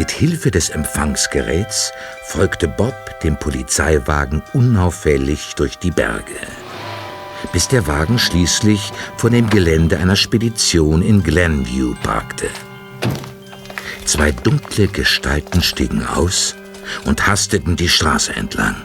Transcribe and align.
Mit 0.00 0.12
Hilfe 0.12 0.50
des 0.50 0.70
Empfangsgeräts 0.70 1.92
folgte 2.24 2.68
Bob 2.68 2.94
dem 3.22 3.36
Polizeiwagen 3.36 4.42
unauffällig 4.54 5.54
durch 5.56 5.76
die 5.76 5.90
Berge, 5.90 6.38
bis 7.52 7.68
der 7.68 7.86
Wagen 7.86 8.18
schließlich 8.18 8.94
vor 9.18 9.28
dem 9.28 9.50
Gelände 9.50 9.98
einer 9.98 10.16
Spedition 10.16 11.02
in 11.02 11.22
Glenview 11.22 11.94
parkte. 12.02 12.48
Zwei 14.06 14.32
dunkle 14.32 14.88
Gestalten 14.88 15.60
stiegen 15.60 16.06
aus 16.06 16.56
und 17.04 17.26
hasteten 17.26 17.76
die 17.76 17.90
Straße 17.90 18.34
entlang. 18.34 18.76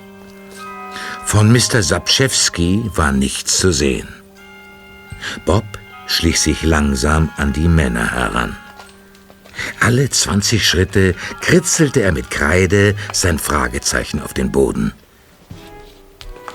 Von 1.23 1.49
Mr. 1.49 1.81
Sapschewski 1.81 2.91
war 2.93 3.13
nichts 3.13 3.57
zu 3.57 3.71
sehen. 3.71 4.09
Bob 5.45 5.63
schlich 6.07 6.41
sich 6.41 6.63
langsam 6.63 7.29
an 7.37 7.53
die 7.53 7.69
Männer 7.69 8.11
heran. 8.11 8.57
Alle 9.85 10.09
20 10.09 10.67
Schritte 10.67 11.13
kritzelte 11.41 12.01
er 12.01 12.11
mit 12.11 12.31
Kreide 12.31 12.95
sein 13.13 13.37
Fragezeichen 13.37 14.19
auf 14.19 14.33
den 14.33 14.51
Boden. 14.51 14.93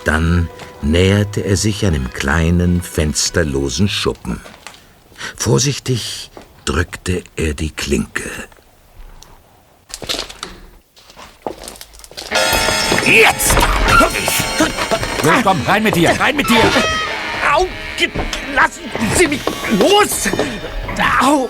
Dann 0.05 0.48
näherte 0.83 1.43
er 1.43 1.57
sich 1.57 1.87
einem 1.87 2.12
kleinen, 2.12 2.83
fensterlosen 2.83 3.88
Schuppen. 3.88 4.41
Vorsichtig 5.37 6.33
drückte 6.65 7.23
er 7.37 7.55
die 7.55 7.71
Klinke. 7.71 8.29
Jetzt! 13.07 13.55
Los, 15.23 15.43
komm, 15.45 15.62
rein 15.68 15.85
mit 15.85 15.95
dir, 15.95 16.18
rein 16.18 16.35
mit 16.35 16.51
dir! 16.51 16.62
Au! 17.55 17.68
Lassen 18.54 18.82
Sie 19.16 19.29
mich 19.29 19.40
los! 19.79 20.29
Au! 21.20 21.48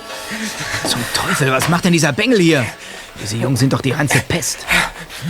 Zum 0.86 1.00
Teufel, 1.14 1.50
was 1.50 1.68
macht 1.68 1.84
denn 1.84 1.92
dieser 1.92 2.12
Bengel 2.12 2.40
hier? 2.40 2.64
Diese 3.22 3.36
Jungen 3.36 3.56
sind 3.56 3.72
doch 3.72 3.80
die 3.80 3.92
reinste 3.92 4.20
Pest. 4.20 4.66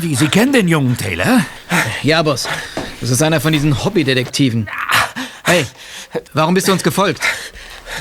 Wie, 0.00 0.14
Sie 0.14 0.28
kennen 0.28 0.52
den 0.52 0.68
jungen 0.68 0.96
Taylor? 0.96 1.44
Ja, 2.02 2.22
Boss. 2.22 2.48
Das 3.00 3.10
ist 3.10 3.22
einer 3.22 3.40
von 3.40 3.52
diesen 3.52 3.84
Hobbydetektiven. 3.84 4.68
Hey, 5.44 5.66
warum 6.32 6.54
bist 6.54 6.68
du 6.68 6.72
uns 6.72 6.82
gefolgt? 6.82 7.22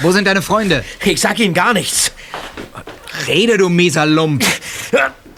Wo 0.02 0.12
sind 0.12 0.26
deine 0.26 0.42
Freunde? 0.42 0.84
Ich 1.04 1.22
sag 1.22 1.40
Ihnen 1.40 1.54
gar 1.54 1.74
nichts. 1.74 2.12
Rede, 3.28 3.58
du 3.58 3.70
mieser 3.70 4.06
Lump. 4.06 4.44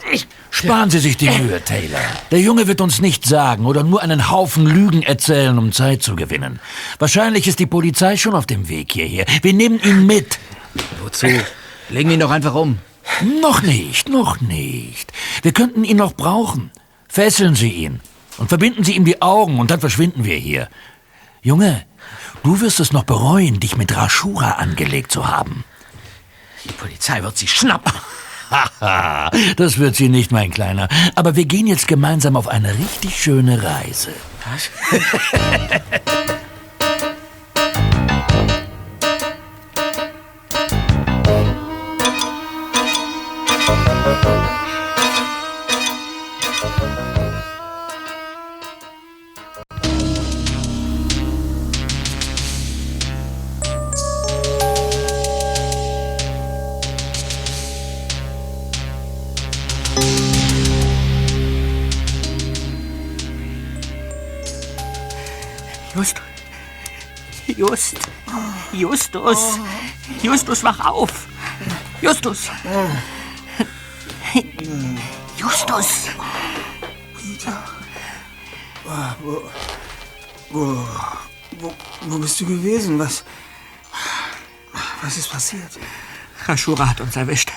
Sparen 0.51 0.89
Sie 0.89 0.99
sich 0.99 1.17
die 1.17 1.29
Mühe, 1.29 1.63
Taylor. 1.63 1.99
Der 2.29 2.39
Junge 2.39 2.67
wird 2.67 2.81
uns 2.81 2.99
nichts 2.99 3.29
sagen 3.29 3.65
oder 3.65 3.83
nur 3.83 4.01
einen 4.01 4.29
Haufen 4.29 4.65
Lügen 4.65 5.01
erzählen, 5.01 5.57
um 5.57 5.71
Zeit 5.71 6.03
zu 6.03 6.15
gewinnen. 6.15 6.59
Wahrscheinlich 6.99 7.47
ist 7.47 7.59
die 7.59 7.65
Polizei 7.65 8.17
schon 8.17 8.35
auf 8.35 8.45
dem 8.45 8.67
Weg 8.67 8.91
hierher. 8.91 9.25
Wir 9.41 9.53
nehmen 9.53 9.79
ihn 9.81 10.05
mit. 10.05 10.37
Wozu? 11.01 11.27
Legen 11.89 12.09
wir 12.09 12.15
ihn 12.15 12.19
doch 12.19 12.31
einfach 12.31 12.53
um. 12.53 12.79
Noch 13.41 13.61
nicht, 13.61 14.09
noch 14.09 14.41
nicht. 14.41 15.11
Wir 15.41 15.53
könnten 15.53 15.85
ihn 15.85 15.97
noch 15.97 16.13
brauchen. 16.13 16.71
Fesseln 17.07 17.55
Sie 17.55 17.71
ihn 17.71 18.01
und 18.37 18.49
verbinden 18.49 18.83
Sie 18.83 18.95
ihm 18.95 19.05
die 19.05 19.21
Augen 19.21 19.57
und 19.59 19.71
dann 19.71 19.79
verschwinden 19.79 20.25
wir 20.25 20.35
hier. 20.35 20.69
Junge, 21.41 21.85
du 22.43 22.59
wirst 22.59 22.79
es 22.81 22.91
noch 22.91 23.03
bereuen, 23.03 23.59
dich 23.59 23.77
mit 23.77 23.95
Rashura 23.95 24.51
angelegt 24.51 25.11
zu 25.11 25.27
haben. 25.27 25.63
Die 26.65 26.73
Polizei 26.73 27.23
wird 27.23 27.37
sie 27.37 27.47
schnappen. 27.47 27.93
Haha, 28.51 29.31
das 29.55 29.77
wird 29.77 29.95
sie 29.95 30.09
nicht, 30.09 30.31
mein 30.31 30.51
Kleiner. 30.51 30.87
Aber 31.15 31.35
wir 31.35 31.45
gehen 31.45 31.67
jetzt 31.67 31.87
gemeinsam 31.87 32.35
auf 32.35 32.47
eine 32.47 32.77
richtig 32.77 33.21
schöne 33.21 33.63
Reise. 33.63 34.11
Just. 34.45 34.71
Justus. 69.13 69.59
Justus, 70.23 70.63
wach 70.63 70.79
auf. 70.85 71.27
Justus. 72.01 72.49
Justus. 75.37 76.07
Wo, 79.21 79.43
wo, 80.51 81.73
wo 82.01 82.17
bist 82.17 82.39
du 82.39 82.45
gewesen? 82.45 82.97
Was, 82.99 83.23
was 85.01 85.17
ist 85.17 85.29
passiert? 85.31 85.71
Raschura 86.45 86.89
hat 86.89 87.01
uns 87.01 87.15
erwischt. 87.15 87.51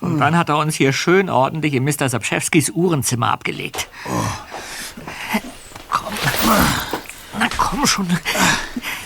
Und 0.00 0.18
dann 0.18 0.36
hat 0.36 0.48
er 0.48 0.58
uns 0.58 0.76
hier 0.76 0.92
schön 0.92 1.28
ordentlich 1.28 1.74
in 1.74 1.84
Mr. 1.84 2.08
Sapschewskis 2.08 2.70
Uhrenzimmer 2.70 3.32
abgelegt. 3.32 3.88
Komm. 5.90 6.14
Na 7.38 7.48
komm 7.56 7.86
schon. 7.86 8.06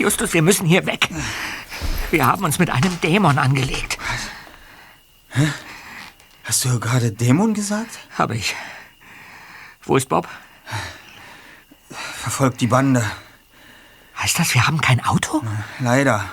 Justus, 0.01 0.33
wir 0.33 0.41
müssen 0.41 0.67
hier 0.67 0.87
weg. 0.87 1.11
Wir 2.11 2.27
haben 2.27 2.43
uns 2.43 2.59
mit 2.59 2.71
einem 2.71 2.99
Dämon 3.03 3.37
angelegt. 3.37 3.99
Hast 6.45 6.65
du 6.65 6.81
gerade 6.81 7.13
Dämon 7.13 7.53
gesagt? 7.53 7.99
Habe 8.17 8.35
ich. 8.35 8.57
Wo 9.83 9.99
ist 9.99 10.09
Bob? 10.09 10.27
Verfolgt 11.91 12.63
die 12.63 12.67
Bande. 12.67 13.05
Heißt 14.17 14.39
das, 14.39 14.55
wir 14.55 14.67
haben 14.67 14.81
kein 14.81 15.05
Auto? 15.05 15.43
Leider. 15.81 16.25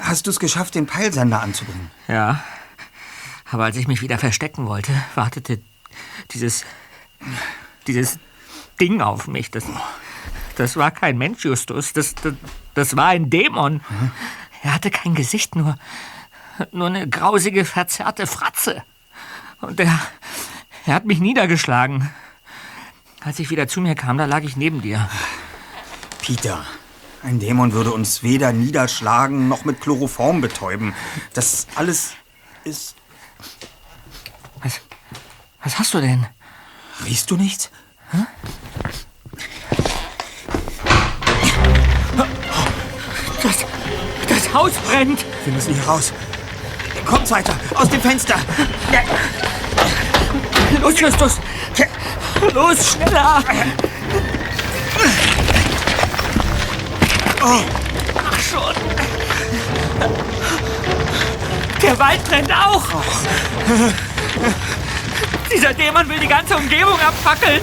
Hast 0.00 0.28
du 0.28 0.30
es 0.30 0.38
geschafft, 0.38 0.76
den 0.76 0.86
Peilsender 0.86 1.42
anzubringen? 1.42 1.90
Ja. 2.06 2.44
Aber 3.50 3.64
als 3.64 3.76
ich 3.76 3.88
mich 3.88 4.02
wieder 4.02 4.18
verstecken 4.18 4.66
wollte, 4.66 4.92
wartete 5.16 5.60
dieses. 6.30 6.64
dieses 7.88 8.20
Ding 8.80 9.00
auf 9.00 9.26
mich. 9.26 9.50
Das, 9.50 9.64
das 10.58 10.76
war 10.76 10.90
kein 10.90 11.16
Mensch, 11.18 11.44
Justus. 11.44 11.92
Das, 11.92 12.14
das, 12.16 12.34
das 12.74 12.96
war 12.96 13.06
ein 13.06 13.30
Dämon. 13.30 13.80
Er 14.62 14.74
hatte 14.74 14.90
kein 14.90 15.14
Gesicht, 15.14 15.54
nur. 15.54 15.76
nur 16.72 16.88
eine 16.88 17.08
grausige, 17.08 17.64
verzerrte 17.64 18.26
Fratze. 18.26 18.82
Und 19.60 19.78
er. 19.78 19.98
er 20.86 20.94
hat 20.94 21.04
mich 21.04 21.20
niedergeschlagen. 21.20 22.10
Als 23.20 23.38
ich 23.38 23.50
wieder 23.50 23.68
zu 23.68 23.80
mir 23.80 23.94
kam, 23.94 24.18
da 24.18 24.24
lag 24.24 24.42
ich 24.42 24.56
neben 24.56 24.82
dir. 24.82 25.08
Peter, 26.20 26.64
ein 27.22 27.38
Dämon 27.40 27.72
würde 27.72 27.92
uns 27.92 28.22
weder 28.22 28.52
niederschlagen 28.52 29.48
noch 29.48 29.64
mit 29.64 29.80
Chloroform 29.80 30.40
betäuben. 30.40 30.94
Das 31.34 31.66
alles 31.74 32.14
ist. 32.64 32.96
Was, 34.62 34.80
was 35.62 35.78
hast 35.78 35.94
du 35.94 36.00
denn? 36.00 36.26
Riechst 37.04 37.30
du 37.30 37.36
nichts? 37.36 37.70
Das, 38.82 39.07
Haus 44.58 44.72
brennt. 44.72 45.24
Wir 45.44 45.52
müssen 45.52 45.72
hier 45.72 45.84
raus. 45.84 46.12
Kommt 47.06 47.30
weiter, 47.30 47.54
aus 47.76 47.88
dem 47.90 48.00
Fenster. 48.00 48.34
Los, 50.82 50.98
Justus. 50.98 51.38
Los, 52.52 52.90
schneller. 52.90 53.44
Ach 57.40 57.62
schon. 58.40 58.74
Der 61.80 61.98
Wald 62.00 62.24
brennt 62.24 62.52
auch. 62.52 62.82
Dieser 65.54 65.72
Dämon 65.72 66.08
will 66.08 66.18
die 66.18 66.26
ganze 66.26 66.56
Umgebung 66.56 66.98
abfackeln. 67.00 67.60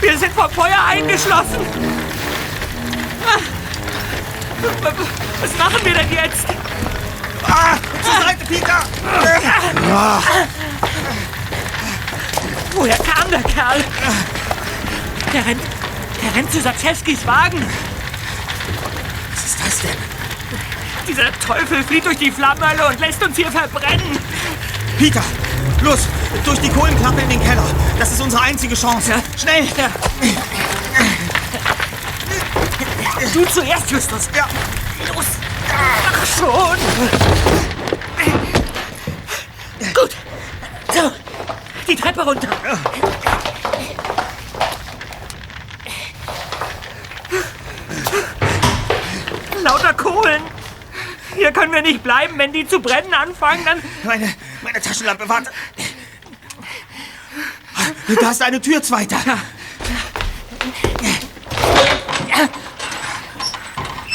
Wir 0.00 0.16
sind 0.16 0.32
vom 0.32 0.50
Feuer 0.50 0.82
eingeschlossen. 0.82 1.58
Was 5.40 5.56
machen 5.56 5.84
wir 5.84 5.94
denn 5.94 6.12
jetzt? 6.12 6.46
Ah, 7.48 7.76
zur 8.02 8.22
Seite, 8.22 8.44
Peter! 8.46 8.82
Woher 12.74 12.96
kam 12.98 13.30
der 13.30 13.42
Kerl? 13.42 13.82
Der 15.32 15.46
rennt, 15.46 15.62
der 16.22 16.34
rennt 16.34 16.52
zu 16.52 16.60
Saczewskis 16.60 17.26
Wagen. 17.26 17.64
Was 19.32 19.44
ist 19.44 19.58
das 19.64 19.80
denn? 19.80 19.96
Dieser 21.08 21.32
Teufel 21.40 21.82
flieht 21.84 22.04
durch 22.04 22.18
die 22.18 22.30
Flammenhölle 22.30 22.88
und 22.88 23.00
lässt 23.00 23.22
uns 23.24 23.36
hier 23.36 23.50
verbrennen. 23.50 24.18
Peter, 24.98 25.22
los, 25.82 26.00
durch 26.44 26.58
die 26.60 26.68
Kohlenklappe 26.68 27.22
in 27.22 27.30
den 27.30 27.42
Keller. 27.42 27.64
Das 27.98 28.12
ist 28.12 28.20
unsere 28.20 28.42
einzige 28.42 28.74
Chance. 28.74 29.14
Schnell! 29.40 29.66
Ja. 29.76 29.90
Du 33.32 33.44
zuerst, 33.46 33.90
Justus. 33.90 34.28
Ja. 34.34 34.46
Los. 35.14 35.26
Ach 35.72 36.26
schon. 36.26 36.78
Treppe 42.00 42.22
runter. 42.22 42.48
Lauter 49.62 49.94
Kohlen. 49.94 50.42
Hier 51.36 51.52
können 51.52 51.72
wir 51.72 51.82
nicht 51.82 52.02
bleiben. 52.02 52.38
Wenn 52.38 52.52
die 52.52 52.66
zu 52.66 52.80
brennen 52.80 53.12
anfangen, 53.12 53.64
dann... 53.64 53.82
Meine, 54.02 54.34
meine 54.62 54.80
Taschenlampe, 54.80 55.28
warte. 55.28 55.50
Da 58.20 58.30
ist 58.30 58.42
eine 58.42 58.60
Tür, 58.60 58.82
zweiter. 58.82 59.18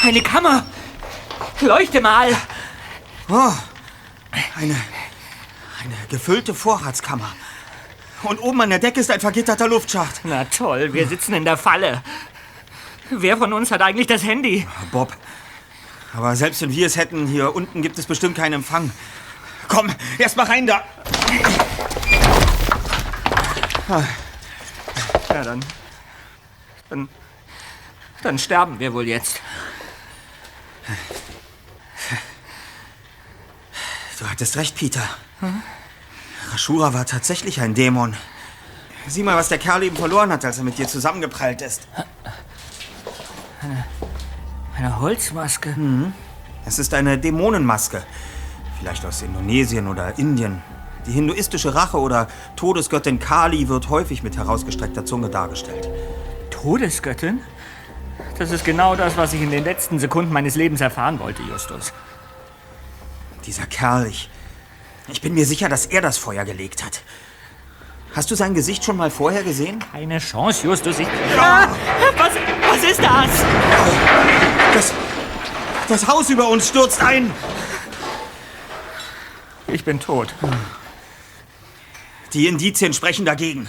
Eine 0.02 0.22
Kammer. 0.22 0.66
Leuchte 1.60 2.00
mal. 2.00 2.36
Oh, 3.28 3.52
eine, 4.56 4.76
eine 5.80 5.94
gefüllte 6.08 6.54
Vorratskammer. 6.54 7.34
Und 8.22 8.38
oben 8.40 8.60
an 8.62 8.70
der 8.70 8.78
Decke 8.78 9.00
ist 9.00 9.10
ein 9.10 9.20
vergitterter 9.20 9.68
Luftschacht. 9.68 10.20
Na 10.24 10.44
toll, 10.44 10.92
wir 10.92 11.06
sitzen 11.06 11.34
in 11.34 11.44
der 11.44 11.56
Falle. 11.56 12.02
Wer 13.10 13.36
von 13.36 13.52
uns 13.52 13.70
hat 13.70 13.82
eigentlich 13.82 14.06
das 14.06 14.22
Handy? 14.24 14.66
Bob. 14.90 15.16
Aber 16.12 16.34
selbst 16.34 16.62
wenn 16.62 16.70
wir 16.70 16.86
es 16.86 16.96
hätten, 16.96 17.26
hier 17.26 17.54
unten 17.54 17.82
gibt 17.82 17.98
es 17.98 18.06
bestimmt 18.06 18.36
keinen 18.36 18.54
Empfang. 18.54 18.90
Komm, 19.68 19.94
erst 20.18 20.36
mal 20.36 20.46
rein 20.46 20.66
da. 20.66 20.82
Ja, 25.28 25.44
dann. 25.44 25.64
Dann. 26.88 27.08
Dann 28.22 28.38
sterben 28.38 28.78
wir 28.80 28.92
wohl 28.92 29.06
jetzt. 29.06 29.40
Du 34.18 34.26
hattest 34.30 34.56
recht, 34.56 34.74
Peter. 34.76 35.02
Rashura 36.50 36.94
war 36.94 37.04
tatsächlich 37.04 37.60
ein 37.60 37.74
Dämon. 37.74 38.16
Sieh 39.06 39.22
mal, 39.22 39.36
was 39.36 39.48
der 39.48 39.58
Kerl 39.58 39.82
eben 39.82 39.96
verloren 39.96 40.32
hat, 40.32 40.44
als 40.44 40.58
er 40.58 40.64
mit 40.64 40.78
dir 40.78 40.88
zusammengeprallt 40.88 41.60
ist. 41.60 41.86
Eine 44.76 45.00
Holzmaske. 45.00 45.76
Es 46.64 46.78
ist 46.78 46.94
eine 46.94 47.18
Dämonenmaske. 47.18 48.02
Vielleicht 48.78 49.04
aus 49.04 49.22
Indonesien 49.22 49.86
oder 49.86 50.18
Indien. 50.18 50.62
Die 51.06 51.12
hinduistische 51.12 51.74
Rache 51.74 51.98
oder 51.98 52.26
Todesgöttin 52.56 53.18
Kali 53.18 53.68
wird 53.68 53.90
häufig 53.90 54.22
mit 54.22 54.36
herausgestreckter 54.36 55.04
Zunge 55.04 55.28
dargestellt. 55.28 55.88
Todesgöttin? 56.50 57.40
Das 58.38 58.50
ist 58.50 58.64
genau 58.64 58.96
das, 58.96 59.16
was 59.16 59.34
ich 59.34 59.42
in 59.42 59.50
den 59.50 59.64
letzten 59.64 59.98
Sekunden 59.98 60.32
meines 60.32 60.56
Lebens 60.56 60.80
erfahren 60.80 61.20
wollte, 61.20 61.42
Justus. 61.42 61.92
Dieser 63.46 63.66
Kerl, 63.66 64.08
ich, 64.08 64.28
ich 65.06 65.20
bin 65.20 65.34
mir 65.34 65.46
sicher, 65.46 65.68
dass 65.68 65.86
er 65.86 66.00
das 66.00 66.18
Feuer 66.18 66.44
gelegt 66.44 66.84
hat. 66.84 67.00
Hast 68.12 68.30
du 68.30 68.34
sein 68.34 68.54
Gesicht 68.54 68.82
schon 68.82 68.96
mal 68.96 69.10
vorher 69.10 69.44
gesehen? 69.44 69.78
Keine 69.92 70.18
Chance, 70.18 70.66
Justus. 70.66 70.98
Ich. 70.98 71.06
Ah, 71.38 71.68
was, 72.16 72.32
was 72.68 72.90
ist 72.90 72.98
das? 72.98 73.44
Das, 74.74 74.92
das 75.88 76.08
Haus 76.08 76.28
über 76.30 76.48
uns 76.48 76.68
stürzt 76.68 77.00
ein. 77.02 77.30
Ich 79.68 79.84
bin 79.84 80.00
tot. 80.00 80.34
Die 82.32 82.48
Indizien 82.48 82.94
sprechen 82.94 83.24
dagegen. 83.24 83.68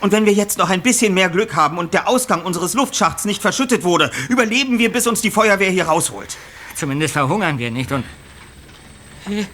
Und 0.00 0.12
wenn 0.12 0.26
wir 0.26 0.32
jetzt 0.32 0.58
noch 0.58 0.68
ein 0.68 0.82
bisschen 0.82 1.14
mehr 1.14 1.30
Glück 1.30 1.54
haben 1.54 1.78
und 1.78 1.94
der 1.94 2.08
Ausgang 2.08 2.42
unseres 2.44 2.74
Luftschachts 2.74 3.24
nicht 3.24 3.40
verschüttet 3.40 3.84
wurde, 3.84 4.10
überleben 4.28 4.78
wir, 4.78 4.92
bis 4.92 5.06
uns 5.06 5.20
die 5.20 5.30
Feuerwehr 5.30 5.70
hier 5.70 5.86
rausholt. 5.86 6.36
Zumindest 6.74 7.14
verhungern 7.14 7.58
wir 7.58 7.70
nicht 7.70 7.90
und. 7.92 8.04
Hey, 9.24 9.46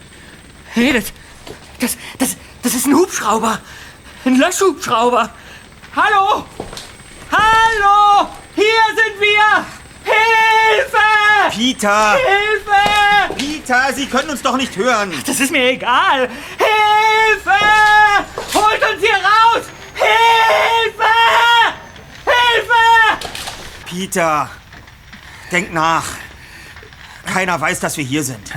hey 0.72 0.92
das, 0.94 1.12
das, 1.78 1.96
das, 2.18 2.36
das 2.62 2.74
ist 2.74 2.86
ein 2.86 2.94
Hubschrauber. 2.94 3.60
Ein 4.24 4.36
Löschhubschrauber. 4.36 5.30
Hallo! 5.94 6.44
Hallo! 7.30 8.28
Hier 8.54 8.64
sind 8.96 9.20
wir! 9.20 9.64
Hilfe! 10.04 11.54
Peter! 11.54 12.14
Hilfe! 12.14 13.34
Peter, 13.36 13.92
Sie 13.94 14.06
können 14.06 14.30
uns 14.30 14.40
doch 14.40 14.56
nicht 14.56 14.74
hören. 14.74 15.12
Das 15.26 15.38
ist 15.38 15.52
mir 15.52 15.70
egal. 15.70 16.30
Hilfe! 16.56 17.58
Holt 18.54 18.82
uns 18.90 19.00
hier 19.00 19.16
raus! 19.16 19.66
Hilfe! 19.94 21.04
Hilfe! 22.24 23.28
Peter, 23.84 24.50
denk 25.52 25.74
nach. 25.74 26.04
Keiner 27.26 27.60
weiß, 27.60 27.80
dass 27.80 27.98
wir 27.98 28.04
hier 28.04 28.24
sind. 28.24 28.50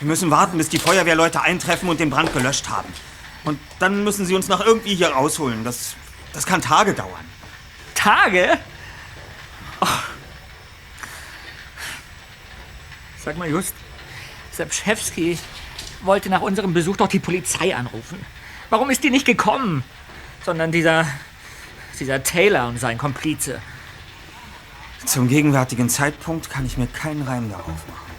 Wir 0.00 0.08
müssen 0.08 0.30
warten, 0.30 0.56
bis 0.56 0.70
die 0.70 0.78
Feuerwehrleute 0.78 1.42
eintreffen 1.42 1.88
und 1.88 2.00
den 2.00 2.08
Brand 2.08 2.32
gelöscht 2.32 2.70
haben. 2.70 2.88
Und 3.44 3.58
dann 3.78 4.02
müssen 4.02 4.24
sie 4.24 4.34
uns 4.34 4.48
noch 4.48 4.64
irgendwie 4.64 4.94
hier 4.94 5.10
rausholen. 5.10 5.62
Das, 5.62 5.94
das 6.32 6.46
kann 6.46 6.62
Tage 6.62 6.94
dauern. 6.94 7.24
Tage? 7.94 8.58
Oh. 9.82 9.86
Sag 13.22 13.36
mal, 13.36 13.48
Just, 13.48 13.74
Sapschewski 14.52 15.38
wollte 16.02 16.30
nach 16.30 16.40
unserem 16.40 16.72
Besuch 16.72 16.96
doch 16.96 17.08
die 17.08 17.18
Polizei 17.18 17.76
anrufen. 17.76 18.24
Warum 18.70 18.88
ist 18.88 19.04
die 19.04 19.10
nicht 19.10 19.26
gekommen? 19.26 19.84
Sondern 20.44 20.72
dieser, 20.72 21.06
dieser 21.98 22.22
Taylor 22.22 22.68
und 22.68 22.80
sein 22.80 22.96
Komplize. 22.96 23.60
Zum 25.04 25.28
gegenwärtigen 25.28 25.90
Zeitpunkt 25.90 26.48
kann 26.48 26.64
ich 26.64 26.78
mir 26.78 26.86
keinen 26.86 27.22
Reim 27.22 27.50
darauf 27.50 27.66
machen. 27.66 28.10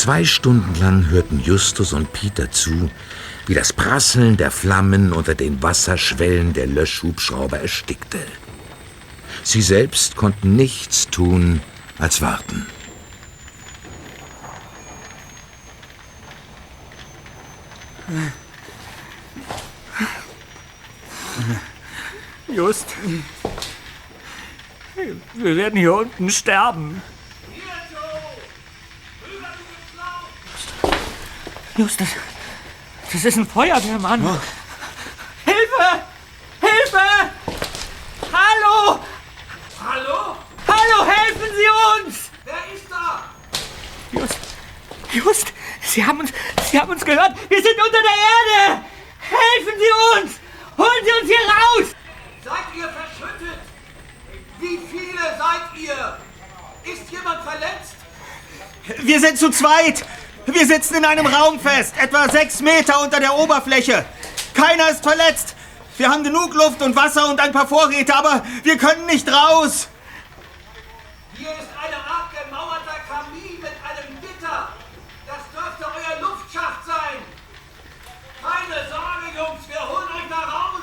Zwei 0.00 0.24
Stunden 0.24 0.74
lang 0.80 1.10
hörten 1.10 1.40
Justus 1.40 1.92
und 1.92 2.14
Peter 2.14 2.50
zu, 2.50 2.90
wie 3.44 3.52
das 3.52 3.74
Prasseln 3.74 4.38
der 4.38 4.50
Flammen 4.50 5.12
unter 5.12 5.34
den 5.34 5.62
Wasserschwellen 5.62 6.54
der 6.54 6.66
Löschhubschrauber 6.68 7.60
erstickte. 7.60 8.18
Sie 9.42 9.60
selbst 9.60 10.16
konnten 10.16 10.56
nichts 10.56 11.08
tun 11.08 11.60
als 11.98 12.22
warten. 12.22 12.66
Just. 22.48 22.86
Wir 25.34 25.56
werden 25.56 25.78
hier 25.78 25.92
unten 25.92 26.30
sterben. 26.30 27.02
Just, 31.76 32.00
das, 32.00 32.08
das 33.12 33.24
ist 33.24 33.36
ein 33.36 33.46
Feuerwehrmann. 33.46 34.22
Hilfe! 35.44 36.02
Hilfe! 36.60 37.30
Hallo! 38.32 39.00
Hallo? 39.82 40.36
Hallo, 40.66 41.06
helfen 41.06 41.48
Sie 41.56 42.06
uns! 42.08 42.30
Wer 42.44 42.74
ist 42.74 42.90
da? 42.90 43.24
Just, 44.12 44.38
Just, 45.12 45.52
Sie 45.82 46.04
haben 46.04 46.20
uns, 46.20 46.32
Sie 46.70 46.78
haben 46.78 46.90
uns 46.90 47.04
gehört. 47.04 47.32
Wir 47.48 47.62
sind 47.62 47.76
unter 47.78 47.98
der 48.02 48.68
Erde. 48.70 48.84
Helfen 49.20 49.78
Sie 49.78 50.20
uns! 50.20 50.32
Holen 50.76 51.04
Sie 51.04 51.20
uns 51.20 51.30
hier 51.30 51.46
raus! 51.48 51.94
Seid 52.44 52.76
ihr 52.76 52.88
verschüttet? 52.88 53.60
Wie 54.58 54.78
viele 54.90 55.20
seid 55.38 55.78
ihr? 55.78 56.18
Ist 56.92 57.10
jemand 57.10 57.42
verletzt? 57.42 57.94
Wir 58.98 59.20
sind 59.20 59.38
zu 59.38 59.50
zweit. 59.50 60.04
Wir 60.52 60.66
sitzen 60.66 60.96
in 60.96 61.04
einem 61.04 61.26
Raum 61.26 61.60
fest, 61.60 61.94
etwa 62.00 62.28
sechs 62.28 62.60
Meter 62.60 63.00
unter 63.02 63.20
der 63.20 63.34
Oberfläche. 63.34 64.04
Keiner 64.54 64.90
ist 64.90 65.02
verletzt. 65.02 65.54
Wir 65.96 66.08
haben 66.08 66.24
genug 66.24 66.54
Luft 66.54 66.82
und 66.82 66.96
Wasser 66.96 67.28
und 67.28 67.40
ein 67.40 67.52
paar 67.52 67.66
Vorräte, 67.68 68.14
aber 68.14 68.42
wir 68.62 68.76
können 68.76 69.06
nicht 69.06 69.30
raus. 69.30 69.88
Hier 71.34 71.50
ist 71.50 71.68
eine 71.82 71.96
Art 71.96 72.30
gemauerter 72.32 73.00
Kamin 73.08 73.60
mit 73.60 73.70
einem 73.84 74.20
Gitter. 74.20 74.68
Das 75.26 75.38
dürfte 75.54 75.86
euer 75.86 76.20
Luftschacht 76.20 76.84
sein. 76.86 77.22
Keine 78.42 78.88
Sorge, 78.88 79.28
Jungs, 79.36 79.68
wir 79.68 79.88
holen 79.88 80.08
euch 80.16 80.28
da 80.30 80.42
raus. 80.50 80.82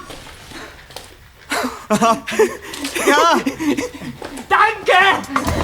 Ja, 3.07 3.39
Danke! 4.49 5.56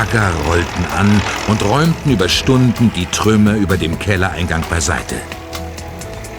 Bagger 0.00 0.32
rollten 0.46 0.86
an 0.96 1.20
und 1.46 1.62
räumten 1.62 2.12
über 2.12 2.26
Stunden 2.26 2.90
die 2.96 3.04
Trümmer 3.04 3.56
über 3.56 3.76
dem 3.76 3.98
Kellereingang 3.98 4.64
beiseite. 4.70 5.16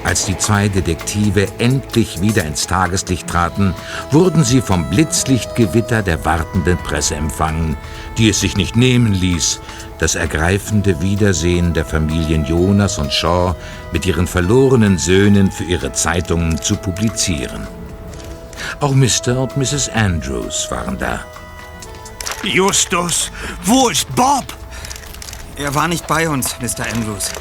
Als 0.03 0.25
die 0.25 0.35
zwei 0.35 0.67
Detektive 0.67 1.47
endlich 1.59 2.21
wieder 2.21 2.43
ins 2.43 2.65
Tageslicht 2.65 3.27
traten, 3.27 3.75
wurden 4.09 4.43
sie 4.43 4.61
vom 4.61 4.89
Blitzlichtgewitter 4.89 6.01
der 6.01 6.25
wartenden 6.25 6.79
Presse 6.79 7.13
empfangen, 7.13 7.77
die 8.17 8.29
es 8.29 8.39
sich 8.39 8.57
nicht 8.57 8.75
nehmen 8.75 9.13
ließ, 9.13 9.61
das 9.99 10.15
ergreifende 10.15 10.99
Wiedersehen 10.99 11.75
der 11.75 11.85
Familien 11.85 12.45
Jonas 12.45 12.97
und 12.97 13.13
Shaw 13.13 13.53
mit 13.91 14.07
ihren 14.07 14.25
verlorenen 14.25 14.97
Söhnen 14.97 15.51
für 15.51 15.65
ihre 15.65 15.93
Zeitungen 15.93 16.59
zu 16.59 16.77
publizieren. 16.77 17.67
Auch 18.79 18.95
Mr. 18.95 19.37
und 19.37 19.55
Mrs. 19.55 19.87
Andrews 19.89 20.71
waren 20.71 20.97
da. 20.97 21.19
Justus, 22.43 23.31
wo 23.63 23.89
ist 23.89 24.13
Bob? 24.15 24.45
Er 25.55 25.75
war 25.75 25.87
nicht 25.87 26.07
bei 26.07 26.27
uns, 26.27 26.55
Mr. 26.59 26.87
Andrews. 26.91 27.31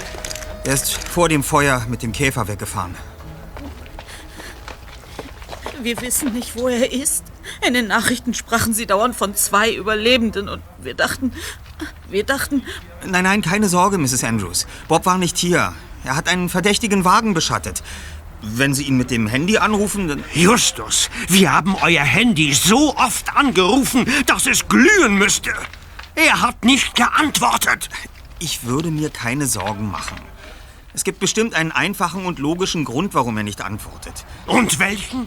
Er 0.64 0.74
ist 0.74 0.92
vor 0.92 1.30
dem 1.30 1.42
Feuer 1.42 1.86
mit 1.88 2.02
dem 2.02 2.12
Käfer 2.12 2.48
weggefahren. 2.48 2.94
Wir 5.82 5.98
wissen 6.02 6.34
nicht, 6.34 6.54
wo 6.54 6.68
er 6.68 6.92
ist. 6.92 7.24
In 7.66 7.72
den 7.72 7.86
Nachrichten 7.86 8.34
sprachen 8.34 8.74
sie 8.74 8.86
dauernd 8.86 9.16
von 9.16 9.34
zwei 9.34 9.72
Überlebenden 9.72 10.50
und 10.50 10.62
wir 10.78 10.94
dachten, 10.94 11.32
wir 12.10 12.24
dachten, 12.24 12.62
Nein, 13.06 13.24
nein, 13.24 13.40
keine 13.40 13.70
Sorge, 13.70 13.96
Mrs. 13.96 14.22
Andrews. 14.24 14.66
Bob 14.88 15.06
war 15.06 15.16
nicht 15.16 15.38
hier. 15.38 15.72
Er 16.04 16.16
hat 16.16 16.28
einen 16.28 16.50
verdächtigen 16.50 17.06
Wagen 17.06 17.32
beschattet. 17.32 17.82
Wenn 18.42 18.74
Sie 18.74 18.84
ihn 18.84 18.96
mit 18.96 19.10
dem 19.10 19.26
Handy 19.26 19.58
anrufen, 19.58 20.08
dann... 20.08 20.24
Justus, 20.32 21.10
wir 21.28 21.52
haben 21.52 21.76
euer 21.76 22.04
Handy 22.04 22.54
so 22.54 22.96
oft 22.96 23.36
angerufen, 23.36 24.06
dass 24.26 24.46
es 24.46 24.68
glühen 24.68 25.16
müsste. 25.16 25.52
Er 26.14 26.40
hat 26.40 26.64
nicht 26.64 26.94
geantwortet. 26.94 27.88
Ich 28.38 28.64
würde 28.64 28.90
mir 28.90 29.10
keine 29.10 29.46
Sorgen 29.46 29.90
machen. 29.90 30.16
Es 30.92 31.04
gibt 31.04 31.20
bestimmt 31.20 31.54
einen 31.54 31.70
einfachen 31.70 32.24
und 32.24 32.38
logischen 32.38 32.84
Grund, 32.84 33.14
warum 33.14 33.36
er 33.36 33.44
nicht 33.44 33.60
antwortet. 33.60 34.24
Und 34.46 34.78
welchen? 34.78 35.26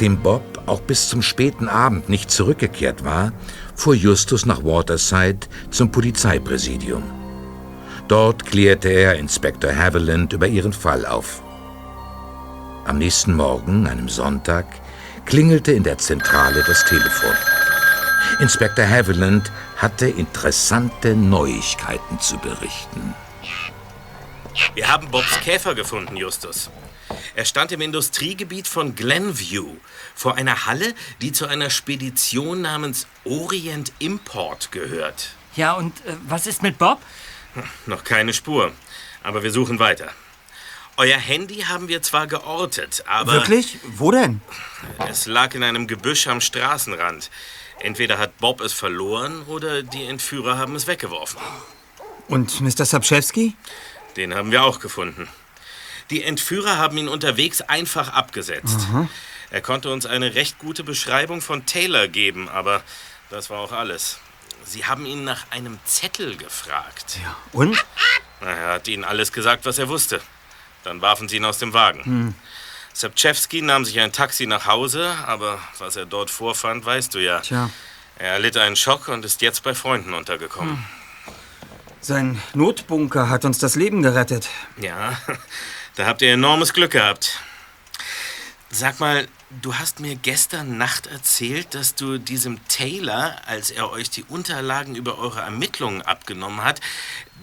Nachdem 0.00 0.22
Bob 0.22 0.62
auch 0.64 0.80
bis 0.80 1.10
zum 1.10 1.20
späten 1.20 1.68
Abend 1.68 2.08
nicht 2.08 2.30
zurückgekehrt 2.30 3.04
war, 3.04 3.34
fuhr 3.74 3.94
Justus 3.94 4.46
nach 4.46 4.64
Waterside 4.64 5.40
zum 5.70 5.92
Polizeipräsidium. 5.92 7.02
Dort 8.08 8.46
klärte 8.46 8.88
er 8.88 9.16
Inspektor 9.16 9.76
Haviland 9.76 10.32
über 10.32 10.46
ihren 10.46 10.72
Fall 10.72 11.04
auf. 11.04 11.42
Am 12.86 12.96
nächsten 12.96 13.34
Morgen, 13.34 13.86
einem 13.86 14.08
Sonntag, 14.08 14.64
klingelte 15.26 15.72
in 15.72 15.82
der 15.82 15.98
Zentrale 15.98 16.64
das 16.66 16.82
Telefon. 16.86 17.36
Inspektor 18.38 18.88
Haviland 18.88 19.52
hatte 19.76 20.08
interessante 20.08 21.14
Neuigkeiten 21.14 22.18
zu 22.20 22.38
berichten. 22.38 23.14
Wir 24.74 24.90
haben 24.90 25.10
Bobs 25.10 25.38
Käfer 25.40 25.74
gefunden, 25.74 26.16
Justus. 26.16 26.70
Er 27.34 27.44
stand 27.44 27.72
im 27.72 27.80
Industriegebiet 27.80 28.68
von 28.68 28.94
Glenview 28.94 29.76
vor 30.14 30.36
einer 30.36 30.66
Halle, 30.66 30.94
die 31.20 31.32
zu 31.32 31.46
einer 31.46 31.70
Spedition 31.70 32.62
namens 32.62 33.06
Orient 33.24 33.92
Import 33.98 34.72
gehört. 34.72 35.30
Ja, 35.56 35.72
und 35.72 36.04
äh, 36.06 36.14
was 36.28 36.46
ist 36.46 36.62
mit 36.62 36.78
Bob? 36.78 37.00
Noch 37.86 38.04
keine 38.04 38.32
Spur, 38.32 38.72
aber 39.22 39.42
wir 39.42 39.50
suchen 39.50 39.78
weiter. 39.78 40.10
Euer 40.96 41.18
Handy 41.18 41.62
haben 41.62 41.88
wir 41.88 42.02
zwar 42.02 42.26
geortet, 42.26 43.04
aber 43.06 43.32
Wirklich? 43.32 43.78
Wo 43.84 44.10
denn? 44.10 44.40
es 45.08 45.26
lag 45.26 45.54
in 45.54 45.62
einem 45.62 45.86
Gebüsch 45.86 46.26
am 46.26 46.40
Straßenrand. 46.40 47.30
Entweder 47.80 48.18
hat 48.18 48.36
Bob 48.38 48.60
es 48.60 48.74
verloren 48.74 49.42
oder 49.46 49.82
die 49.82 50.04
Entführer 50.04 50.58
haben 50.58 50.74
es 50.74 50.86
weggeworfen. 50.86 51.40
Und 52.28 52.60
Mr. 52.60 52.84
Sapczewski? 52.84 53.56
Den 54.16 54.34
haben 54.34 54.50
wir 54.52 54.62
auch 54.62 54.78
gefunden. 54.78 55.28
Die 56.10 56.22
Entführer 56.24 56.76
haben 56.78 56.96
ihn 56.98 57.08
unterwegs 57.08 57.60
einfach 57.62 58.08
abgesetzt. 58.12 58.86
Er 59.50 59.60
konnte 59.60 59.90
uns 59.90 60.06
eine 60.06 60.34
recht 60.34 60.58
gute 60.58 60.84
Beschreibung 60.84 61.40
von 61.40 61.66
Taylor 61.66 62.08
geben, 62.08 62.48
aber 62.48 62.82
das 63.30 63.50
war 63.50 63.58
auch 63.60 63.72
alles. 63.72 64.18
Sie 64.64 64.84
haben 64.84 65.06
ihn 65.06 65.24
nach 65.24 65.50
einem 65.50 65.78
Zettel 65.84 66.36
gefragt. 66.36 67.18
Und? 67.52 67.76
Na, 68.40 68.48
Er 68.50 68.72
hat 68.74 68.88
ihnen 68.88 69.04
alles 69.04 69.32
gesagt, 69.32 69.64
was 69.66 69.78
er 69.78 69.88
wusste. 69.88 70.20
Dann 70.84 71.00
warfen 71.00 71.28
sie 71.28 71.36
ihn 71.36 71.44
aus 71.44 71.58
dem 71.58 71.72
Wagen. 71.72 72.34
Sapczewski 72.92 73.62
nahm 73.62 73.84
sich 73.84 74.00
ein 74.00 74.12
Taxi 74.12 74.46
nach 74.46 74.66
Hause, 74.66 75.14
aber 75.26 75.58
was 75.78 75.96
er 75.96 76.06
dort 76.06 76.30
vorfand, 76.30 76.84
weißt 76.84 77.14
du 77.14 77.18
ja. 77.18 77.40
Tja, 77.40 77.70
Er 78.18 78.32
erlitt 78.34 78.56
einen 78.56 78.76
Schock 78.76 79.08
und 79.08 79.24
ist 79.24 79.40
jetzt 79.42 79.62
bei 79.62 79.74
Freunden 79.74 80.12
untergekommen. 80.14 80.84
sein 82.00 82.40
Notbunker 82.54 83.28
hat 83.30 83.44
uns 83.44 83.58
das 83.58 83.74
Leben 83.76 84.02
gerettet. 84.02 84.48
Ja, 84.78 85.16
da 85.96 86.06
habt 86.06 86.22
ihr 86.22 86.32
enormes 86.32 86.72
Glück 86.72 86.92
gehabt. 86.92 87.40
Sag 88.70 89.00
mal, 89.00 89.26
du 89.62 89.74
hast 89.74 89.98
mir 89.98 90.14
gestern 90.14 90.78
Nacht 90.78 91.08
erzählt, 91.08 91.74
dass 91.74 91.96
du 91.96 92.18
diesem 92.18 92.64
Taylor, 92.68 93.36
als 93.46 93.72
er 93.72 93.90
euch 93.90 94.10
die 94.10 94.22
Unterlagen 94.22 94.94
über 94.94 95.18
eure 95.18 95.40
Ermittlungen 95.40 96.02
abgenommen 96.02 96.62
hat, 96.62 96.80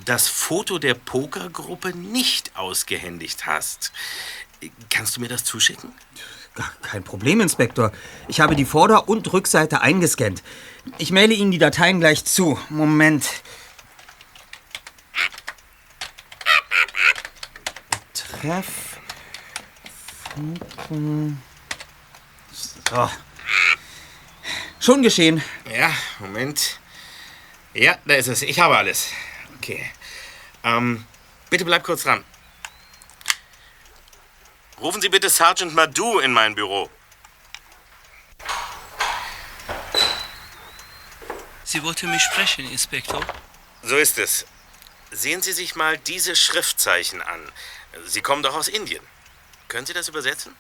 das 0.06 0.30
Foto 0.30 0.80
der 0.80 0.94
Pokergruppe 0.94 1.90
nicht 1.90 2.56
ausgehändigt 2.56 3.46
hast. 3.46 3.92
Kannst 4.90 5.18
du 5.18 5.22
mir 5.22 5.28
das 5.28 5.44
zuschicken? 5.44 5.92
Kein 6.82 7.04
Problem, 7.04 7.42
Inspektor. 7.42 7.92
Ich 8.28 8.40
habe 8.40 8.56
die 8.56 8.66
Vorder- 8.66 9.10
und 9.10 9.32
Rückseite 9.32 9.82
eingescannt. 9.82 10.42
Ich 10.98 11.12
maile 11.12 11.34
Ihnen 11.34 11.52
die 11.52 11.60
Dateien 11.60 12.00
gleich 12.00 12.26
zu. 12.26 12.58
Moment. 12.70 13.26
Treff. 18.42 19.00
So. 22.90 23.10
Schon 24.80 25.02
geschehen. 25.02 25.44
Ja, 25.72 25.92
Moment. 26.20 26.80
Ja, 27.74 27.98
da 28.06 28.16
ist 28.16 28.28
es. 28.28 28.44
Ich 28.44 28.60
habe 28.60 28.78
alles. 28.78 29.12
Okay. 29.58 29.92
Ähm, 30.64 31.06
bitte 31.50 31.66
bleib 31.66 31.84
kurz 31.84 32.04
dran. 32.04 32.24
Rufen 34.80 35.02
Sie 35.02 35.10
bitte 35.10 35.30
Sergeant 35.30 35.74
Madou 35.74 36.20
in 36.20 36.32
mein 36.32 36.54
Büro. 36.54 36.90
Sie 41.64 41.82
wollte 41.84 42.06
mich 42.08 42.22
sprechen, 42.22 42.70
Inspektor. 42.70 43.26
So 43.82 43.98
ist 43.98 44.20
es. 44.20 44.46
Sehen 45.12 45.42
Sie 45.42 45.54
sich 45.54 45.76
mal 45.76 45.98
diese 45.98 46.36
Schriftzeichen 46.36 47.22
an. 47.22 47.52
Sie 48.06 48.22
kommen 48.22 48.44
doch 48.44 48.56
aus 48.56 48.68
Indien. 48.68 49.04
Können 49.68 49.86
Sie 49.86 49.94
das 49.94 50.08
übersetzen? 50.08 50.56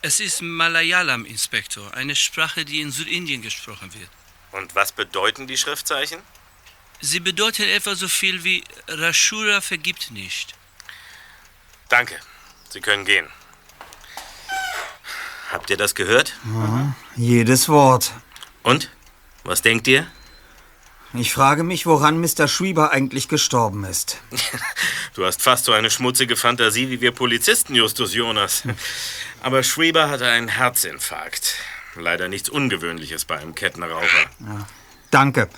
Es 0.00 0.18
ist 0.20 0.42
Malayalam, 0.42 1.24
Inspektor, 1.26 1.94
eine 1.94 2.16
Sprache, 2.16 2.64
die 2.64 2.80
in 2.80 2.90
Südindien 2.90 3.40
gesprochen 3.40 3.92
wird. 3.94 4.10
Und 4.50 4.74
was 4.74 4.92
bedeuten 4.92 5.46
die 5.46 5.56
Schriftzeichen? 5.56 6.20
Sie 7.00 7.20
bedeuten 7.20 7.62
etwa 7.62 7.94
so 7.94 8.08
viel 8.08 8.44
wie 8.44 8.64
Rashura 8.88 9.60
vergibt 9.60 10.10
nicht. 10.10 10.54
Danke. 11.88 12.18
Sie 12.70 12.80
können 12.80 13.04
gehen. 13.04 13.28
Habt 15.50 15.68
ihr 15.68 15.76
das 15.76 15.94
gehört? 15.94 16.34
Jedes 17.16 17.68
Wort. 17.68 18.12
Und? 18.62 18.90
Was 19.44 19.62
denkt 19.62 19.86
ihr? 19.88 20.10
Ich 21.14 21.32
frage 21.32 21.62
mich, 21.62 21.84
woran 21.84 22.20
Mr. 22.20 22.48
Schreiber 22.48 22.90
eigentlich 22.90 23.28
gestorben 23.28 23.84
ist. 23.84 24.18
Du 25.14 25.26
hast 25.26 25.42
fast 25.42 25.66
so 25.66 25.72
eine 25.72 25.90
schmutzige 25.90 26.36
Fantasie 26.36 26.88
wie 26.88 27.02
wir 27.02 27.12
Polizisten, 27.12 27.74
Justus 27.74 28.14
Jonas. 28.14 28.62
Aber 29.42 29.62
Schreiber 29.62 30.08
hatte 30.08 30.24
einen 30.26 30.48
Herzinfarkt. 30.48 31.56
Leider 31.96 32.28
nichts 32.28 32.48
Ungewöhnliches 32.48 33.26
bei 33.26 33.38
einem 33.38 33.54
Kettenraucher. 33.54 34.30
Danke. 35.10 35.50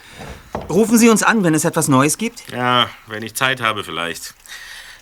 Rufen 0.69 0.99
Sie 0.99 1.09
uns 1.09 1.23
an, 1.23 1.45
wenn 1.45 1.55
es 1.55 1.65
etwas 1.65 1.87
Neues 1.87 2.19
gibt. 2.19 2.51
Ja, 2.51 2.91
wenn 3.07 3.23
ich 3.23 3.35
Zeit 3.35 3.61
habe 3.61 3.85
vielleicht. 3.85 4.35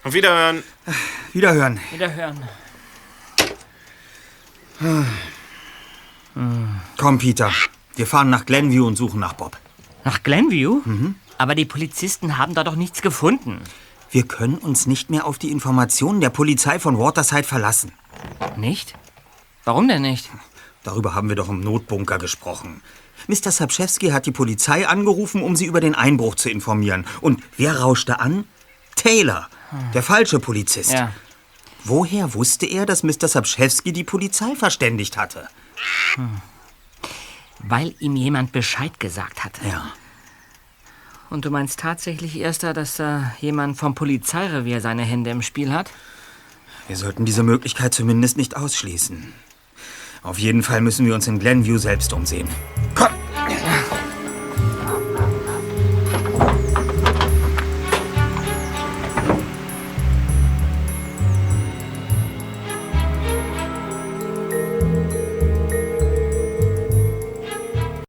Auf 0.05 0.13
Wiederhören. 0.13 0.63
Wiederhören. 1.33 1.81
Wiederhören. 1.91 2.47
Komm, 6.99 7.19
Peter. 7.19 7.51
Wir 7.97 8.07
fahren 8.07 8.29
nach 8.29 8.45
Glenview 8.45 8.87
und 8.87 8.97
suchen 8.97 9.21
nach 9.21 9.33
Bob. 9.33 9.57
Nach 10.05 10.23
Glenview? 10.23 10.83
Aber 11.39 11.55
die 11.55 11.65
Polizisten 11.65 12.39
haben 12.39 12.55
da 12.55 12.65
doch 12.65 12.77
nichts 12.77 13.03
gefunden. 13.03 13.61
Wir 14.11 14.25
können 14.25 14.59
uns 14.59 14.87
nicht 14.87 15.11
mehr 15.11 15.27
auf 15.27 15.39
die 15.39 15.51
Informationen 15.51 16.21
der 16.21 16.31
Polizei 16.31 16.79
von 16.79 16.99
Waterside 16.99 17.45
verlassen. 17.45 17.93
Nicht? 18.57 18.95
Warum 19.65 19.89
denn 19.89 20.03
nicht? 20.03 20.29
Darüber 20.83 21.15
haben 21.15 21.29
wir 21.29 21.37
doch 21.37 21.49
im 21.49 21.61
Notbunker 21.61 22.19
gesprochen. 22.19 22.83
Mr. 23.29 23.53
Sapschewski 23.53 24.11
hat 24.11 24.27
die 24.27 24.33
Polizei 24.33 24.87
angerufen, 24.87 25.43
um 25.43 25.57
sie 25.57 25.67
über 25.67 25.81
den 25.81 25.95
Einbruch 25.95 26.35
zu 26.35 26.51
informieren. 26.51 27.07
Und 27.21 27.43
wer 27.57 27.81
rauschte 27.81 28.21
an? 28.21 28.45
Taylor, 28.97 29.49
der 29.95 30.03
falsche 30.03 30.41
Polizist. 30.41 30.93
Ja. 30.93 31.13
Woher 31.85 32.35
wusste 32.35 32.67
er, 32.67 32.87
dass 32.87 33.03
Mr. 33.03 33.29
Sapschewski 33.29 33.93
die 33.93 34.05
Polizei 34.05 34.55
verständigt 34.55 35.17
hatte? 35.17 35.49
Weil 37.63 37.95
ihm 38.01 38.17
jemand 38.17 38.53
Bescheid 38.53 38.99
gesagt 39.01 39.45
hatte. 39.45 39.67
Ja. 39.67 39.93
Und 41.31 41.45
du 41.45 41.51
meinst 41.51 41.81
tatsächlich, 41.81 42.39
Erster, 42.39 42.75
dass 42.75 42.97
da 42.97 43.33
jemand 43.41 43.79
vom 43.79 43.95
Polizeirevier 43.95 44.81
seine 44.81 45.03
Hände 45.03 45.31
im 45.31 45.43
Spiel 45.43 45.73
hat? 45.73 45.91
Wir 46.89 46.97
sollten 46.97 47.25
diese 47.25 47.43
Möglichkeit 47.43 47.95
zumindest 47.95 48.37
nicht 48.37 48.57
ausschließen. 48.57 49.33
Auf 50.23 50.39
jeden 50.39 50.63
Fall 50.63 50.81
müssen 50.81 51.07
wir 51.07 51.15
uns 51.15 51.27
in 51.27 51.39
Glenview 51.39 51.79
selbst 51.79 52.13
umsehen. 52.13 52.49
Komm! 52.95 53.13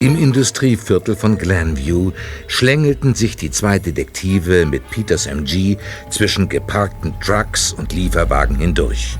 Im 0.04 0.18
Industrieviertel 0.18 1.16
von 1.16 1.38
Glenview 1.38 2.12
schlängelten 2.48 3.16
sich 3.16 3.38
die 3.38 3.50
zwei 3.52 3.80
Detektive 3.80 4.66
mit 4.66 4.90
Peters 4.90 5.28
MG 5.28 5.78
zwischen 6.10 6.50
geparkten 6.50 7.14
Trucks 7.22 7.72
und 7.72 7.94
Lieferwagen 7.94 8.58
hindurch. 8.58 9.18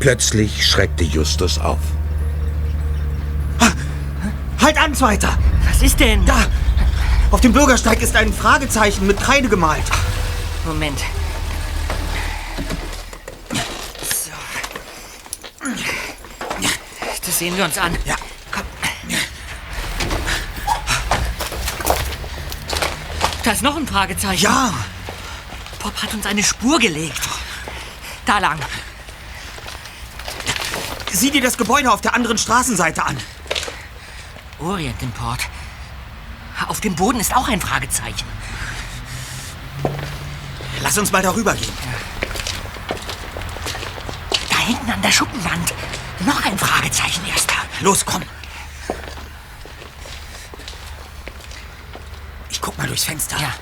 Plötzlich 0.00 0.66
schreckte 0.66 1.04
Justus 1.04 1.60
auf. 1.60 1.78
Halt 4.60 4.78
an, 4.78 4.96
Zweiter! 4.96 5.38
Was 5.68 5.80
ist 5.80 6.00
denn? 6.00 6.26
Da! 6.26 6.44
Auf 7.30 7.40
dem 7.40 7.52
Bürgersteig 7.52 8.02
ist 8.02 8.16
ein 8.16 8.32
Fragezeichen 8.32 9.06
mit 9.06 9.16
Kreide 9.20 9.48
gemalt. 9.48 9.84
Moment. 10.66 10.98
So. 14.02 14.32
Das 17.24 17.38
sehen 17.38 17.56
wir 17.56 17.64
uns 17.64 17.78
an. 17.78 17.96
Ja. 18.04 18.16
Da 23.42 23.52
ist 23.52 23.62
noch 23.62 23.76
ein 23.76 23.86
Fragezeichen. 23.86 24.42
Ja! 24.42 24.72
Bob 25.82 26.02
hat 26.02 26.12
uns 26.12 26.26
eine 26.26 26.42
Spur 26.42 26.78
gelegt. 26.78 27.20
Da 28.26 28.38
lang. 28.38 28.58
Sieh 31.10 31.30
dir 31.30 31.40
das 31.40 31.56
Gebäude 31.56 31.90
auf 31.90 32.00
der 32.00 32.14
anderen 32.14 32.38
Straßenseite 32.38 33.02
an. 33.02 33.16
Orient 34.58 35.02
Import. 35.02 35.40
Auf 36.68 36.80
dem 36.80 36.94
Boden 36.94 37.18
ist 37.18 37.34
auch 37.34 37.48
ein 37.48 37.60
Fragezeichen. 37.60 38.26
Lass 40.82 40.98
uns 40.98 41.10
mal 41.10 41.22
darüber 41.22 41.54
gehen. 41.54 41.72
Da 44.50 44.58
hinten 44.58 44.90
an 44.90 45.02
der 45.02 45.12
Schuppenwand. 45.12 45.72
Noch 46.26 46.44
ein 46.44 46.58
Fragezeichen, 46.58 47.26
Erster. 47.26 47.54
Los, 47.80 48.04
komm! 48.04 48.22
Guck 52.70 52.78
mal 52.78 52.86
durchs 52.86 53.02
Fenster. 53.04 53.36
Ja. 53.40 53.52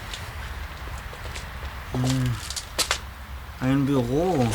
Ein 3.61 3.87
Büro. 3.87 4.47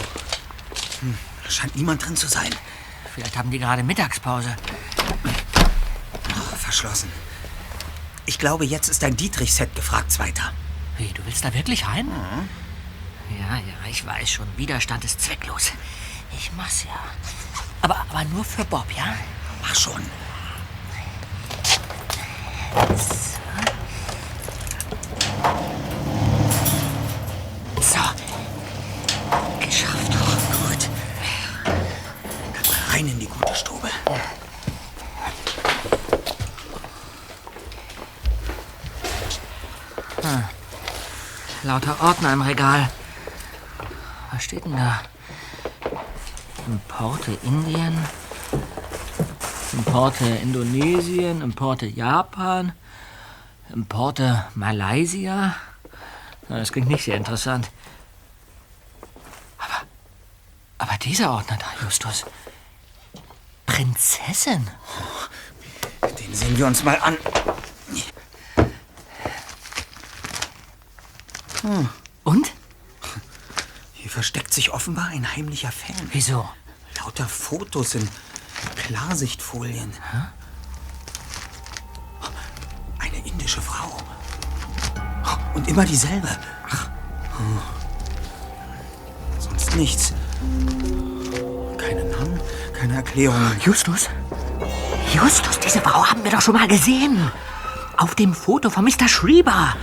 Hm, 0.99 1.17
da 1.43 1.49
scheint 1.49 1.75
niemand 1.75 2.05
drin 2.05 2.15
zu 2.15 2.27
sein. 2.27 2.53
Vielleicht 3.15 3.35
haben 3.35 3.49
die 3.49 3.57
gerade 3.57 3.81
Mittagspause. 3.81 4.55
Oh, 5.25 6.55
verschlossen. 6.55 7.11
Ich 8.27 8.37
glaube, 8.37 8.63
jetzt 8.63 8.89
ist 8.89 9.03
ein 9.03 9.17
Dietrich-Set 9.17 9.75
gefragt, 9.75 10.11
Zweiter. 10.11 10.53
Wie, 10.99 11.07
du 11.07 11.25
willst 11.25 11.43
da 11.43 11.51
wirklich 11.55 11.87
rein? 11.87 12.07
Ja, 13.39 13.55
ja, 13.55 13.89
ich 13.89 14.05
weiß 14.05 14.29
schon. 14.29 14.47
Widerstand 14.55 15.03
ist 15.03 15.19
zwecklos. 15.19 15.71
Ich 16.37 16.51
mach's 16.55 16.83
ja. 16.83 16.99
Aber, 17.81 18.05
aber 18.11 18.23
nur 18.25 18.45
für 18.45 18.65
Bob, 18.65 18.85
ja? 18.95 19.15
Mach 19.63 19.73
schon. 19.75 20.03
So. 27.83 27.99
Geschafft. 29.59 30.11
Oh, 30.13 30.37
gut. 30.57 30.89
Rein 32.91 33.07
in 33.07 33.19
die 33.19 33.27
gute 33.27 33.53
Stube. 33.53 33.89
Lauter 41.73 42.03
Ordner 42.03 42.33
im 42.33 42.41
Regal. 42.43 42.87
Was 44.31 44.43
steht 44.43 44.63
denn 44.63 44.77
da? 44.77 45.01
Importe 46.67 47.31
Indien, 47.41 47.97
Importe 49.71 50.23
Indonesien, 50.23 51.41
Importe 51.41 51.87
Japan, 51.87 52.73
Importe 53.73 54.45
Malaysia. 54.53 55.55
Das 56.47 56.71
klingt 56.71 56.89
nicht 56.89 57.05
sehr 57.05 57.17
interessant. 57.17 57.71
Aber, 59.57 59.87
aber 60.77 60.99
dieser 60.99 61.31
Ordner 61.31 61.57
da, 61.57 61.83
Justus. 61.83 62.23
Prinzessin. 63.65 64.69
Den 66.19 66.35
sehen 66.35 66.55
wir 66.55 66.67
uns 66.67 66.83
mal 66.83 66.99
an. 67.01 67.17
Und? 72.23 72.51
Hier 73.93 74.09
versteckt 74.09 74.53
sich 74.53 74.71
offenbar 74.73 75.07
ein 75.07 75.35
heimlicher 75.35 75.71
Fan. 75.71 75.95
Wieso? 76.11 76.47
Lauter 76.99 77.27
Fotos 77.27 77.95
in 77.95 78.07
Klarsichtfolien. 78.75 79.93
Eine 82.99 83.25
indische 83.25 83.61
Frau. 83.61 83.97
Und 85.53 85.67
immer 85.67 85.85
dieselbe. 85.85 86.27
Ach. 86.69 86.89
Sonst 89.39 89.75
nichts. 89.75 90.13
Keine 91.77 92.03
Namen, 92.05 92.39
keine 92.73 92.95
Erklärungen. 92.95 93.59
Justus? 93.61 94.09
Justus, 95.13 95.59
diese 95.59 95.81
Frau 95.81 96.05
haben 96.05 96.23
wir 96.23 96.31
doch 96.31 96.41
schon 96.41 96.55
mal 96.55 96.67
gesehen. 96.67 97.31
Auf 97.97 98.15
dem 98.15 98.33
Foto 98.33 98.69
von 98.69 98.83
Mr. 98.83 99.07
Schrieber. 99.07 99.75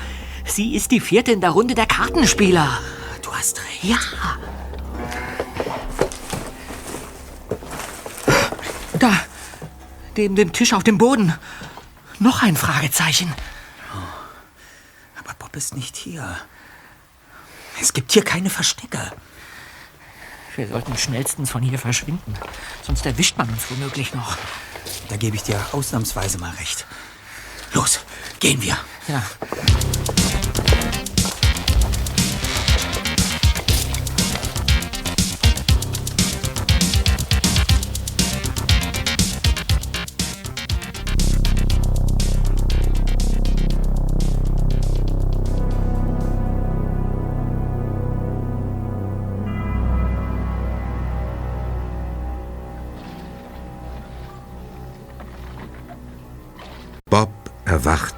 Sie 0.50 0.74
ist 0.74 0.90
die 0.90 1.00
vierte 1.00 1.30
in 1.30 1.40
der 1.40 1.50
Runde 1.50 1.74
der 1.74 1.86
Kartenspieler. 1.86 2.80
Du 3.22 3.32
hast 3.32 3.60
recht. 3.60 3.84
Ja. 3.84 3.98
Da, 8.98 9.12
neben 10.16 10.34
dem 10.34 10.52
Tisch 10.52 10.72
auf 10.72 10.82
dem 10.82 10.98
Boden. 10.98 11.32
Noch 12.18 12.42
ein 12.42 12.56
Fragezeichen. 12.56 13.32
Aber 15.18 15.34
Bob 15.38 15.54
ist 15.54 15.76
nicht 15.76 15.96
hier. 15.96 16.36
Es 17.80 17.92
gibt 17.92 18.10
hier 18.12 18.24
keine 18.24 18.50
Verstecke. 18.50 19.12
Wir 20.56 20.66
sollten 20.66 20.98
schnellstens 20.98 21.50
von 21.50 21.62
hier 21.62 21.78
verschwinden. 21.78 22.34
Sonst 22.82 23.06
erwischt 23.06 23.38
man 23.38 23.48
uns 23.48 23.70
womöglich 23.70 24.14
noch. 24.14 24.36
Da 25.08 25.16
gebe 25.16 25.36
ich 25.36 25.44
dir 25.44 25.64
ausnahmsweise 25.72 26.38
mal 26.38 26.50
recht. 26.56 26.86
Los, 27.72 28.00
gehen 28.40 28.60
wir. 28.60 28.76
Ja. 29.06 29.22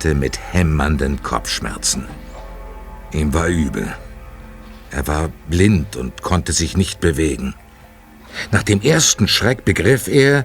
Erwachte 0.02 0.14
mit 0.14 0.38
hämmernden 0.52 1.22
Kopfschmerzen. 1.22 2.06
Ihm 3.12 3.32
war 3.34 3.48
übel. 3.48 3.86
Er 4.90 5.06
war 5.06 5.30
blind 5.48 5.96
und 5.96 6.22
konnte 6.22 6.52
sich 6.52 6.76
nicht 6.76 7.00
bewegen. 7.00 7.54
Nach 8.50 8.62
dem 8.62 8.80
ersten 8.80 9.28
Schreck 9.28 9.64
begriff 9.64 10.08
er, 10.08 10.44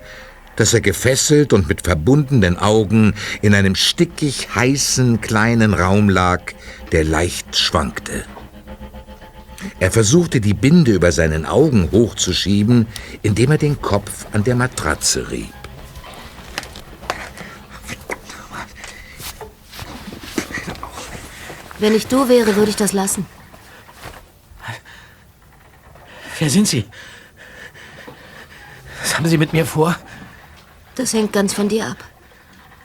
dass 0.57 0.73
er 0.73 0.81
gefesselt 0.81 1.53
und 1.53 1.67
mit 1.67 1.81
verbundenen 1.81 2.57
Augen 2.57 3.13
in 3.41 3.53
einem 3.53 3.75
stickig 3.75 4.49
heißen 4.53 5.21
kleinen 5.21 5.73
Raum 5.73 6.09
lag, 6.09 6.41
der 6.91 7.03
leicht 7.03 7.57
schwankte. 7.57 8.25
Er 9.79 9.91
versuchte 9.91 10.39
die 10.39 10.53
Binde 10.53 10.91
über 10.91 11.11
seinen 11.11 11.45
Augen 11.45 11.89
hochzuschieben, 11.91 12.85
indem 13.23 13.51
er 13.51 13.57
den 13.57 13.81
Kopf 13.81 14.25
an 14.33 14.43
der 14.43 14.55
Matratze 14.55 15.31
rieb. 15.31 15.56
Wenn 21.79 21.95
ich 21.95 22.07
du 22.07 22.27
wäre, 22.27 22.55
würde 22.55 22.69
ich 22.69 22.75
das 22.75 22.93
lassen. 22.93 23.25
Wer 26.39 26.49
sind 26.49 26.67
Sie? 26.67 26.85
Was 29.01 29.15
haben 29.15 29.27
Sie 29.27 29.37
mit 29.37 29.53
mir 29.53 29.65
vor? 29.65 29.95
Das 30.95 31.13
hängt 31.13 31.33
ganz 31.33 31.53
von 31.53 31.69
dir 31.69 31.87
ab. 31.87 31.97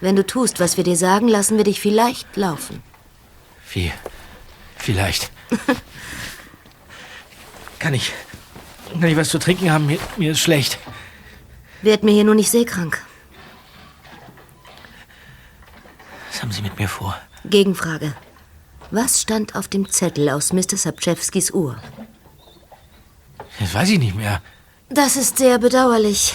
Wenn 0.01 0.17
du 0.17 0.27
tust, 0.27 0.61
was 0.61 0.77
wir 0.77 0.85
dir 0.85 0.97
sagen, 0.97 1.29
lassen 1.29 1.57
wir 1.57 1.65
dich 1.65 1.81
vielleicht 1.81 2.37
laufen. 2.37 2.83
Wie? 3.73 3.93
Vielleicht. 4.77 5.31
kann 7.79 7.95
ich. 7.95 8.13
Kann 8.93 9.09
ich 9.09 9.17
was 9.17 9.29
zu 9.29 9.39
trinken 9.39 9.71
haben? 9.71 9.87
Mir, 9.87 9.99
mir 10.17 10.33
ist 10.33 10.41
schlecht. 10.41 10.79
Werd 11.83 12.03
mir 12.03 12.13
hier 12.13 12.25
nur 12.25 12.35
nicht 12.35 12.51
seekrank. 12.51 13.03
Was 16.31 16.43
haben 16.43 16.53
Sie 16.53 16.63
mit 16.63 16.79
mir 16.79 16.89
vor? 16.89 17.17
Gegenfrage. 17.45 18.15
Was 18.93 19.23
stand 19.23 19.55
auf 19.55 19.69
dem 19.69 19.89
Zettel 19.89 20.29
aus 20.29 20.53
Mr. 20.53 20.77
Sapczewskis 20.77 21.51
Uhr? 21.51 21.79
Das 23.59 23.73
weiß 23.73 23.89
ich 23.89 23.99
nicht 23.99 24.15
mehr. 24.15 24.43
Das 24.91 25.17
ist 25.17 25.39
sehr 25.39 25.59
bedauerlich. 25.59 26.35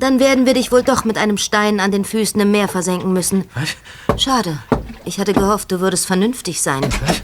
Dann 0.00 0.18
werden 0.18 0.44
wir 0.44 0.54
dich 0.54 0.72
wohl 0.72 0.82
doch 0.82 1.04
mit 1.04 1.16
einem 1.16 1.38
Stein 1.38 1.78
an 1.78 1.92
den 1.92 2.04
Füßen 2.04 2.40
im 2.40 2.50
Meer 2.50 2.66
versenken 2.66 3.12
müssen. 3.12 3.44
Was? 3.54 4.20
Schade. 4.20 4.58
Ich 5.04 5.20
hatte 5.20 5.32
gehofft, 5.32 5.70
du 5.70 5.78
würdest 5.78 6.06
vernünftig 6.06 6.60
sein. 6.60 6.82
Was? 7.06 7.22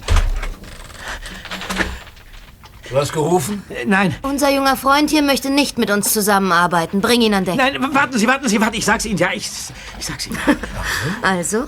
Du 2.88 2.96
hast 2.96 3.12
gerufen? 3.12 3.64
Äh, 3.70 3.84
nein. 3.84 4.14
Unser 4.22 4.50
junger 4.50 4.76
Freund 4.76 5.10
hier 5.10 5.22
möchte 5.22 5.50
nicht 5.50 5.78
mit 5.78 5.90
uns 5.90 6.12
zusammenarbeiten. 6.12 7.00
Bring 7.00 7.20
ihn 7.20 7.34
an 7.34 7.44
Deck. 7.44 7.56
Nein, 7.56 7.76
warten 7.92 8.16
Sie, 8.16 8.28
warten 8.28 8.48
Sie, 8.48 8.60
warten. 8.60 8.76
Ich 8.76 8.84
sag's 8.84 9.04
Ihnen, 9.06 9.18
ja, 9.18 9.30
ich, 9.34 9.50
ich 9.98 10.06
sag's 10.06 10.28
Ihnen. 10.28 10.38
Also? 11.22 11.66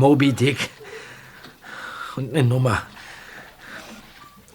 Moby 0.00 0.32
Dick. 0.32 0.70
Und 2.16 2.30
eine 2.30 2.42
Nummer. 2.42 2.82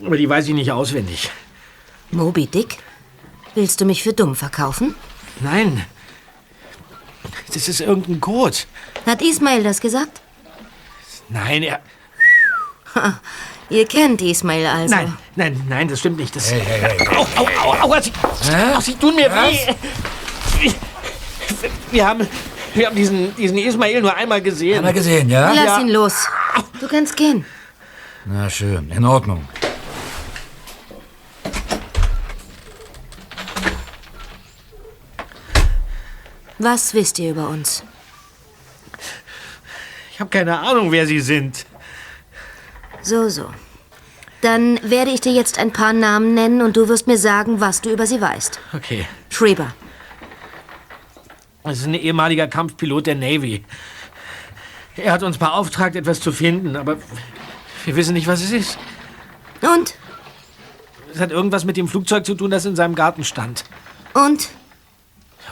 Aber 0.03 0.17
die 0.17 0.27
weiß 0.27 0.47
ich 0.47 0.55
nicht 0.55 0.71
auswendig. 0.71 1.29
Moby 2.11 2.47
Dick? 2.47 2.77
Willst 3.53 3.79
du 3.79 3.85
mich 3.85 4.01
für 4.01 4.13
dumm 4.13 4.35
verkaufen? 4.35 4.95
Nein. 5.39 5.85
Das 7.53 7.67
ist 7.67 7.79
irgendein 7.79 8.19
Code. 8.19 8.57
Hat 9.05 9.21
Ismail 9.21 9.63
das 9.63 9.79
gesagt? 9.79 10.21
Nein, 11.29 11.61
er. 11.63 11.79
Ha, 12.95 13.19
ihr 13.69 13.85
kennt 13.87 14.21
Ismail 14.21 14.65
also. 14.65 14.95
Nein, 14.95 15.17
nein, 15.35 15.63
nein, 15.69 15.87
das 15.87 15.99
stimmt 15.99 16.17
nicht. 16.17 16.35
Das 16.35 16.51
Hey, 16.51 16.61
hey, 16.61 16.97
hey. 16.97 17.07
Au, 17.09 17.27
au, 17.35 17.47
au, 17.63 17.93
au, 17.93 18.01
Sie, 18.01 18.11
au, 18.75 18.79
Sie 18.81 18.95
tun 18.95 19.15
mir 19.15 19.29
weh. 19.31 19.75
Wir 21.91 22.07
haben, 22.07 22.27
wir 22.75 22.87
haben 22.87 22.95
diesen, 22.95 23.35
diesen 23.35 23.57
Ismail 23.57 24.01
nur 24.01 24.13
einmal 24.15 24.41
gesehen. 24.41 24.77
Einmal 24.79 24.93
gesehen, 24.93 25.29
ja? 25.29 25.51
Lass 25.53 25.65
Ja. 25.65 25.79
ihn 25.79 25.89
los. 25.89 26.27
Du 26.79 26.87
kannst 26.87 27.15
gehen. 27.15 27.45
Na 28.25 28.49
schön, 28.49 28.91
in 28.91 29.05
Ordnung. 29.05 29.47
Was 36.57 36.93
wisst 36.93 37.19
ihr 37.19 37.31
über 37.31 37.49
uns? 37.49 37.83
Ich 40.11 40.19
habe 40.19 40.29
keine 40.29 40.59
Ahnung, 40.59 40.91
wer 40.91 41.05
Sie 41.05 41.19
sind. 41.19 41.65
So, 43.01 43.27
so. 43.29 43.49
Dann 44.41 44.79
werde 44.89 45.11
ich 45.11 45.21
dir 45.21 45.33
jetzt 45.33 45.59
ein 45.59 45.71
paar 45.73 45.91
Namen 45.93 46.33
nennen 46.33 46.61
und 46.61 46.77
du 46.77 46.87
wirst 46.87 47.07
mir 47.07 47.17
sagen, 47.17 47.59
was 47.59 47.81
du 47.81 47.89
über 47.91 48.05
sie 48.07 48.21
weißt. 48.21 48.59
Okay. 48.73 49.05
Schreiber, 49.29 49.73
Das 51.65 51.79
ist 51.79 51.87
ein 51.87 51.95
ehemaliger 51.95 52.47
Kampfpilot 52.47 53.07
der 53.07 53.15
Navy. 53.15 53.63
Er 54.95 55.11
hat 55.11 55.23
uns 55.23 55.39
beauftragt, 55.39 55.95
etwas 55.95 56.21
zu 56.21 56.31
finden, 56.31 56.75
aber 56.75 56.97
wir 57.85 57.95
wissen 57.95 58.13
nicht, 58.13 58.27
was 58.27 58.43
es 58.43 58.51
ist. 58.51 58.77
Und? 59.61 59.95
Es 61.11 61.19
hat 61.19 61.31
irgendwas 61.31 61.65
mit 61.65 61.75
dem 61.75 61.87
Flugzeug 61.87 62.23
zu 62.23 62.35
tun, 62.35 62.51
das 62.51 62.65
in 62.65 62.75
seinem 62.75 62.93
Garten 62.93 63.23
stand. 63.23 63.63
Und? 64.13 64.49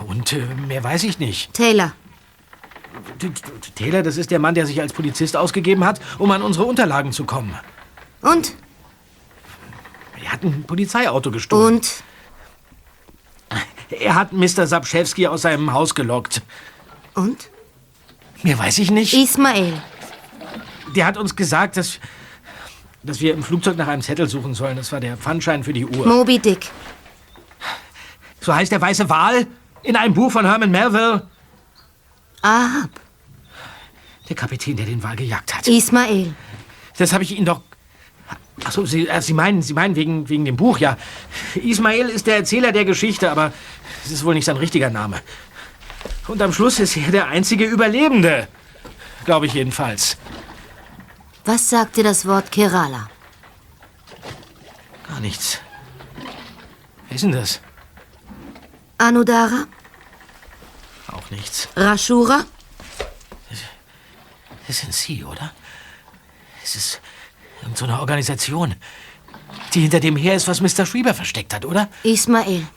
Und 0.08 0.34
äh, 0.34 0.46
mehr 0.68 0.84
weiß 0.84 1.04
ich 1.04 1.18
nicht. 1.18 1.52
Taylor. 1.54 1.94
Taylor, 3.74 4.04
das 4.04 4.18
ist 4.18 4.30
der 4.30 4.38
Mann, 4.38 4.54
der 4.54 4.68
sich 4.68 4.80
als 4.80 4.94
Polizist 4.94 5.36
ausgegeben 5.36 5.84
hat, 5.84 6.00
um 6.20 6.30
an 6.30 6.44
unsere 6.44 6.66
Unterlagen 6.66 7.12
zu 7.12 7.26
kommen. 7.26 7.56
Und? 8.22 8.54
Er 10.24 10.32
hat 10.32 10.44
ein 10.44 10.64
Polizeiauto 10.64 11.32
gestohlen. 11.32 11.76
Und? 11.76 12.04
Er 14.00 14.16
hat 14.16 14.34
Mr. 14.34 14.68
Sapschewski 14.68 15.28
aus 15.28 15.44
seinem 15.44 15.74
Haus 15.74 15.96
gelockt. 15.96 16.42
Und? 17.14 17.50
Mehr 18.44 18.58
weiß 18.58 18.80
ich 18.80 18.92
nicht. 18.92 19.14
Ismail. 19.14 19.82
Der 20.96 21.06
hat 21.06 21.18
uns 21.18 21.36
gesagt, 21.36 21.78
dass, 21.78 22.00
dass 23.04 23.22
wir 23.22 23.34
im 23.34 23.44
Flugzeug 23.44 23.78
nach 23.78 23.88
einem 23.88 24.02
Zettel 24.02 24.28
suchen 24.28 24.54
sollen. 24.54 24.76
Das 24.76 24.92
war 24.92 25.00
der 25.00 25.18
Pfandschein 25.18 25.64
für 25.64 25.74
die 25.74 25.86
Uhr. 25.86 26.06
Moby 26.06 26.40
Dick. 26.40 26.70
So 28.42 28.54
heißt 28.54 28.72
der 28.72 28.82
weiße 28.82 29.10
Wal 29.10 29.48
in 29.84 29.96
einem 29.96 30.14
Buch 30.14 30.32
von 30.32 30.46
Herman 30.46 30.72
Melville. 30.72 31.28
Ahab. 32.42 32.90
Der 34.28 34.36
Kapitän, 34.36 34.76
der 34.76 34.86
den 34.86 35.02
Wal 35.02 35.16
gejagt 35.16 35.56
hat. 35.56 35.68
Ismail. 35.68 36.34
Das 36.98 37.14
habe 37.14 37.24
ich 37.24 37.36
Ihnen 37.36 37.46
doch. 37.46 37.62
Achso, 38.64 38.86
Sie, 38.86 39.08
äh, 39.08 39.22
Sie 39.22 39.34
meinen, 39.34 39.62
Sie 39.62 39.74
meinen 39.74 39.96
wegen, 39.96 40.30
wegen 40.30 40.46
dem 40.46 40.56
Buch, 40.56 40.78
ja. 40.78 40.98
Ismail 41.56 42.10
ist 42.10 42.28
der 42.28 42.38
Erzähler 42.38 42.72
der 42.72 42.86
Geschichte, 42.86 43.30
aber 43.32 43.54
es 44.06 44.12
ist 44.12 44.24
wohl 44.24 44.34
nicht 44.34 44.46
sein 44.46 44.58
richtiger 44.58 44.90
Name. 44.90 45.22
Und 46.28 46.42
am 46.42 46.54
Schluss 46.54 46.80
ist 46.80 46.96
er 46.98 47.12
der 47.12 47.28
einzige 47.28 47.66
Überlebende. 47.66 48.48
Glaube 49.26 49.46
ich 49.46 49.54
jedenfalls. 49.54 50.18
Was 51.46 51.70
sagt 51.70 51.98
dir 51.98 52.04
das 52.04 52.26
Wort 52.26 52.52
Kerala? 52.52 53.10
Gar 55.08 55.20
nichts. 55.20 55.60
Wer 57.08 57.16
ist 57.16 57.24
denn 57.24 57.32
das? 57.32 57.60
Anudara? 58.98 59.66
Auch 61.12 61.30
nichts. 61.30 61.68
Rashura? 61.76 62.46
Das 64.68 64.80
sind 64.80 64.94
Sie, 64.94 65.24
oder? 65.26 65.52
Es 66.64 66.76
ist 66.76 67.02
irgend 67.64 67.78
so 67.78 67.86
eine 67.86 68.00
Organisation, 68.00 68.76
die 69.74 69.82
hinter 69.82 70.00
dem 70.00 70.16
her 70.16 70.36
ist, 70.36 70.48
was 70.48 70.62
Mr. 70.62 70.86
Schreiber 70.86 71.14
versteckt 71.14 71.54
hat, 71.54 71.66
oder? 71.66 71.90
Ismail. 72.04 72.68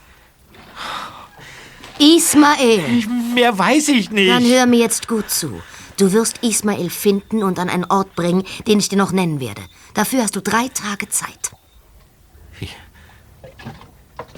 Ismail! 1.99 3.07
Mehr 3.35 3.59
weiß 3.59 3.89
ich 3.89 4.11
nicht. 4.11 4.31
Dann 4.31 4.45
hör 4.45 4.67
mir 4.67 4.79
jetzt 4.79 5.09
gut 5.09 5.31
zu. 5.31 5.63
Du 5.97 6.13
wirst 6.13 6.39
Ismail 6.43 6.91
finden 6.91 7.43
und 7.43 7.59
an 7.59 7.71
einen 7.71 7.85
Ort 7.85 8.15
bringen, 8.15 8.45
den 8.67 8.79
ich 8.79 8.89
dir 8.89 8.99
noch 8.99 9.13
nennen 9.13 9.41
werde. 9.41 9.63
Dafür 9.95 10.23
hast 10.23 10.37
du 10.37 10.43
drei 10.43 10.69
Tage 10.69 11.09
Zeit. 11.09 11.53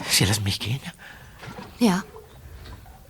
Sie 0.08 0.24
lassen 0.24 0.44
mich 0.44 0.60
gehen? 0.60 0.80
Ja. 1.78 2.02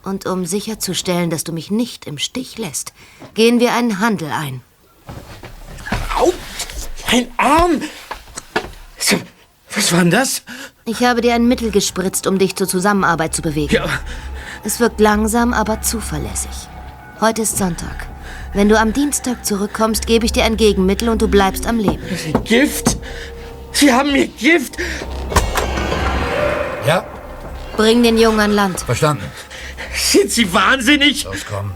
Und 0.03 0.27
um 0.27 0.47
sicherzustellen, 0.47 1.31
dass 1.31 1.45
du 1.45 1.53
mich 1.53 1.71
nicht 1.71 2.07
im 2.07 2.19
Stich 2.19 2.59
lässt, 2.59 2.93
gehen 3.35 3.61
wir 3.61 3.73
einen 3.75 3.99
Handel 3.99 4.31
ein. 4.31 4.63
Au! 6.19 6.33
Ein 7.11 7.29
Arm! 7.37 7.81
Was 9.75 9.93
war 9.93 10.01
denn 10.01 10.11
das? 10.11 10.43
Ich 10.87 11.05
habe 11.05 11.21
dir 11.21 11.35
ein 11.35 11.47
Mittel 11.47 11.71
gespritzt, 11.71 12.27
um 12.27 12.39
dich 12.39 12.57
zur 12.57 12.67
Zusammenarbeit 12.67 13.35
zu 13.35 13.43
bewegen. 13.43 13.75
Ja. 13.75 13.87
Es 14.65 14.81
wirkt 14.81 14.99
langsam, 15.01 15.53
aber 15.53 15.81
zuverlässig. 15.83 16.51
Heute 17.21 17.43
ist 17.43 17.57
Sonntag. 17.59 18.07
Wenn 18.55 18.69
du 18.69 18.79
am 18.79 18.93
Dienstag 18.93 19.45
zurückkommst, 19.45 20.07
gebe 20.07 20.25
ich 20.27 20.33
dir 20.33 20.45
ein 20.45 20.57
Gegenmittel 20.57 21.09
und 21.11 21.23
du 21.23 21.29
bleibst 21.29 21.67
am 21.67 21.79
Leben. 21.79 22.03
Gift? 22.45 22.97
Sie 23.73 23.93
haben 23.93 24.13
mir 24.13 24.27
Gift? 24.27 24.77
Ja, 26.87 27.07
Bring 27.77 28.03
den 28.03 28.19
Jungen 28.19 28.41
an 28.41 28.53
Land. 28.53 28.81
verstanden. 28.81 29.25
Sind 29.95 30.31
Sie 30.33 30.53
wahnsinnig? 30.53 31.25
Loskommen. 31.25 31.73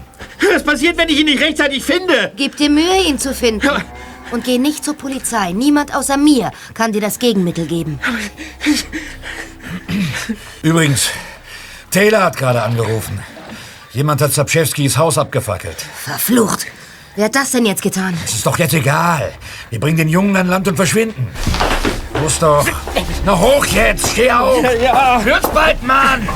Was 0.51 0.63
passiert, 0.63 0.97
wenn 0.97 1.07
ich 1.09 1.19
ihn 1.19 1.25
nicht 1.27 1.41
rechtzeitig 1.41 1.83
finde? 1.83 2.33
Gib 2.35 2.57
dir 2.57 2.69
Mühe, 2.69 3.03
ihn 3.07 3.17
zu 3.17 3.33
finden. 3.33 3.65
Ja. 3.65 3.81
Und 4.33 4.45
geh 4.45 4.57
nicht 4.57 4.83
zur 4.83 4.95
Polizei. 4.95 5.51
Niemand 5.51 5.95
außer 5.95 6.17
mir 6.17 6.51
kann 6.73 6.91
dir 6.91 7.01
das 7.01 7.19
Gegenmittel 7.19 7.67
geben. 7.67 7.99
Übrigens, 10.63 11.11
Taylor 11.91 12.23
hat 12.23 12.37
gerade 12.37 12.63
angerufen. 12.63 13.21
Jemand 13.91 14.21
hat 14.21 14.33
Sapschewskis 14.33 14.97
Haus 14.97 15.19
abgefackelt. 15.19 15.77
Verflucht. 16.03 16.65
Wer 17.15 17.25
hat 17.25 17.35
das 17.35 17.51
denn 17.51 17.67
jetzt 17.67 17.83
getan? 17.83 18.17
Es 18.25 18.33
ist 18.33 18.43
doch 18.47 18.57
jetzt 18.57 18.73
egal. 18.73 19.31
Wir 19.69 19.79
bringen 19.79 19.97
den 19.97 20.09
Jungen 20.09 20.35
an 20.35 20.47
Land 20.47 20.67
und 20.67 20.77
verschwinden. 20.77 21.27
Los 22.19 22.39
doch. 22.39 22.65
Na 23.25 23.39
hoch 23.39 23.63
jetzt, 23.67 24.13
steh 24.13 24.31
auf. 24.31 24.63
Ja. 24.81 25.23
Wird's 25.23 25.49
bald, 25.49 25.83
Mann. 25.83 26.27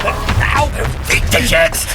Beweg 1.08 1.32
dich 1.32 1.50
jetzt. 1.50 1.88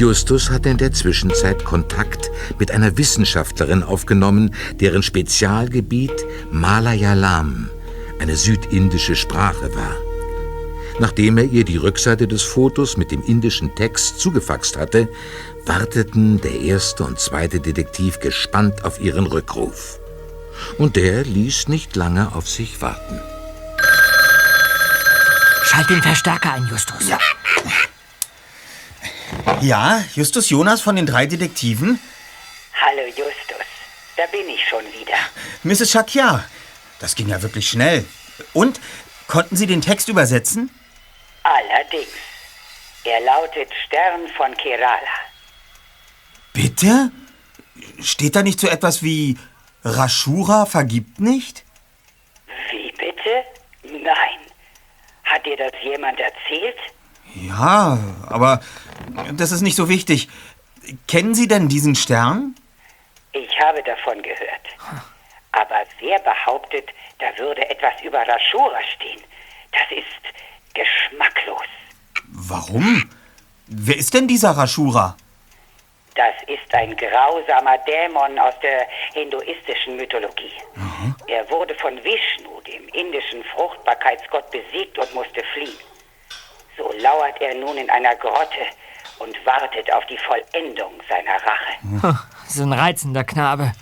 Justus 0.00 0.48
hatte 0.48 0.70
in 0.70 0.78
der 0.78 0.92
Zwischenzeit 0.92 1.62
Kontakt 1.62 2.30
mit 2.58 2.70
einer 2.70 2.96
Wissenschaftlerin 2.96 3.82
aufgenommen, 3.82 4.54
deren 4.80 5.02
Spezialgebiet 5.02 6.24
Malayalam, 6.50 7.68
eine 8.18 8.34
südindische 8.34 9.14
Sprache 9.14 9.74
war. 9.74 9.94
Nachdem 11.00 11.36
er 11.36 11.44
ihr 11.44 11.66
die 11.66 11.76
Rückseite 11.76 12.26
des 12.26 12.40
Fotos 12.40 12.96
mit 12.96 13.10
dem 13.10 13.22
indischen 13.22 13.74
Text 13.74 14.20
zugefaxt 14.20 14.78
hatte, 14.78 15.06
warteten 15.66 16.40
der 16.40 16.58
erste 16.62 17.04
und 17.04 17.20
zweite 17.20 17.60
Detektiv 17.60 18.20
gespannt 18.20 18.86
auf 18.86 19.02
ihren 19.02 19.26
Rückruf. 19.26 20.00
Und 20.78 20.96
der 20.96 21.24
ließ 21.24 21.68
nicht 21.68 21.94
lange 21.94 22.34
auf 22.34 22.48
sich 22.48 22.80
warten. 22.80 23.20
Schalt 25.62 25.90
den 25.90 26.00
Verstärker 26.00 26.54
ein, 26.54 26.66
Justus. 26.68 27.06
Ja. 27.06 27.18
Ja, 29.60 30.02
Justus 30.14 30.50
Jonas 30.50 30.80
von 30.80 30.96
den 30.96 31.06
drei 31.06 31.26
Detektiven? 31.26 32.00
Hallo 32.80 33.06
Justus, 33.06 33.66
da 34.16 34.26
bin 34.26 34.48
ich 34.48 34.66
schon 34.68 34.84
wieder. 34.98 35.16
Mrs. 35.62 35.90
Shakya. 35.90 36.44
Das 36.98 37.14
ging 37.14 37.28
ja 37.28 37.40
wirklich 37.42 37.68
schnell. 37.68 38.04
Und, 38.52 38.80
konnten 39.26 39.56
Sie 39.56 39.66
den 39.66 39.80
Text 39.80 40.08
übersetzen? 40.08 40.70
Allerdings. 41.42 42.08
Er 43.04 43.20
lautet 43.20 43.70
Stern 43.86 44.28
von 44.36 44.54
Kerala. 44.56 44.98
Bitte? 46.52 47.10
Steht 48.02 48.36
da 48.36 48.42
nicht 48.42 48.60
so 48.60 48.68
etwas 48.68 49.02
wie 49.02 49.38
Rashura 49.84 50.66
vergibt 50.66 51.20
nicht? 51.20 51.64
Wie 52.70 52.92
bitte? 52.92 53.44
Nein. 53.84 54.40
Hat 55.24 55.46
dir 55.46 55.56
das 55.56 55.72
jemand 55.82 56.18
erzählt? 56.20 56.76
Ja, 57.34 57.98
aber 58.28 58.60
das 59.34 59.52
ist 59.52 59.62
nicht 59.62 59.76
so 59.76 59.88
wichtig. 59.88 60.28
Kennen 61.06 61.34
Sie 61.34 61.48
denn 61.48 61.68
diesen 61.68 61.94
Stern? 61.94 62.54
Ich 63.32 63.60
habe 63.60 63.82
davon 63.82 64.20
gehört. 64.22 64.66
Aber 65.52 65.82
wer 66.00 66.18
behauptet, 66.20 66.88
da 67.18 67.26
würde 67.38 67.68
etwas 67.70 67.92
über 68.02 68.18
Rashura 68.18 68.80
stehen? 68.94 69.20
Das 69.72 69.98
ist 69.98 70.34
geschmacklos. 70.74 71.66
Warum? 72.32 73.08
Wer 73.66 73.96
ist 73.96 74.14
denn 74.14 74.26
dieser 74.26 74.50
Rashura? 74.50 75.16
Das 76.16 76.34
ist 76.48 76.74
ein 76.74 76.96
grausamer 76.96 77.78
Dämon 77.78 78.38
aus 78.38 78.54
der 78.62 78.86
hinduistischen 79.14 79.96
Mythologie. 79.96 80.52
Er 81.28 81.48
wurde 81.50 81.74
von 81.76 81.96
Vishnu, 82.02 82.60
dem 82.66 82.88
indischen 82.88 83.44
Fruchtbarkeitsgott, 83.44 84.50
besiegt 84.50 84.98
und 84.98 85.14
musste 85.14 85.42
fliehen. 85.54 85.78
So 86.80 86.90
lauert 86.98 87.38
er 87.40 87.54
nun 87.54 87.76
in 87.76 87.90
einer 87.90 88.14
Grotte 88.16 88.64
und 89.18 89.36
wartet 89.44 89.92
auf 89.92 90.04
die 90.06 90.18
Vollendung 90.18 90.92
seiner 91.08 91.34
Rache. 91.34 91.72
Hm, 91.82 92.18
so 92.48 92.62
ein 92.62 92.72
reizender 92.72 93.24
Knabe. 93.24 93.72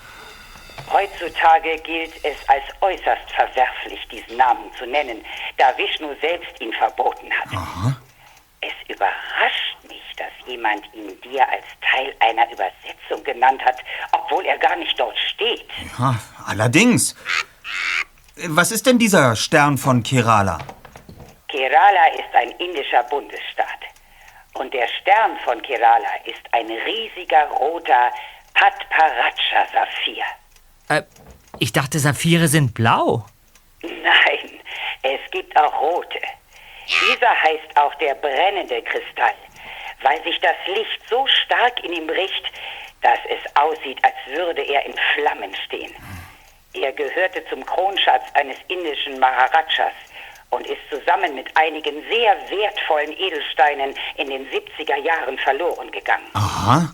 Heutzutage 0.92 1.78
gilt 1.84 2.12
es 2.24 2.37
als 2.48 2.64
äußerst 2.80 3.30
verwerflich, 3.30 4.00
diesen 4.11 4.37
Namen 4.37 4.72
zu 4.76 4.87
nennen, 4.87 5.24
da 5.58 5.76
Vishnu 5.76 6.08
selbst 6.20 6.61
ihn 6.61 6.72
verboten 6.72 7.30
hat. 7.30 7.96
Es 8.61 8.72
überrascht 8.88 9.76
mich, 9.87 10.02
dass 10.16 10.32
jemand 10.46 10.82
ihn 10.92 11.20
dir 11.20 11.48
als 11.48 11.64
Teil 11.92 12.12
einer 12.18 12.50
Übersetzung 12.50 13.22
genannt 13.22 13.62
hat, 13.64 13.76
obwohl 14.12 14.44
er 14.44 14.58
gar 14.58 14.76
nicht 14.76 14.98
dort 14.98 15.16
steht. 15.34 15.64
Ja, 15.98 16.16
allerdings. 16.46 17.14
Was 18.46 18.72
ist 18.72 18.87
denn 18.87 18.98
dieser 18.98 19.37
Stern 19.37 19.78
von 19.78 20.02
Kerala? 20.02 20.58
Kerala 21.48 22.08
ist 22.08 22.34
ein 22.34 22.50
indischer 22.52 23.02
Bundesstaat. 23.04 23.80
Und 24.54 24.72
der 24.74 24.87
Stern 25.00 25.38
von 25.44 25.61
Kerala 25.62 26.16
ist 26.24 26.42
ein 26.52 26.70
riesiger 26.70 27.44
roter 27.48 28.12
Patparatscha-Saphir. 28.54 30.24
Äh, 30.88 31.02
ich 31.58 31.72
dachte, 31.72 31.98
Saphire 31.98 32.48
sind 32.48 32.74
blau. 32.74 33.24
Nein, 33.82 34.61
es 35.02 35.20
gibt 35.30 35.56
auch 35.56 35.80
rote. 35.80 36.20
Dieser 36.87 37.42
heißt 37.42 37.76
auch 37.76 37.94
der 37.96 38.14
brennende 38.14 38.82
Kristall, 38.82 39.34
weil 40.02 40.22
sich 40.24 40.38
das 40.40 40.56
Licht 40.66 41.00
so 41.08 41.26
stark 41.26 41.82
in 41.84 41.92
ihm 41.92 42.06
bricht, 42.06 42.52
dass 43.02 43.18
es 43.28 43.56
aussieht, 43.56 43.98
als 44.02 44.14
würde 44.26 44.62
er 44.62 44.84
in 44.84 44.94
Flammen 45.14 45.54
stehen. 45.66 45.94
Er 46.74 46.92
gehörte 46.92 47.44
zum 47.48 47.64
Kronschatz 47.64 48.24
eines 48.34 48.56
indischen 48.68 49.18
Maharajas 49.18 49.92
und 50.50 50.66
ist 50.66 50.80
zusammen 50.90 51.34
mit 51.34 51.54
einigen 51.56 52.02
sehr 52.11 52.37
wertvollen 52.50 53.12
Edelsteinen 53.12 53.94
in 54.16 54.30
den 54.30 54.46
70er 54.48 54.96
Jahren 54.96 55.38
verloren 55.38 55.90
gegangen. 55.90 56.26
Aha. 56.34 56.92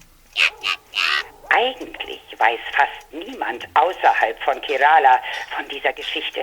Eigentlich 1.50 2.20
weiß 2.36 2.58
fast 2.72 3.12
niemand 3.12 3.66
außerhalb 3.74 4.42
von 4.42 4.60
Kerala 4.62 5.20
von 5.56 5.68
dieser 5.68 5.92
Geschichte. 5.92 6.40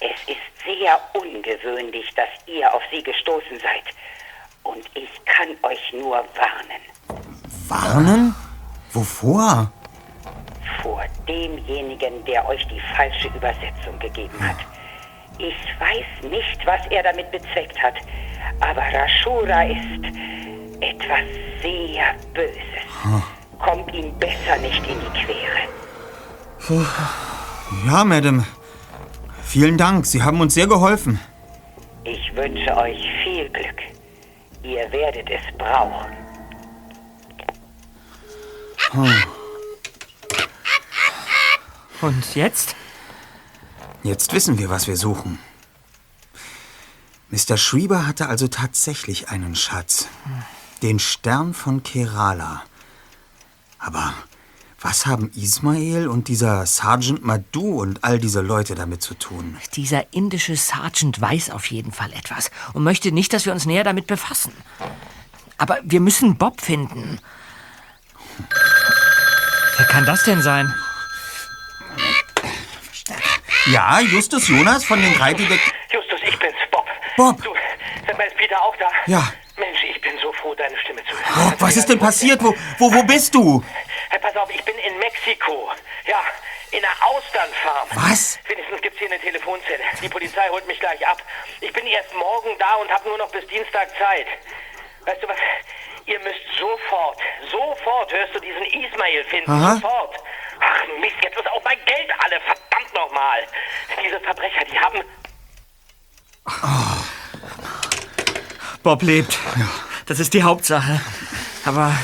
Es 0.00 0.16
ist 0.26 0.64
sehr 0.64 0.98
ungewöhnlich, 1.12 2.08
dass 2.14 2.28
ihr 2.46 2.72
auf 2.72 2.82
sie 2.90 3.02
gestoßen 3.02 3.60
seid. 3.60 3.94
Und 4.62 4.84
ich 4.94 5.10
kann 5.26 5.48
euch 5.62 5.92
nur 5.92 6.16
warnen. 6.34 6.82
Warnen? 7.68 8.34
Wovor? 8.92 9.70
Vor 10.82 11.04
demjenigen, 11.28 12.24
der 12.24 12.46
euch 12.48 12.66
die 12.68 12.80
falsche 12.96 13.28
Übersetzung 13.28 13.98
gegeben 13.98 14.40
hat. 14.40 14.56
Ich 15.38 15.80
weiß 15.80 16.30
nicht, 16.30 16.66
was 16.66 16.80
er 16.90 17.02
damit 17.02 17.30
bezweckt 17.30 17.80
hat, 17.82 17.94
aber 18.60 18.82
Rashura 18.82 19.62
ist 19.64 20.16
etwas 20.80 21.24
sehr 21.62 22.14
Böses. 22.34 23.22
Kommt 23.58 23.92
ihm 23.94 24.16
besser 24.18 24.56
nicht 24.60 24.84
in 24.86 24.98
die 25.00 25.24
Quere. 25.24 25.68
Puh. 26.66 26.84
Ja, 27.86 28.04
Madame. 28.04 28.44
Vielen 29.42 29.76
Dank, 29.76 30.06
Sie 30.06 30.22
haben 30.22 30.40
uns 30.40 30.54
sehr 30.54 30.66
geholfen. 30.66 31.20
Ich 32.04 32.34
wünsche 32.34 32.76
euch 32.76 32.98
viel 33.22 33.48
Glück. 33.50 33.80
Ihr 34.62 34.90
werdet 34.92 35.28
es 35.30 35.56
brauchen. 35.58 36.12
Hm. 38.92 39.24
Und 42.00 42.34
jetzt? 42.34 42.76
Jetzt 44.02 44.32
wissen 44.32 44.58
wir, 44.58 44.68
was 44.68 44.86
wir 44.88 44.96
suchen. 44.96 45.38
Mr. 47.30 47.56
Schreiber 47.56 48.06
hatte 48.06 48.28
also 48.28 48.48
tatsächlich 48.48 49.28
einen 49.30 49.54
Schatz. 49.54 50.08
Den 50.82 50.98
Stern 50.98 51.54
von 51.54 51.82
Kerala. 51.82 52.62
Aber 53.78 54.12
was 54.80 55.06
haben 55.06 55.30
Ismail 55.34 56.08
und 56.08 56.26
dieser 56.26 56.66
Sergeant 56.66 57.24
Madhu 57.24 57.80
und 57.80 58.02
all 58.02 58.18
diese 58.18 58.40
Leute 58.40 58.74
damit 58.74 59.02
zu 59.02 59.14
tun? 59.14 59.56
Dieser 59.74 60.12
indische 60.12 60.56
Sergeant 60.56 61.20
weiß 61.20 61.50
auf 61.50 61.66
jeden 61.66 61.92
Fall 61.92 62.12
etwas 62.12 62.50
und 62.72 62.82
möchte 62.82 63.12
nicht, 63.12 63.32
dass 63.32 63.46
wir 63.46 63.52
uns 63.52 63.66
näher 63.66 63.84
damit 63.84 64.08
befassen. 64.08 64.52
Aber 65.58 65.78
wir 65.84 66.00
müssen 66.00 66.36
Bob 66.36 66.60
finden. 66.60 67.20
Wer 69.76 69.86
kann 69.86 70.04
das 70.04 70.24
denn 70.24 70.42
sein? 70.42 70.74
Ja, 73.66 74.00
Justus 74.00 74.48
Jonas 74.48 74.84
von 74.84 75.00
den 75.00 75.14
drei 75.14 75.34
Detektiven. 75.34 75.72
Justus, 75.92 76.20
ich 76.24 76.38
bin's, 76.38 76.54
Bob. 76.70 76.86
Bob. 77.16 77.42
Du, 77.42 77.54
sag 78.06 78.18
mal, 78.18 78.26
ist 78.26 78.36
Peter 78.36 78.60
auch 78.60 78.74
da? 78.76 78.88
Ja. 79.06 79.32
Mensch, 79.56 79.84
ich 79.84 80.00
bin 80.00 80.12
so 80.20 80.32
froh, 80.32 80.54
deine 80.54 80.76
Stimme 80.78 81.02
zu 81.04 81.12
hören. 81.12 81.50
Bob, 81.50 81.60
was 81.60 81.76
ist 81.76 81.88
denn 81.88 81.98
passiert? 81.98 82.42
Wo, 82.42 82.54
wo, 82.78 82.92
wo 82.92 83.02
bist 83.04 83.34
du? 83.34 83.62
Hey, 84.10 84.18
pass 84.18 84.34
auf, 84.36 84.50
ich 84.50 84.62
bin 84.64 84.76
in 84.78 84.98
Mexiko. 84.98 85.70
Ja, 86.06 86.20
in 86.72 86.78
einer 86.84 86.94
Austernfarm. 87.06 87.88
Was? 87.94 88.38
Wenigstens 88.48 88.80
gibt's 88.80 88.98
hier 88.98 89.08
eine 89.10 89.20
Telefonzelle. 89.20 89.84
Die 90.02 90.08
Polizei 90.08 90.48
holt 90.50 90.66
mich 90.66 90.80
gleich 90.80 91.06
ab. 91.06 91.22
Ich 91.60 91.72
bin 91.72 91.86
erst 91.86 92.12
morgen 92.14 92.50
da 92.58 92.74
und 92.76 92.90
habe 92.90 93.08
nur 93.08 93.18
noch 93.18 93.30
bis 93.30 93.46
Dienstag 93.46 93.88
Zeit. 93.96 94.26
Weißt 95.06 95.22
du 95.22 95.28
was? 95.28 95.36
Ihr 96.06 96.18
müsst 96.20 96.40
sofort, 96.58 97.18
sofort, 97.48 98.12
hörst 98.12 98.34
du, 98.34 98.40
diesen 98.40 98.64
Ismail 98.64 99.24
finden. 99.24 99.50
Aha. 99.52 99.74
Sofort. 99.74 100.16
Ach 100.82 101.00
Mist, 101.00 101.16
jetzt 101.22 101.36
ist 101.36 101.46
auch 101.46 101.62
mein 101.64 101.78
Geld 101.86 102.10
alle. 102.18 102.40
Verdammt 102.40 102.94
nochmal. 102.94 103.46
Diese 104.04 104.20
Verbrecher, 104.20 104.64
die 104.64 104.78
haben... 104.78 105.02
Bob 108.82 109.02
lebt. 109.02 109.38
Das 110.06 110.18
ist 110.18 110.34
die 110.34 110.42
Hauptsache. 110.42 111.00
Aber, 111.64 111.94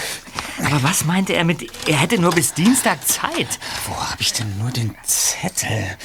aber 0.64 0.82
was 0.82 1.04
meinte 1.04 1.32
er 1.34 1.44
mit, 1.44 1.88
er 1.88 1.96
hätte 1.96 2.20
nur 2.20 2.30
bis 2.32 2.54
Dienstag 2.54 3.06
Zeit? 3.06 3.58
Wo 3.86 3.96
habe 3.96 4.20
ich 4.20 4.32
denn 4.32 4.58
nur 4.58 4.70
den 4.70 4.96
Zettel? 5.02 5.98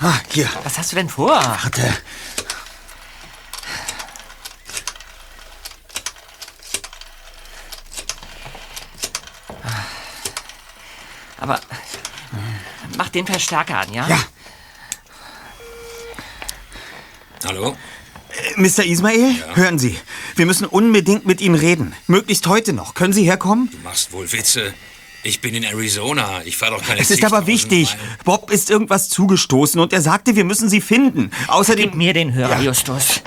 Ah, 0.00 0.18
hier. 0.32 0.48
Was 0.64 0.78
hast 0.78 0.92
du 0.92 0.96
denn 0.96 1.10
vor? 1.10 1.30
Warte. 1.30 1.94
Aber 11.40 11.60
mach 12.96 13.08
den 13.08 13.26
Verstärker 13.26 13.78
an, 13.78 13.92
ja? 13.92 14.08
Ja. 14.08 14.18
Hallo? 17.46 17.76
Mr. 18.56 18.84
Ismail, 18.84 19.34
hören 19.54 19.78
Sie. 19.78 19.98
Wir 20.36 20.46
müssen 20.46 20.66
unbedingt 20.66 21.26
mit 21.26 21.40
Ihnen 21.40 21.54
reden. 21.54 21.94
Möglichst 22.06 22.46
heute 22.46 22.72
noch. 22.72 22.94
Können 22.94 23.12
Sie 23.12 23.24
herkommen? 23.24 23.70
Du 23.70 23.78
machst 23.78 24.12
wohl 24.12 24.30
Witze. 24.32 24.74
Ich 25.24 25.40
bin 25.40 25.54
in 25.54 25.64
Arizona. 25.64 26.42
Ich 26.44 26.56
fahre 26.56 26.76
doch 26.76 26.84
keine 26.84 27.00
Es 27.00 27.10
ist 27.10 27.24
aber 27.24 27.38
60.000 27.38 27.46
wichtig. 27.46 27.96
Meilen. 27.96 28.16
Bob 28.24 28.50
ist 28.50 28.70
irgendwas 28.70 29.08
zugestoßen 29.08 29.80
und 29.80 29.92
er 29.92 30.00
sagte, 30.00 30.36
wir 30.36 30.44
müssen 30.44 30.68
Sie 30.68 30.80
finden. 30.80 31.30
Außerdem... 31.48 31.90
Gib 31.90 31.94
mir 31.94 32.12
den 32.12 32.32
Hörer, 32.32 32.60
Justus. 32.60 33.20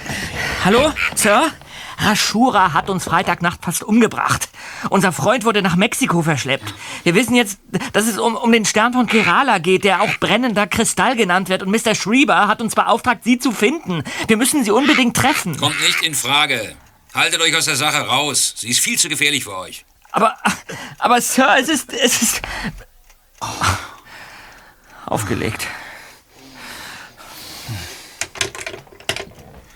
Hallo, 0.63 0.93
Sir? 1.15 1.51
Rashura 2.01 2.73
hat 2.73 2.89
uns 2.89 3.05
Freitagnacht 3.05 3.63
fast 3.63 3.83
umgebracht. 3.83 4.49
Unser 4.89 5.11
Freund 5.11 5.45
wurde 5.45 5.61
nach 5.61 5.75
Mexiko 5.75 6.21
verschleppt. 6.21 6.73
Wir 7.03 7.15
wissen 7.15 7.35
jetzt, 7.35 7.59
dass 7.93 8.07
es 8.07 8.17
um, 8.17 8.35
um 8.35 8.51
den 8.51 8.65
Stern 8.65 8.93
von 8.93 9.07
Kerala 9.07 9.59
geht, 9.59 9.83
der 9.83 10.01
auch 10.01 10.17
brennender 10.19 10.67
Kristall 10.67 11.15
genannt 11.15 11.49
wird. 11.49 11.63
Und 11.63 11.69
Mr. 11.69 11.95
Schreiber 11.95 12.47
hat 12.47 12.61
uns 12.61 12.75
beauftragt, 12.75 13.23
Sie 13.23 13.39
zu 13.39 13.51
finden. 13.51 14.03
Wir 14.27 14.37
müssen 14.37 14.63
Sie 14.63 14.71
unbedingt 14.71 15.15
treffen. 15.15 15.57
Kommt 15.57 15.79
nicht 15.81 16.01
in 16.01 16.15
Frage. 16.15 16.75
Haltet 17.13 17.41
euch 17.41 17.55
aus 17.55 17.65
der 17.65 17.75
Sache 17.75 18.07
raus. 18.07 18.55
Sie 18.57 18.69
ist 18.69 18.79
viel 18.79 18.97
zu 18.97 19.09
gefährlich 19.09 19.43
für 19.43 19.55
euch. 19.57 19.85
Aber, 20.11 20.35
aber 20.97 21.21
Sir, 21.21 21.55
es 21.59 21.69
ist, 21.69 21.93
es 21.93 22.21
ist... 22.21 22.41
Oh. 23.41 23.47
Aufgelegt. 25.05 25.67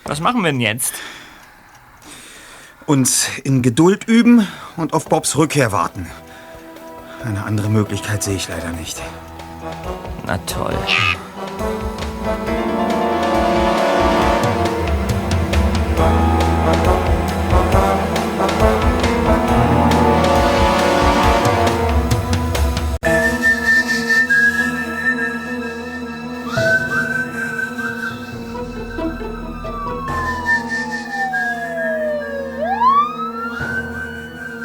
Was 0.06 0.20
machen 0.20 0.44
wir 0.44 0.52
denn 0.52 0.62
jetzt? 0.62 0.94
Uns 2.86 3.28
in 3.44 3.64
Geduld 3.64 4.08
üben 4.08 4.48
und 4.78 4.94
auf 4.94 5.06
Bobs 5.06 5.36
Rückkehr 5.38 5.72
warten. 5.72 6.08
Eine 7.24 7.44
andere 7.44 7.70
Möglichkeit 7.70 8.22
sehe 8.22 8.36
ich 8.36 8.48
leider 8.48 8.72
nicht. 8.72 9.02
Na 10.28 10.38
toll. 10.40 10.78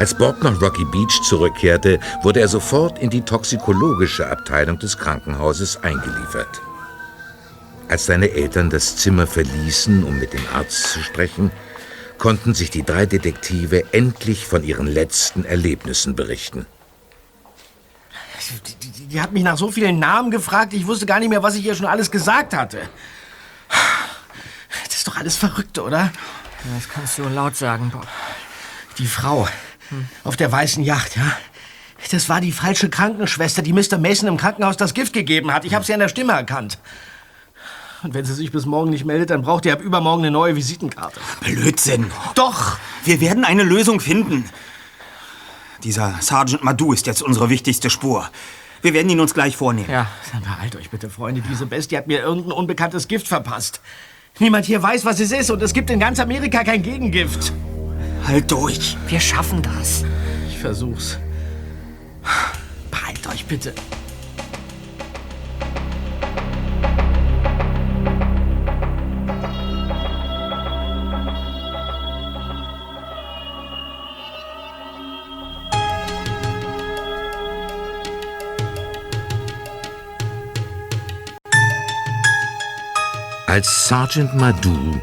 Als 0.01 0.15
Bob 0.15 0.43
nach 0.43 0.59
Rocky 0.63 0.87
Beach 0.87 1.21
zurückkehrte, 1.25 2.01
wurde 2.23 2.41
er 2.41 2.49
sofort 2.49 2.99
in 3.01 3.11
die 3.11 3.21
toxikologische 3.21 4.27
Abteilung 4.27 4.79
des 4.79 4.97
Krankenhauses 4.97 5.83
eingeliefert. 5.83 6.63
Als 7.87 8.07
seine 8.07 8.31
Eltern 8.31 8.71
das 8.71 8.97
Zimmer 8.97 9.27
verließen, 9.27 10.03
um 10.05 10.19
mit 10.19 10.33
dem 10.33 10.41
Arzt 10.55 10.85
zu 10.85 11.03
sprechen, 11.03 11.51
konnten 12.17 12.55
sich 12.55 12.71
die 12.71 12.83
drei 12.83 13.05
Detektive 13.05 13.93
endlich 13.93 14.47
von 14.47 14.65
ihren 14.65 14.87
letzten 14.87 15.45
Erlebnissen 15.45 16.17
berichten. 16.17 16.65
Die, 18.67 18.77
die, 18.77 19.07
die 19.07 19.21
hat 19.21 19.33
mich 19.33 19.43
nach 19.43 19.59
so 19.59 19.71
vielen 19.71 19.99
Namen 19.99 20.31
gefragt, 20.31 20.73
ich 20.73 20.87
wusste 20.87 21.05
gar 21.05 21.21
nicht 21.21 21.29
mehr, 21.29 21.43
was 21.43 21.57
ich 21.57 21.67
ihr 21.67 21.75
schon 21.75 21.85
alles 21.85 22.11
gesagt 22.11 22.55
hatte. 22.55 22.79
Das 23.69 24.97
ist 24.97 25.07
doch 25.07 25.19
alles 25.19 25.37
verrückt, 25.37 25.79
oder? 25.79 26.11
Das 26.75 26.89
kannst 26.89 27.19
du 27.19 27.25
laut 27.25 27.55
sagen, 27.55 27.91
Bob. 27.91 28.07
Die 28.97 29.07
Frau 29.07 29.47
auf 30.25 30.37
der 30.37 30.51
weißen 30.51 30.83
Yacht, 30.83 31.17
ja? 31.17 31.33
Das 32.11 32.29
war 32.29 32.41
die 32.41 32.53
falsche 32.53 32.89
Krankenschwester, 32.89 33.63
die 33.63 33.73
Mr. 33.73 33.99
Mason 33.99 34.29
im 34.29 34.37
Krankenhaus 34.37 34.77
das 34.77 34.95
Gift 34.95 35.13
gegeben 35.13 35.53
hat. 35.53 35.65
Ich 35.65 35.75
habe 35.75 35.85
sie 35.85 35.93
an 35.93 36.01
der 36.01 36.09
Stimme 36.09 36.33
erkannt. 36.33 36.79
Und 38.03 38.15
wenn 38.15 38.25
sie 38.25 38.33
sich 38.33 38.51
bis 38.51 38.65
morgen 38.65 38.91
nicht 38.91 39.05
meldet, 39.05 39.31
dann 39.31 39.43
braucht 39.43 39.67
ihr 39.67 39.75
ab 39.75 39.83
übermorgen 39.83 40.23
eine 40.23 40.31
neue 40.31 40.57
Visitenkarte. 40.57 41.21
Blödsinn. 41.43 42.11
Doch! 42.35 42.79
Wir 43.05 43.21
werden 43.21 43.45
eine 43.45 43.63
Lösung 43.63 44.01
finden. 44.01 44.49
Dieser 45.85 46.17
Sergeant 46.21 46.65
Madou 46.65 46.93
ist 46.93 47.07
jetzt 47.07 47.23
unsere 47.23 47.51
wichtigste 47.51 47.91
Spur. 47.91 48.29
Wir 48.83 48.95
werden 48.95 49.11
ihn 49.11 49.21
uns 49.21 49.35
gleich 49.35 49.57
vornehmen. 49.57 49.91
Ja. 49.91 50.07
Behalt 50.43 50.77
euch 50.77 50.91
bitte, 50.91 51.11
Freunde. 51.11 51.43
Diese 51.43 51.67
Bestie 51.67 51.99
hat 51.99 52.07
mir 52.07 52.21
irgendein 52.21 52.53
unbekanntes 52.53 53.09
Gift 53.09 53.29
verpasst. 53.29 53.81
Niemand 54.39 54.65
hier 54.65 54.83
weiß, 54.83 55.05
was 55.05 55.21
es 55.21 55.33
ist 55.33 55.51
und 55.51 55.63
es 55.63 55.75
gibt 55.75 55.91
in 55.91 56.01
ganz 56.01 56.19
Amerika 56.19 56.65
kein 56.65 56.83
Gegengift. 56.83 57.53
Halt 58.27 58.51
durch. 58.51 58.97
Wir 59.09 59.21
schaffen 59.21 59.63
das. 59.63 60.05
Ich 60.49 60.59
versuch's. 60.59 61.19
Behalt 62.91 63.27
euch 63.27 63.45
bitte. 63.47 63.75
Als 83.47 83.89
Sergeant 83.89 84.37
Madou 84.37 85.01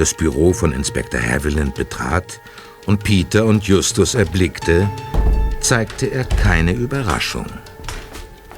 das 0.00 0.14
Büro 0.14 0.54
von 0.54 0.72
Inspektor 0.72 1.20
Haviland 1.20 1.74
betrat 1.74 2.40
und 2.86 3.04
Peter 3.04 3.44
und 3.44 3.64
Justus 3.64 4.14
erblickte, 4.14 4.88
zeigte 5.60 6.06
er 6.06 6.24
keine 6.24 6.72
Überraschung, 6.72 7.46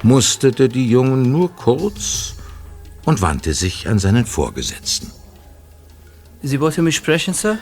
musterte 0.01 0.69
die 0.69 0.89
Jungen 0.89 1.31
nur 1.31 1.55
kurz 1.55 2.35
und 3.05 3.21
wandte 3.21 3.53
sich 3.53 3.87
an 3.87 3.99
seinen 3.99 4.25
Vorgesetzten. 4.25 5.11
Sie 6.41 6.59
wollten 6.59 6.83
mich 6.83 6.95
sprechen, 6.95 7.33
Sir? 7.33 7.57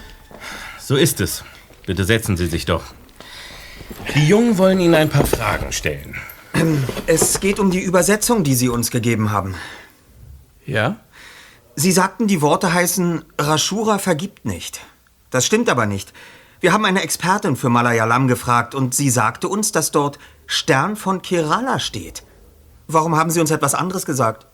So 0.79 0.95
ist 0.95 1.21
es. 1.21 1.43
Bitte 1.85 2.03
setzen 2.03 2.37
Sie 2.37 2.47
sich 2.47 2.65
doch. 2.65 2.83
Die 4.15 4.27
Jungen 4.27 4.57
wollen 4.57 4.79
Ihnen 4.79 4.95
ein 4.95 5.09
paar 5.09 5.25
Fragen 5.25 5.71
stellen. 5.71 6.15
Es 7.07 7.39
geht 7.39 7.59
um 7.59 7.71
die 7.71 7.81
Übersetzung, 7.81 8.43
die 8.43 8.55
Sie 8.55 8.69
uns 8.69 8.91
gegeben 8.91 9.31
haben. 9.31 9.55
Ja? 10.65 10.97
Sie 11.75 11.91
sagten, 11.91 12.27
die 12.27 12.41
Worte 12.41 12.73
heißen, 12.73 13.23
Rashura 13.37 13.97
vergibt 13.97 14.45
nicht. 14.45 14.81
Das 15.29 15.45
stimmt 15.45 15.69
aber 15.69 15.85
nicht. 15.85 16.13
Wir 16.61 16.73
haben 16.73 16.85
eine 16.85 17.01
Expertin 17.01 17.55
für 17.55 17.69
Malayalam 17.69 18.27
gefragt 18.27 18.75
und 18.75 18.93
sie 18.93 19.09
sagte 19.09 19.47
uns, 19.47 19.71
dass 19.71 19.89
dort 19.89 20.19
Stern 20.45 20.95
von 20.95 21.23
Kerala 21.23 21.79
steht. 21.79 22.21
Warum 22.85 23.15
haben 23.15 23.31
Sie 23.31 23.41
uns 23.41 23.49
etwas 23.49 23.73
anderes 23.73 24.05
gesagt? 24.05 24.45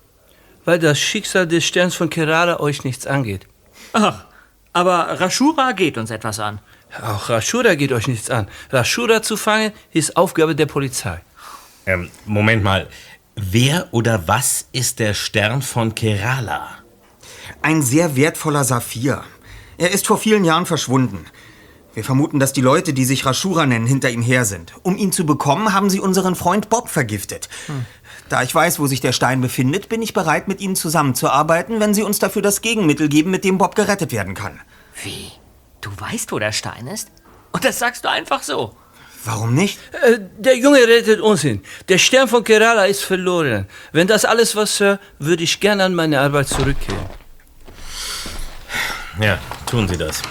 Weil 0.63 0.79
das 0.79 0.97
Schicksal 0.97 1.45
des 1.45 1.65
Sterns 1.65 1.95
von 1.95 2.09
Kerala 2.09 2.61
euch 2.61 2.85
nichts 2.85 3.05
angeht. 3.07 3.45
Ach, 3.91 4.23
aber 4.71 5.19
Rashura 5.19 5.73
geht 5.73 5.97
uns 5.97 6.09
etwas 6.09 6.39
an. 6.39 6.59
Auch 7.01 7.27
Rashura 7.27 7.75
geht 7.75 7.91
euch 7.91 8.07
nichts 8.07 8.29
an. 8.29 8.47
Rashura 8.71 9.21
zu 9.21 9.35
fangen 9.35 9.73
ist 9.91 10.15
Aufgabe 10.15 10.55
der 10.55 10.65
Polizei. 10.65 11.19
Ähm, 11.85 12.09
Moment 12.25 12.63
mal. 12.63 12.87
Wer 13.35 13.89
oder 13.91 14.29
was 14.29 14.69
ist 14.71 14.99
der 14.99 15.13
Stern 15.13 15.61
von 15.61 15.93
Kerala? 15.93 16.69
Ein 17.61 17.81
sehr 17.81 18.15
wertvoller 18.15 18.63
Saphir. 18.63 19.25
Er 19.77 19.91
ist 19.91 20.07
vor 20.07 20.17
vielen 20.17 20.45
Jahren 20.45 20.65
verschwunden. 20.65 21.25
Wir 21.97 22.03
vermuten, 22.03 22.39
dass 22.39 22.53
die 22.53 22.61
Leute, 22.61 22.93
die 22.93 23.05
sich 23.05 23.25
Rashura 23.25 23.65
nennen, 23.65 23.87
hinter 23.87 24.11
ihm 24.11 24.21
her 24.21 24.45
sind. 24.45 24.71
Um 24.83 24.97
ihn 24.97 25.11
zu 25.11 25.25
bekommen, 25.25 25.73
haben 25.73 25.89
sie 25.89 25.99
unseren 25.99 26.35
Freund 26.35 26.69
Bob 26.69 26.89
vergiftet. 26.89 27.49
Da 28.29 28.43
ich 28.43 28.53
weiß, 28.53 28.77
wo 28.77 28.85
sich 28.85 29.01
der 29.01 29.13
Stein 29.13 29.41
befindet, 29.41 29.89
bin 29.89 30.03
ich 30.03 30.13
bereit, 30.13 30.47
mit 30.47 30.61
ihnen 30.61 30.75
zusammenzuarbeiten, 30.75 31.79
wenn 31.79 31.95
sie 31.95 32.03
uns 32.03 32.19
dafür 32.19 32.43
das 32.43 32.61
Gegenmittel 32.61 33.09
geben, 33.09 33.31
mit 33.31 33.43
dem 33.43 33.57
Bob 33.57 33.73
gerettet 33.73 34.11
werden 34.11 34.35
kann. 34.35 34.59
Wie? 35.03 35.31
Du 35.81 35.89
weißt, 35.99 36.31
wo 36.31 36.37
der 36.37 36.51
Stein 36.51 36.85
ist? 36.85 37.09
Und 37.51 37.65
das 37.65 37.79
sagst 37.79 38.05
du 38.05 38.11
einfach 38.11 38.43
so. 38.43 38.75
Warum 39.25 39.55
nicht? 39.55 39.79
Äh, 40.03 40.19
der 40.37 40.55
Junge 40.55 40.87
rettet 40.87 41.19
uns 41.19 41.41
hin. 41.41 41.63
Der 41.89 41.97
Stern 41.97 42.27
von 42.27 42.43
Kerala 42.43 42.85
ist 42.85 43.03
verloren. 43.03 43.65
Wenn 43.91 44.05
das 44.05 44.23
alles 44.23 44.55
was, 44.55 44.77
Sir, 44.77 44.99
würde 45.17 45.43
ich 45.43 45.59
gerne 45.59 45.85
an 45.85 45.95
meine 45.95 46.19
Arbeit 46.19 46.47
zurückkehren. 46.47 47.07
Ja, 49.19 49.39
tun 49.65 49.87
Sie 49.87 49.97
das. 49.97 50.21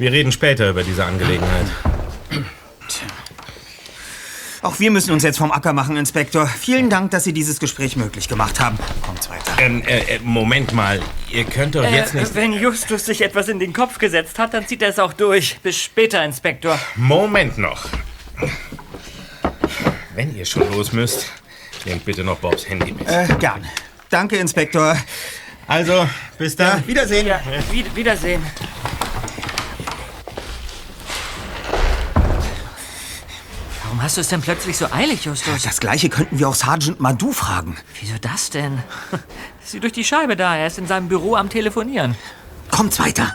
Wir 0.00 0.12
reden 0.12 0.32
später 0.32 0.70
über 0.70 0.82
diese 0.82 1.04
Angelegenheit. 1.04 1.66
Auch 4.62 4.80
wir 4.80 4.90
müssen 4.90 5.10
uns 5.10 5.22
jetzt 5.22 5.36
vom 5.36 5.52
Acker 5.52 5.74
machen, 5.74 5.98
Inspektor. 5.98 6.46
Vielen 6.46 6.88
Dank, 6.88 7.10
dass 7.10 7.24
Sie 7.24 7.34
dieses 7.34 7.60
Gespräch 7.60 7.96
möglich 7.96 8.26
gemacht 8.26 8.60
haben. 8.60 8.78
Kommt's 9.02 9.28
weiter. 9.28 9.52
Ähm, 9.58 9.82
äh, 9.82 9.98
äh, 9.98 10.18
Moment 10.22 10.72
mal. 10.72 11.02
Ihr 11.30 11.44
könnt 11.44 11.74
doch 11.74 11.84
jetzt 11.84 12.14
nicht... 12.14 12.32
Äh, 12.32 12.34
wenn 12.34 12.54
Justus 12.54 13.04
sich 13.04 13.20
etwas 13.20 13.48
in 13.48 13.58
den 13.58 13.74
Kopf 13.74 13.98
gesetzt 13.98 14.38
hat, 14.38 14.54
dann 14.54 14.66
zieht 14.66 14.80
er 14.80 14.88
es 14.88 14.98
auch 14.98 15.12
durch. 15.12 15.58
Bis 15.60 15.76
später, 15.76 16.24
Inspektor. 16.24 16.78
Moment 16.96 17.58
noch. 17.58 17.84
Wenn 20.14 20.34
ihr 20.34 20.46
schon 20.46 20.70
los 20.72 20.94
müsst, 20.94 21.26
nehmt 21.84 22.06
bitte 22.06 22.24
noch 22.24 22.38
Bobs 22.38 22.66
Handy 22.66 22.92
mit. 22.92 23.06
Äh, 23.06 23.28
gern. 23.38 23.66
Danke, 24.08 24.36
Inspektor. 24.36 24.96
Also, 25.66 26.08
bis 26.38 26.56
dann. 26.56 26.78
Ja, 26.78 26.86
Wiedersehen. 26.86 27.26
Ja, 27.26 27.42
wie, 27.70 27.84
Wiedersehen. 27.94 28.42
Warum 33.90 34.04
hast 34.04 34.16
du 34.18 34.20
es 34.20 34.28
denn 34.28 34.40
plötzlich 34.40 34.76
so 34.76 34.86
eilig, 34.92 35.24
Justus? 35.24 35.64
Das 35.64 35.80
gleiche 35.80 36.08
könnten 36.10 36.38
wir 36.38 36.48
auch 36.48 36.54
Sergeant 36.54 37.00
Madou 37.00 37.32
fragen. 37.32 37.76
Wieso 38.00 38.14
das 38.20 38.48
denn? 38.50 38.80
Sieh 39.64 39.80
durch 39.80 39.92
die 39.92 40.04
Scheibe 40.04 40.36
da, 40.36 40.56
er 40.56 40.68
ist 40.68 40.78
in 40.78 40.86
seinem 40.86 41.08
Büro 41.08 41.34
am 41.34 41.48
Telefonieren. 41.48 42.16
Kommt 42.70 42.96
weiter. 43.00 43.32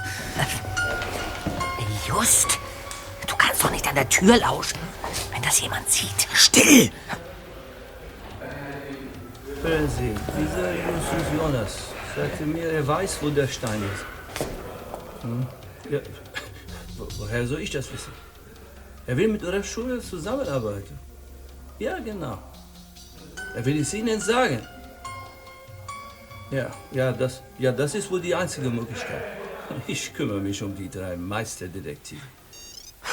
Just, 2.08 2.58
du 3.28 3.36
kannst 3.36 3.66
doch 3.66 3.70
nicht 3.72 3.86
an 3.86 3.96
der 3.96 4.08
Tür 4.08 4.38
lauschen, 4.38 4.80
wenn 5.34 5.42
das 5.42 5.60
jemand 5.60 5.90
sieht. 5.90 6.26
Still! 6.34 6.90
Hören 9.62 9.90
Sie, 9.90 10.16
dieser 10.40 10.72
Justus 10.72 11.38
Jonas 11.38 11.72
sagte 12.16 12.46
mir, 12.46 12.72
er 12.72 12.88
weiß, 12.88 13.18
wo 13.20 13.30
der 13.30 13.50
Stein 13.50 13.82
ist. 13.94 14.46
Hm? 15.24 15.46
Ja. 15.92 16.00
Wo- 16.98 17.08
Woher 17.18 17.46
soll 17.46 17.60
ich 17.60 17.72
das 17.72 17.92
wissen? 17.92 18.14
Er 19.08 19.18
will 19.18 19.28
mit 19.28 19.42
Ihrer 19.44 19.64
Schule 19.64 20.02
zusammenarbeiten. 20.02 20.98
Ja, 21.80 22.00
genau. 22.00 22.40
Er 23.56 23.66
will 23.66 23.80
es 23.82 23.94
Ihnen 23.94 24.20
sagen. 24.20 24.62
Ja, 26.52 26.72
ja, 26.92 27.12
das, 27.12 27.42
ja, 27.60 27.72
das 27.72 27.96
ist 27.96 28.10
wohl 28.10 28.22
die 28.22 28.36
einzige 28.36 28.70
Möglichkeit. 28.70 29.24
Ich 29.88 30.14
kümmere 30.14 30.40
mich 30.40 30.62
um 30.62 30.76
die 30.76 30.88
drei 30.88 31.18
Meisterdetektive. 31.18 32.22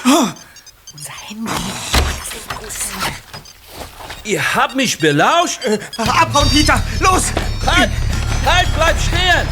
Unser 0.05 1.13
Handy. 1.27 1.51
Ihr 4.25 4.55
habt 4.55 4.77
mich 4.77 4.99
belauscht? 4.99 5.61
abhauen, 5.97 6.51
Peter! 6.51 6.83
Los! 7.01 7.33
Halt! 7.67 7.91
Halt, 8.45 8.69
bleib 8.77 9.01
stehen! 9.01 9.49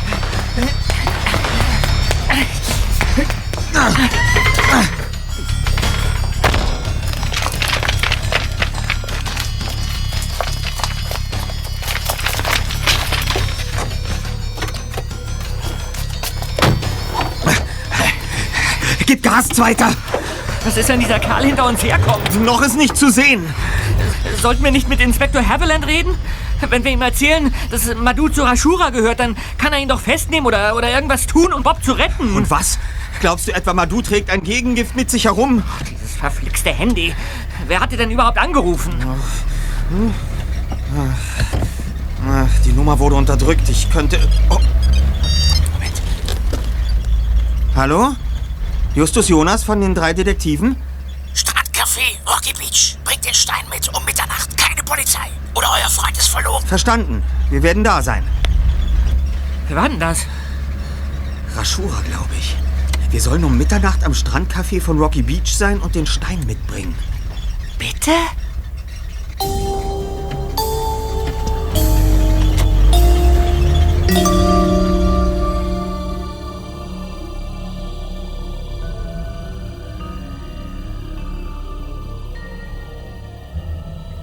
Gib 19.22 19.32
Gas, 19.32 19.48
Zweiter! 19.48 19.90
Was 20.64 20.76
ist, 20.78 20.88
wenn 20.88 21.00
dieser 21.00 21.18
Kerl 21.18 21.44
hinter 21.44 21.66
uns 21.66 21.82
herkommt? 21.82 22.42
Noch 22.42 22.62
ist 22.62 22.76
nicht 22.76 22.96
zu 22.96 23.10
sehen. 23.10 23.44
Sollten 24.40 24.64
wir 24.64 24.70
nicht 24.70 24.88
mit 24.88 25.00
Inspektor 25.00 25.46
Haviland 25.46 25.86
reden? 25.86 26.14
Wenn 26.68 26.84
wir 26.84 26.90
ihm 26.90 27.02
erzählen, 27.02 27.52
dass 27.70 27.94
Madhu 27.96 28.30
zu 28.30 28.42
Rashura 28.42 28.88
gehört, 28.90 29.20
dann 29.20 29.36
kann 29.58 29.74
er 29.74 29.78
ihn 29.78 29.88
doch 29.88 30.00
festnehmen 30.00 30.46
oder, 30.46 30.74
oder 30.74 30.90
irgendwas 30.90 31.26
tun, 31.26 31.52
um 31.52 31.62
Bob 31.62 31.84
zu 31.84 31.92
retten. 31.92 32.34
Und 32.34 32.50
was? 32.50 32.78
Glaubst 33.20 33.46
du 33.48 33.52
etwa, 33.52 33.74
Madu 33.74 34.00
trägt 34.00 34.30
ein 34.30 34.42
Gegengift 34.42 34.96
mit 34.96 35.10
sich 35.10 35.26
herum? 35.26 35.62
Dieses 35.90 36.16
verflixte 36.16 36.70
Handy. 36.70 37.14
Wer 37.66 37.80
hat 37.80 37.92
dir 37.92 37.98
denn 37.98 38.10
überhaupt 38.10 38.38
angerufen? 38.38 38.94
Ach, 42.26 42.48
die 42.64 42.72
Nummer 42.72 42.98
wurde 42.98 43.16
unterdrückt. 43.16 43.68
Ich 43.68 43.90
könnte... 43.90 44.18
Oh. 44.48 44.58
Moment. 45.74 46.02
Hallo? 47.76 48.14
Justus 48.94 49.28
Jonas 49.28 49.62
von 49.62 49.80
den 49.80 49.94
drei 49.94 50.12
Detektiven? 50.12 50.74
Strandcafé, 51.32 52.00
Rocky 52.26 52.52
Beach. 52.54 52.98
Bringt 53.04 53.24
den 53.24 53.34
Stein 53.34 53.64
mit 53.70 53.88
um 53.96 54.04
Mitternacht. 54.04 54.56
Keine 54.56 54.82
Polizei. 54.82 55.30
Oder 55.54 55.68
euer 55.80 55.88
Freund 55.88 56.18
ist 56.18 56.26
verloren. 56.26 56.66
Verstanden. 56.66 57.22
Wir 57.50 57.62
werden 57.62 57.84
da 57.84 58.02
sein. 58.02 58.24
Wer 59.68 59.76
war 59.76 59.88
denn 59.88 60.00
das? 60.00 60.26
Rashura, 61.54 62.00
glaube 62.00 62.34
ich. 62.36 62.56
Wir 63.12 63.20
sollen 63.20 63.44
um 63.44 63.56
Mitternacht 63.56 64.02
am 64.02 64.12
Strandcafé 64.12 64.80
von 64.80 64.98
Rocky 64.98 65.22
Beach 65.22 65.54
sein 65.54 65.78
und 65.78 65.94
den 65.94 66.06
Stein 66.06 66.40
mitbringen. 66.44 66.96
Bitte? 67.78 68.10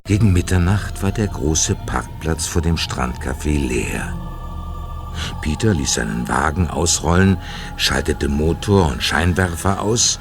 Gegen 0.07 0.31
Mitternacht 0.31 1.03
war 1.03 1.11
der 1.11 1.27
große 1.27 1.75
Parkplatz 1.75 2.45
vor 2.45 2.61
dem 2.61 2.77
Strandcafé 2.77 3.59
leer. 3.59 4.15
Peter 5.41 5.73
ließ 5.73 5.95
seinen 5.95 6.29
Wagen 6.29 6.69
ausrollen, 6.69 7.37
schaltete 7.75 8.29
Motor 8.29 8.87
und 8.87 9.03
Scheinwerfer 9.03 9.81
aus 9.81 10.17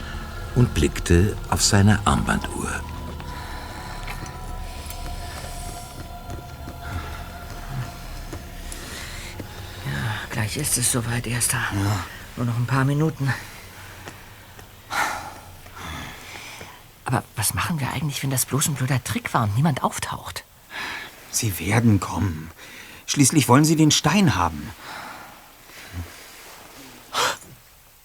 und 0.57 0.75
blickte 0.75 1.37
auf 1.51 1.63
seine 1.63 2.01
Armbanduhr. 2.05 2.69
Gleich 10.31 10.57
ist 10.57 10.79
es 10.79 10.91
soweit, 10.91 11.29
Erster. 11.29 11.61
Nur 12.37 12.47
noch 12.47 12.57
ein 12.57 12.67
paar 12.67 12.85
Minuten. 12.85 13.33
Aber 17.07 17.23
was 17.37 17.55
machen 17.55 17.81
wir 17.81 17.91
eigentlich, 17.93 18.23
wenn 18.23 18.31
das 18.31 18.45
bloß 18.47 18.67
ein 18.69 18.75
blöder 18.75 19.03
Trick 19.03 19.33
war 19.33 19.45
und 19.45 19.57
niemand 19.57 19.83
auftaucht? 19.83 20.45
Sie 21.31 21.59
werden 21.59 22.01
kommen. 22.01 22.51
Schließlich 23.07 23.49
wollen 23.49 23.65
sie 23.65 23.77
den 23.77 23.93
Stein 23.93 24.35
haben. 24.35 24.71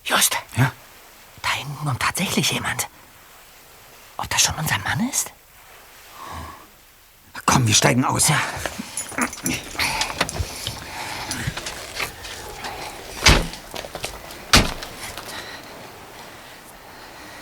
Just. 0.03 0.37
Ja? 0.55 0.71
Da 1.41 1.49
hinten 1.49 1.85
kommt 1.85 1.99
tatsächlich 1.99 2.51
jemand. 2.51 2.87
Ob 4.17 4.29
das 4.29 4.43
schon 4.43 4.55
unser 4.55 4.77
Mann 4.79 5.09
ist? 5.09 5.31
Komm, 7.45 7.65
wir 7.67 7.73
steigen 7.73 8.05
aus. 8.05 8.29
Ja. 8.29 8.39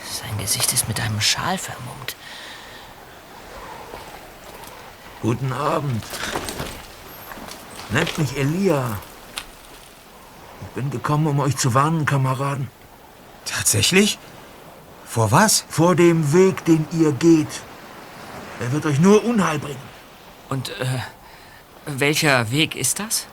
Sein 0.10 0.29
Gesicht 0.40 0.74
ist 0.74 0.88
mit 0.88 1.00
einem 1.00 1.22
Schal 1.22 1.58
vermummt. 1.58 2.16
Guten 5.22 5.52
Abend. 5.52 6.04
Nennt 7.90 8.18
mich 8.18 8.38
Elia. 8.38 8.98
Ich 10.62 10.68
bin 10.70 10.90
gekommen, 10.90 11.28
um 11.28 11.40
euch 11.40 11.58
zu 11.58 11.74
warnen, 11.74 12.06
Kameraden. 12.06 12.70
Tatsächlich? 13.46 14.18
Vor 15.06 15.32
was? 15.32 15.66
Vor 15.70 15.96
dem 15.96 16.34
Weg, 16.34 16.66
den 16.66 16.88
ihr 16.92 17.12
geht. 17.12 17.62
Er 18.60 18.72
wird 18.72 18.86
euch 18.86 19.00
nur 19.00 19.24
Unheil 19.24 19.60
bringen. 19.60 19.90
Und 20.50 20.70
äh, 20.80 21.00
welcher 21.86 22.52
Weg 22.52 22.76
ist 22.76 23.00
das? 23.00 23.28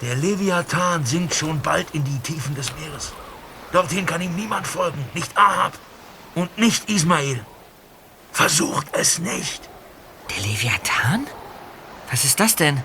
Der 0.00 0.14
Leviathan 0.14 1.04
sinkt 1.04 1.34
schon 1.34 1.60
bald 1.60 1.90
in 1.92 2.04
die 2.04 2.18
Tiefen 2.20 2.54
des 2.54 2.74
Meeres. 2.76 3.12
Dorthin 3.72 4.06
kann 4.06 4.20
ihm 4.20 4.34
niemand 4.34 4.66
folgen, 4.66 5.04
nicht 5.14 5.36
Ahab 5.36 5.72
und 6.36 6.56
nicht 6.58 6.88
Ismael. 6.88 7.44
Versucht 8.30 8.86
es 8.92 9.18
nicht. 9.18 9.68
Der 10.30 10.42
Leviathan? 10.44 11.26
Was 12.10 12.24
ist 12.24 12.38
das 12.38 12.54
denn? 12.54 12.82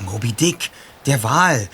Moby 0.00 0.32
Dick, 0.32 0.70
der 1.06 1.22
Wal. 1.22 1.68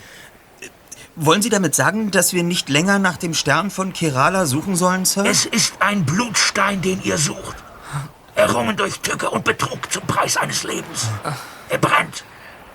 Wollen 1.15 1.41
Sie 1.41 1.49
damit 1.49 1.73
sagen, 1.73 2.11
dass 2.11 2.33
wir 2.33 2.43
nicht 2.43 2.69
länger 2.69 2.99
nach 2.99 3.17
dem 3.17 3.33
Stern 3.33 3.71
von 3.71 3.93
Kerala 3.93 4.45
suchen 4.45 4.75
sollen, 4.75 5.05
Sir? 5.05 5.25
Es 5.25 5.45
ist 5.45 5.81
ein 5.81 6.05
Blutstein, 6.05 6.81
den 6.81 7.01
ihr 7.03 7.17
sucht. 7.17 7.55
Errungen 8.35 8.77
durch 8.77 8.99
Tücke 8.99 9.29
und 9.29 9.43
Betrug 9.43 9.91
zum 9.91 10.05
Preis 10.07 10.37
eines 10.37 10.63
Lebens. 10.63 11.07
Er 11.69 11.77
brennt. 11.77 12.23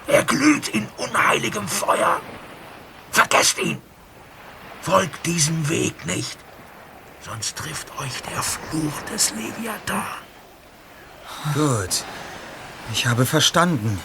Er 0.07 0.25
glüht 0.25 0.69
in 0.69 0.87
unheiligem 0.97 1.67
Feuer. 1.69 2.21
Vergesst 3.11 3.59
ihn. 3.59 3.81
Folgt 4.83 5.27
diesem 5.27 5.69
Weg 5.69 6.07
nicht. 6.07 6.39
Sonst 7.27 7.57
trifft 7.57 7.89
euch 7.99 8.23
der 8.23 8.41
Fluch 8.41 9.03
des 9.13 9.33
Leviathan. 9.33 10.05
Gut. 11.55 12.05
Ich 12.93 13.05
habe 13.07 13.27
verstanden. 13.27 14.01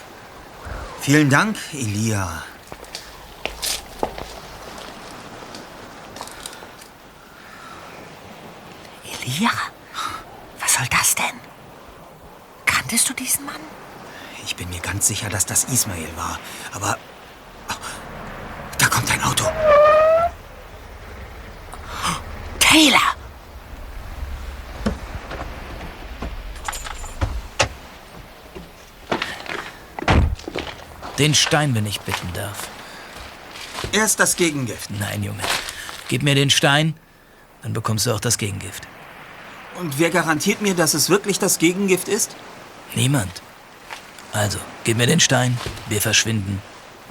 Vielen 1.01 1.29
Dank, 1.29 1.55
Elia. 1.71 2.41
Elia? 9.03 9.51
Was 10.59 10.73
soll 10.73 10.87
das 10.89 11.13
denn? 11.13 11.39
Kanntest 12.65 13.07
du 13.07 13.13
diesen 13.13 13.45
Mann? 13.45 13.61
Ich 14.43 14.55
bin 14.55 14.67
mir 14.71 14.79
ganz 14.79 15.05
sicher, 15.05 15.29
dass 15.29 15.45
das 15.45 15.65
Ismail 15.65 16.09
war. 16.15 16.39
Aber. 16.73 16.97
Oh, 17.69 17.75
da 18.79 18.87
kommt 18.87 19.11
ein 19.11 19.23
Auto. 19.23 19.45
Taylor! 22.71 23.01
Den 31.17 31.35
Stein, 31.35 31.75
wenn 31.75 31.85
ich 31.85 31.99
bitten 31.99 32.31
darf. 32.33 32.69
Erst 33.91 34.21
das 34.21 34.37
Gegengift. 34.37 34.89
Nein, 34.89 35.21
Junge. 35.21 35.43
Gib 36.07 36.23
mir 36.23 36.33
den 36.33 36.49
Stein, 36.49 36.95
dann 37.61 37.73
bekommst 37.73 38.05
du 38.05 38.13
auch 38.13 38.21
das 38.21 38.37
Gegengift. 38.37 38.87
Und 39.77 39.99
wer 39.99 40.09
garantiert 40.09 40.61
mir, 40.61 40.73
dass 40.73 40.93
es 40.93 41.09
wirklich 41.09 41.39
das 41.39 41.59
Gegengift 41.59 42.07
ist? 42.07 42.37
Niemand. 42.95 43.41
Also, 44.31 44.59
gib 44.85 44.95
mir 44.95 45.07
den 45.07 45.19
Stein, 45.19 45.57
wir 45.89 46.01
verschwinden 46.01 46.61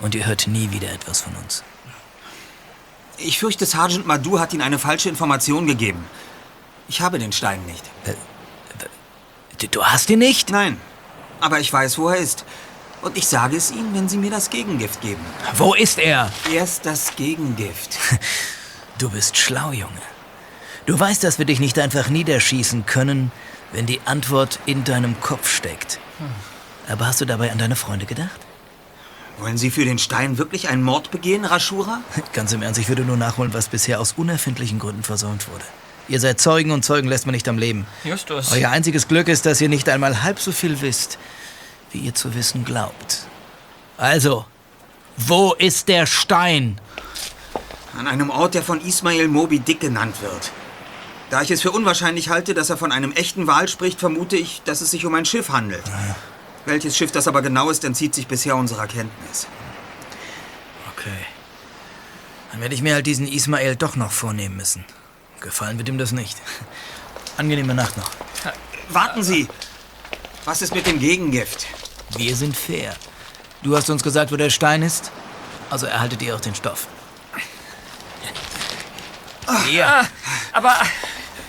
und 0.01 0.15
ihr 0.15 0.25
hört 0.25 0.47
nie 0.47 0.71
wieder 0.71 0.91
etwas 0.91 1.21
von 1.21 1.37
uns. 1.37 1.63
Ich 3.23 3.39
fürchte, 3.39 3.67
Sergeant 3.67 4.07
Madu 4.07 4.39
hat 4.39 4.53
Ihnen 4.53 4.63
eine 4.63 4.79
falsche 4.79 5.09
Information 5.09 5.67
gegeben. 5.67 6.05
Ich 6.89 7.01
habe 7.01 7.19
den 7.19 7.33
Stein 7.33 7.65
nicht. 7.67 7.85
Du 9.73 9.85
hast 9.85 10.09
ihn 10.11 10.19
nicht? 10.21 10.51
Nein. 10.51 10.81
Aber 11.41 11.61
ich 11.61 11.73
weiß, 11.73 11.99
wo 11.99 12.09
er 12.09 12.17
ist. 12.17 12.45
Und 13.03 13.17
ich 13.17 13.27
sage 13.27 13.57
es 13.57 13.71
Ihnen, 13.71 13.95
wenn 13.95 14.09
Sie 14.09 14.19
mir 14.19 14.31
das 14.31 14.51
Gegengift 14.51 15.01
geben. 15.01 15.25
Wo 15.55 15.75
ist 15.75 15.99
er? 15.99 16.31
Erst 16.53 16.87
das 16.87 17.15
Gegengift. 17.17 17.99
Du 18.99 19.09
bist 19.09 19.39
schlau, 19.39 19.73
Junge. 19.73 20.03
Du 20.85 21.01
weißt, 21.01 21.25
dass 21.25 21.39
wir 21.39 21.47
dich 21.47 21.59
nicht 21.59 21.79
einfach 21.79 22.11
niederschießen 22.11 22.85
können, 22.85 23.33
wenn 23.73 23.87
die 23.87 23.99
Antwort 24.05 24.59
in 24.67 24.85
deinem 24.85 25.19
Kopf 25.21 25.51
steckt. 25.51 25.99
Aber 26.87 27.07
hast 27.07 27.23
du 27.23 27.25
dabei 27.25 27.51
an 27.51 27.57
deine 27.57 27.77
Freunde 27.77 28.05
gedacht? 28.05 28.39
Wollen 29.41 29.57
Sie 29.57 29.71
für 29.71 29.87
den 29.87 29.99
Stein 29.99 30.37
wirklich 30.37 30.69
einen 30.69 30.83
Mord 30.83 31.11
begehen, 31.11 31.47
Rashura? 31.47 32.03
Ganz 32.35 32.53
im 32.53 32.61
Ernst, 32.61 32.79
ich 32.79 32.89
würde 32.89 33.03
nur 33.03 33.17
nachholen, 33.17 33.55
was 33.55 33.69
bisher 33.69 33.99
aus 33.99 34.13
unerfindlichen 34.13 34.79
Gründen 34.79 35.03
versäumt 35.03 35.49
wurde. 35.49 35.65
Ihr 36.09 36.21
seid 36.21 36.41
Zeugen 36.41 36.73
und 36.73 36.85
Zeugen 36.85 37.09
lässt 37.09 37.25
man 37.25 37.35
nicht 37.35 37.49
am 37.49 37.57
Leben. 37.57 37.87
Justus. 38.05 38.53
Euer 38.53 38.71
einziges 38.71 39.09
Glück 39.09 39.29
ist, 39.29 39.47
dass 39.47 39.61
ihr 39.61 39.71
nicht 39.71 39.89
einmal 39.89 40.23
halb 40.23 40.41
so 40.41 40.53
viel 40.53 40.83
wisst, 40.83 41.19
wie 41.91 41.99
ihr 42.01 42.15
zu 42.15 42.35
wissen 42.35 42.67
glaubt. 42.67 43.21
Also, 43.97 44.45
wo 45.17 45.55
ist 45.55 45.89
der 45.89 46.07
Stein? 46.07 46.79
An 47.97 48.07
einem 48.07 48.29
Ort, 48.29 48.55
der 48.55 48.63
von 48.63 48.85
Ismail 48.85 49.29
Moby 49.29 49.61
Dick 49.61 49.81
genannt 49.81 50.17
wird. 50.21 50.51
Da 51.31 51.43
ich 51.43 51.51
es 51.51 51.63
für 51.63 51.71
unwahrscheinlich 51.71 52.29
halte, 52.29 52.53
dass 52.55 52.71
er 52.71 52.77
von 52.77 52.93
einem 52.93 53.13
echten 53.13 53.47
Wal 53.47 53.69
spricht, 53.69 54.01
vermute 54.01 54.37
ich, 54.37 54.63
dass 54.65 54.81
es 54.81 54.91
sich 54.91 55.07
um 55.07 55.15
ein 55.15 55.25
Schiff 55.25 55.49
handelt. 55.49 55.85
Welches 56.67 56.97
Schiff 56.97 57.11
das 57.13 57.27
aber 57.27 57.43
genau 57.43 57.71
ist, 57.71 57.85
entzieht 57.85 58.15
sich 58.15 58.27
bisher 58.27 58.57
unserer 58.57 58.87
Kenntnis. 58.87 59.47
Okay. 60.97 61.27
Dann 62.53 62.61
werde 62.61 62.75
ich 62.75 62.83
mir 62.83 62.95
halt 62.95 63.07
diesen 63.07 63.27
Ismael 63.27 63.77
doch 63.77 63.97
noch 63.97 64.13
vornehmen 64.13 64.57
müssen. 64.57 64.85
Gefallen 65.41 65.79
wird 65.79 65.89
ihm 65.89 65.99
das 65.99 66.13
nicht. 66.13 66.37
Angenehme 67.37 67.75
Nacht 67.75 67.97
noch. 67.97 68.11
Warten 68.91 69.23
Sie! 69.23 69.49
Was 70.45 70.63
ist 70.63 70.75
mit 70.75 70.87
dem 70.87 70.99
Gegengift? 70.99 71.67
Wir 72.17 72.35
sind 72.37 72.57
fair. 72.57 72.95
Du 73.63 73.77
hast 73.77 73.89
uns 73.89 74.03
gesagt, 74.03 74.33
wo 74.33 74.37
der 74.37 74.51
Stein 74.51 74.83
ist, 74.83 75.11
also 75.71 75.87
erhaltet 75.87 76.23
ihr 76.23 76.35
auch 76.35 76.41
den 76.41 76.55
Stoff. 76.55 76.89
Ja. 79.71 80.07
Aber 80.53 80.75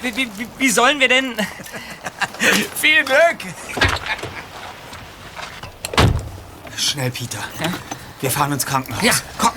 wie, 0.02 0.16
wie, 0.16 0.30
wie- 0.38 0.48
wie 0.58 0.70
sollen 0.70 1.00
wir 1.00 1.08
denn... 1.08 1.36
Viel 2.80 3.04
Glück! 3.06 3.54
Schnell, 6.78 7.12
Peter. 7.12 7.40
Wir 8.20 8.32
fahren 8.32 8.52
ins 8.52 8.66
Krankenhaus. 8.66 9.04
Ja. 9.04 9.14
Komm! 9.38 9.52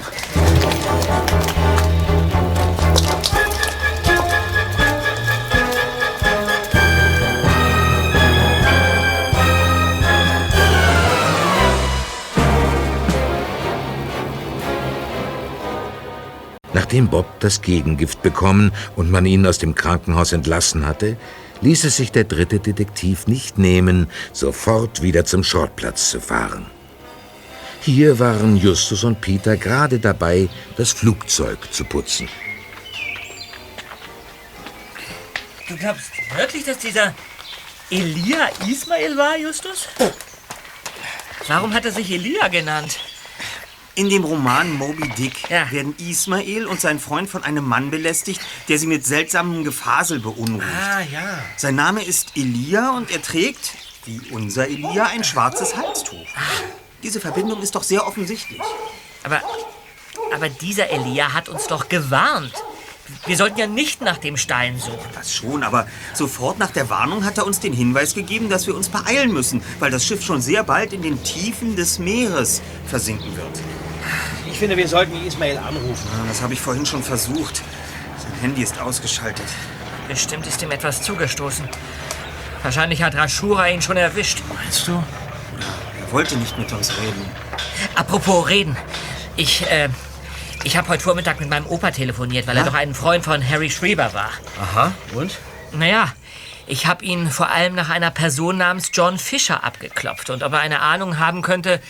Nachdem 16.73 17.09
Bob 17.09 17.27
das 17.41 17.63
Gegengift 17.63 18.23
bekommen 18.23 18.73
und 18.97 19.11
man 19.11 19.27
ihn 19.27 19.47
aus 19.47 19.59
dem 19.59 19.75
Krankenhaus 19.75 20.33
entlassen 20.33 20.87
hatte, 20.87 21.17
ließ 21.61 21.85
es 21.85 21.97
sich 21.97 22.13
der 22.13 22.25
dritte 22.25 22.59
Detektiv 22.59 23.27
nicht 23.27 23.59
nehmen, 23.59 24.09
sofort 24.33 25.01
wieder 25.01 25.25
zum 25.25 25.45
Schrottplatz 25.45 26.11
zu 26.11 26.21
fahren. 26.21 26.67
Hier 27.85 28.19
waren 28.19 28.57
Justus 28.57 29.05
und 29.05 29.21
Peter 29.21 29.59
gerade 29.59 29.99
dabei, 29.99 30.49
das 30.79 30.91
Flugzeug 30.93 31.71
zu 31.71 31.85
putzen. 31.85 32.31
Du 35.69 35.77
glaubst 35.77 36.11
wirklich, 36.35 36.65
dass 36.65 36.79
dieser 36.79 37.15
Elia 37.91 38.49
Ismail 38.67 39.19
war, 39.19 39.37
Justus? 39.37 39.87
Warum 41.47 41.75
hat 41.75 41.85
er 41.85 41.93
sich 41.93 42.11
Elia 42.11 42.49
genannt? 42.49 43.01
In 43.97 44.09
dem 44.09 44.25
Roman 44.25 44.73
Moby 44.73 45.07
Dick 45.11 45.51
werden 45.51 45.95
Ismael 45.99 46.65
und 46.65 46.81
sein 46.81 46.99
Freund 46.99 47.29
von 47.29 47.45
einem 47.45 47.69
Mann 47.69 47.91
belästigt, 47.91 48.41
der 48.69 48.79
sie 48.79 48.87
mit 48.87 49.05
seltsamem 49.05 49.63
Gefasel 49.63 50.21
beunruhigt. 50.21 50.65
Ah, 50.75 51.03
ja. 51.03 51.39
Sein 51.59 51.75
Name 51.75 52.03
ist 52.03 52.33
Elia 52.35 52.97
und 52.97 53.11
er 53.11 53.21
trägt, 53.21 53.73
wie 54.07 54.23
unser 54.31 54.69
Elia, 54.69 55.05
ein 55.09 55.23
schwarzes 55.23 55.77
Halstuch. 55.77 56.27
Diese 57.05 57.21
Verbindung 57.21 57.61
ist 57.61 57.75
doch 57.75 57.83
sehr 57.83 58.07
offensichtlich. 58.07 58.63
Aber, 59.25 59.43
aber 60.35 60.49
dieser 60.49 60.89
Elia 60.89 61.35
hat 61.35 61.51
uns 61.51 61.67
doch 61.67 61.91
gewarnt. 61.91 62.55
Wir 63.27 63.37
sollten 63.37 63.59
ja 63.59 63.67
nicht 63.67 64.01
nach 64.01 64.17
dem 64.17 64.39
Stein 64.39 64.79
suchen. 64.79 65.11
Das 65.15 65.35
schon, 65.35 65.63
aber 65.63 65.87
sofort 66.15 66.59
nach 66.59 66.71
der 66.71 66.89
Warnung 66.89 67.27
hat 67.27 67.37
er 67.37 67.47
uns 67.47 67.61
den 67.61 67.75
Hinweis 67.75 68.15
gegeben, 68.15 68.49
dass 68.49 68.67
wir 68.67 68.75
uns 68.75 68.89
beeilen 68.89 69.35
müssen, 69.35 69.63
weil 69.81 69.91
das 69.91 70.07
Schiff 70.07 70.25
schon 70.25 70.41
sehr 70.41 70.65
bald 70.65 70.95
in 70.95 71.03
den 71.03 71.23
Tiefen 71.23 71.77
des 71.77 71.99
Meeres 71.99 72.63
versinken 72.87 73.37
wird. 73.37 73.61
Ich 74.51 74.59
finde, 74.59 74.79
wir 74.79 74.89
sollten 74.89 75.23
Ismail 75.27 75.59
anrufen. 75.59 76.09
Ja, 76.11 76.25
das 76.27 76.41
habe 76.41 76.55
ich 76.55 76.61
vorhin 76.63 76.87
schon 76.87 77.03
versucht. 77.03 77.57
Sein 78.17 78.41
Handy 78.41 78.63
ist 78.63 78.81
ausgeschaltet. 78.81 79.45
Bestimmt 80.09 80.47
ist 80.47 80.63
ihm 80.63 80.71
etwas 80.71 81.03
zugestoßen. 81.03 81.69
Wahrscheinlich 82.63 83.03
hat 83.03 83.15
Rashura 83.15 83.69
ihn 83.69 83.83
schon 83.83 83.99
erwischt. 83.99 84.43
Meinst 84.55 84.89
du? 84.89 85.03
Er 86.07 86.13
wollte 86.13 86.37
nicht 86.37 86.57
mit 86.59 86.71
uns 86.73 86.91
reden. 86.99 87.25
Apropos 87.95 88.49
reden. 88.49 88.77
Ich, 89.37 89.69
äh, 89.71 89.89
ich 90.63 90.77
habe 90.77 90.89
heute 90.89 91.03
Vormittag 91.03 91.41
mit 91.41 91.49
meinem 91.49 91.67
Opa 91.67 91.91
telefoniert, 91.91 92.47
weil 92.47 92.57
er 92.57 92.65
Ja? 92.65 92.71
doch 92.71 92.77
ein 92.77 92.95
Freund 92.95 93.25
von 93.25 93.47
Harry 93.49 93.71
Schreiber 93.71 94.13
war. 94.13 94.31
Aha, 94.61 94.93
und? 95.15 95.39
Naja, 95.73 96.13
ich 96.67 96.87
habe 96.87 97.05
ihn 97.05 97.31
vor 97.31 97.49
allem 97.51 97.75
nach 97.75 97.89
einer 97.91 98.11
Person 98.11 98.59
namens 98.59 98.91
John 98.93 99.19
Fisher 99.19 99.65
abgeklopft 99.65 100.31
und 100.31 100.43
ob 100.43 100.53
er 100.53 100.61
eine 100.61 100.81
Ahnung 100.81 101.19
haben 101.19 101.43
könnte, 101.43 101.81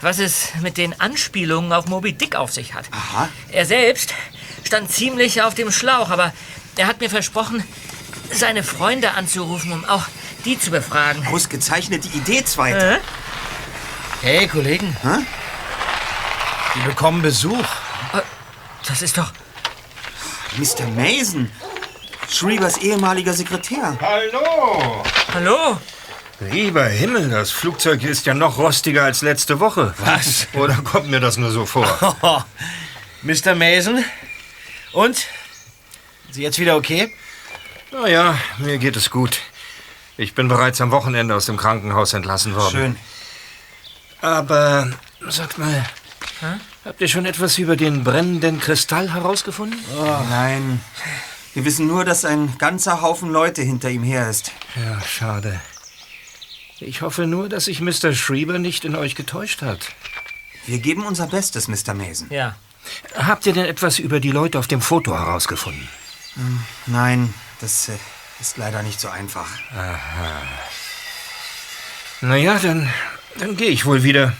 was 0.00 0.18
es 0.18 0.48
mit 0.60 0.76
den 0.76 1.00
Anspielungen 1.00 1.72
auf 1.72 1.86
Moby 1.86 2.12
Dick 2.12 2.36
auf 2.36 2.52
sich 2.52 2.74
hat. 2.74 2.84
Aha. 2.92 3.28
Er 3.50 3.66
selbst 3.66 4.14
stand 4.62 4.90
ziemlich 4.90 5.42
auf 5.42 5.54
dem 5.54 5.72
Schlauch, 5.72 6.10
aber 6.10 6.32
er 6.76 6.86
hat 6.86 7.00
mir 7.00 7.10
versprochen, 7.10 7.64
seine 8.30 8.62
Freunde 8.62 9.12
anzurufen, 9.12 9.72
um 9.72 9.84
auch 9.84 10.04
die 10.44 10.58
zu 10.58 10.70
befragen. 10.70 11.26
Ausgezeichnete 11.32 12.08
Idee, 12.08 12.44
Zweiter. 12.44 12.96
Äh? 12.96 12.98
Hey, 14.24 14.48
Kollegen. 14.48 14.96
Wir 15.02 16.84
bekommen 16.86 17.20
Besuch. 17.20 17.66
Das 18.88 19.02
ist 19.02 19.18
doch... 19.18 19.30
Mr. 20.56 20.86
Mason. 20.96 21.50
Schriebers 22.30 22.78
ehemaliger 22.78 23.34
Sekretär. 23.34 23.98
Hallo! 24.00 25.04
Hallo? 25.34 25.78
Lieber 26.40 26.86
Himmel, 26.86 27.28
das 27.28 27.50
Flugzeug 27.50 28.02
ist 28.02 28.24
ja 28.24 28.32
noch 28.32 28.56
rostiger 28.56 29.04
als 29.04 29.20
letzte 29.20 29.60
Woche. 29.60 29.92
Was? 29.98 30.46
Oder 30.54 30.76
kommt 30.76 31.10
mir 31.10 31.20
das 31.20 31.36
nur 31.36 31.50
so 31.50 31.66
vor? 31.66 31.86
Mr. 33.22 33.54
Mason? 33.54 34.02
Und? 34.94 35.16
Sind 35.16 35.26
Sie 36.30 36.42
jetzt 36.42 36.58
wieder 36.58 36.76
okay? 36.76 37.14
Naja, 37.92 38.38
mir 38.56 38.78
geht 38.78 38.96
es 38.96 39.10
gut. 39.10 39.40
Ich 40.16 40.34
bin 40.34 40.48
bereits 40.48 40.80
am 40.80 40.92
Wochenende 40.92 41.34
aus 41.34 41.44
dem 41.44 41.58
Krankenhaus 41.58 42.14
entlassen 42.14 42.54
worden. 42.56 42.70
Schön. 42.70 42.96
Aber, 44.24 44.90
sagt 45.28 45.58
mal, 45.58 45.84
habt 46.82 46.98
ihr 47.02 47.08
schon 47.08 47.26
etwas 47.26 47.58
über 47.58 47.76
den 47.76 48.04
brennenden 48.04 48.58
Kristall 48.58 49.12
herausgefunden? 49.12 49.78
Nein. 50.30 50.80
Wir 51.52 51.66
wissen 51.66 51.86
nur, 51.86 52.06
dass 52.06 52.24
ein 52.24 52.56
ganzer 52.56 53.02
Haufen 53.02 53.30
Leute 53.30 53.60
hinter 53.60 53.90
ihm 53.90 54.02
her 54.02 54.30
ist. 54.30 54.50
Ja, 54.76 54.98
schade. 55.02 55.60
Ich 56.80 57.02
hoffe 57.02 57.26
nur, 57.26 57.50
dass 57.50 57.66
sich 57.66 57.82
Mr. 57.82 58.14
Schreiber 58.14 58.58
nicht 58.58 58.86
in 58.86 58.96
euch 58.96 59.14
getäuscht 59.14 59.60
hat. 59.60 59.88
Wir 60.64 60.78
geben 60.78 61.04
unser 61.04 61.26
Bestes, 61.26 61.68
Mr. 61.68 61.92
Mason. 61.92 62.28
Ja. 62.30 62.54
Habt 63.14 63.44
ihr 63.44 63.52
denn 63.52 63.66
etwas 63.66 63.98
über 63.98 64.20
die 64.20 64.30
Leute 64.32 64.58
auf 64.58 64.66
dem 64.68 64.80
Foto 64.80 65.12
herausgefunden? 65.18 65.86
Hm, 66.36 66.64
Nein, 66.86 67.34
das 67.60 67.90
äh, 67.90 67.98
ist 68.40 68.56
leider 68.56 68.82
nicht 68.82 69.00
so 69.00 69.10
einfach. 69.10 69.48
Aha. 69.76 70.42
Naja, 72.22 72.58
dann, 72.58 72.90
dann 73.38 73.56
gehe 73.56 73.70
ich 73.70 73.86
wohl 73.86 74.02
wieder. 74.02 74.32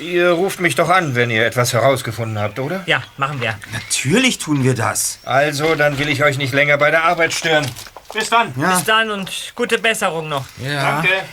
Ihr 0.00 0.30
ruft 0.30 0.60
mich 0.60 0.74
doch 0.74 0.88
an, 0.88 1.14
wenn 1.14 1.30
ihr 1.30 1.46
etwas 1.46 1.72
herausgefunden 1.72 2.38
habt, 2.38 2.58
oder? 2.58 2.82
Ja, 2.86 3.02
machen 3.16 3.40
wir. 3.40 3.58
Natürlich 3.72 4.38
tun 4.38 4.64
wir 4.64 4.74
das. 4.74 5.20
Also, 5.24 5.76
dann 5.76 5.98
will 5.98 6.08
ich 6.08 6.24
euch 6.24 6.36
nicht 6.36 6.52
länger 6.52 6.78
bei 6.78 6.90
der 6.90 7.04
Arbeit 7.04 7.32
stören. 7.32 7.70
Bis 8.12 8.28
dann. 8.28 8.52
Bis 8.54 8.84
dann 8.84 9.10
und 9.10 9.52
gute 9.54 9.78
Besserung 9.78 10.28
noch. 10.28 10.46
Danke. 10.58 11.24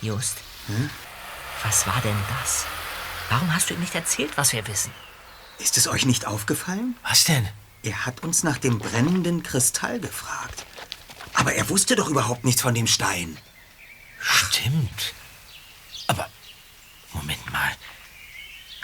Just, 0.00 0.36
was 1.64 1.86
war 1.88 2.00
denn 2.04 2.16
das? 2.40 2.66
Warum 3.30 3.52
hast 3.52 3.68
du 3.68 3.74
ihm 3.74 3.80
nicht 3.80 3.96
erzählt, 3.96 4.30
was 4.36 4.52
wir 4.52 4.66
wissen? 4.68 4.92
Ist 5.58 5.76
es 5.76 5.88
euch 5.88 6.06
nicht 6.06 6.24
aufgefallen? 6.24 6.94
Was 7.08 7.24
denn? 7.24 7.48
Er 7.82 8.06
hat 8.06 8.22
uns 8.22 8.44
nach 8.44 8.58
dem 8.58 8.78
brennenden 8.78 9.42
Kristall 9.42 9.98
gefragt. 9.98 10.64
Aber 11.34 11.52
er 11.54 11.68
wusste 11.68 11.96
doch 11.96 12.08
überhaupt 12.08 12.44
nichts 12.44 12.62
von 12.62 12.74
dem 12.74 12.86
Stein. 12.86 13.36
Stimmt. 14.20 15.14
Aber, 16.06 16.28
Moment 17.12 17.52
mal. 17.52 17.72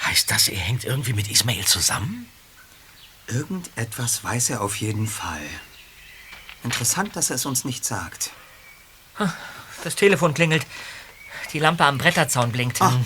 Heißt 0.03 0.31
das, 0.31 0.49
er 0.49 0.59
hängt 0.59 0.85
irgendwie 0.85 1.13
mit 1.13 1.31
Ismail 1.31 1.65
zusammen? 1.65 2.29
Irgendetwas 3.27 4.23
weiß 4.23 4.51
er 4.51 4.61
auf 4.61 4.77
jeden 4.77 5.07
Fall. 5.07 5.47
Interessant, 6.63 7.17
dass 7.17 7.31
er 7.31 7.37
es 7.37 7.47
uns 7.47 7.65
nicht 7.65 7.85
sagt. 7.85 8.31
Das 9.83 9.95
Telefon 9.97 10.35
klingelt. 10.35 10.67
Die 11.53 11.59
Lampe 11.59 11.85
am 11.85 11.99
Bretterzaun 11.99 12.53
blinkt. 12.53 12.79
Komm, 12.79 13.05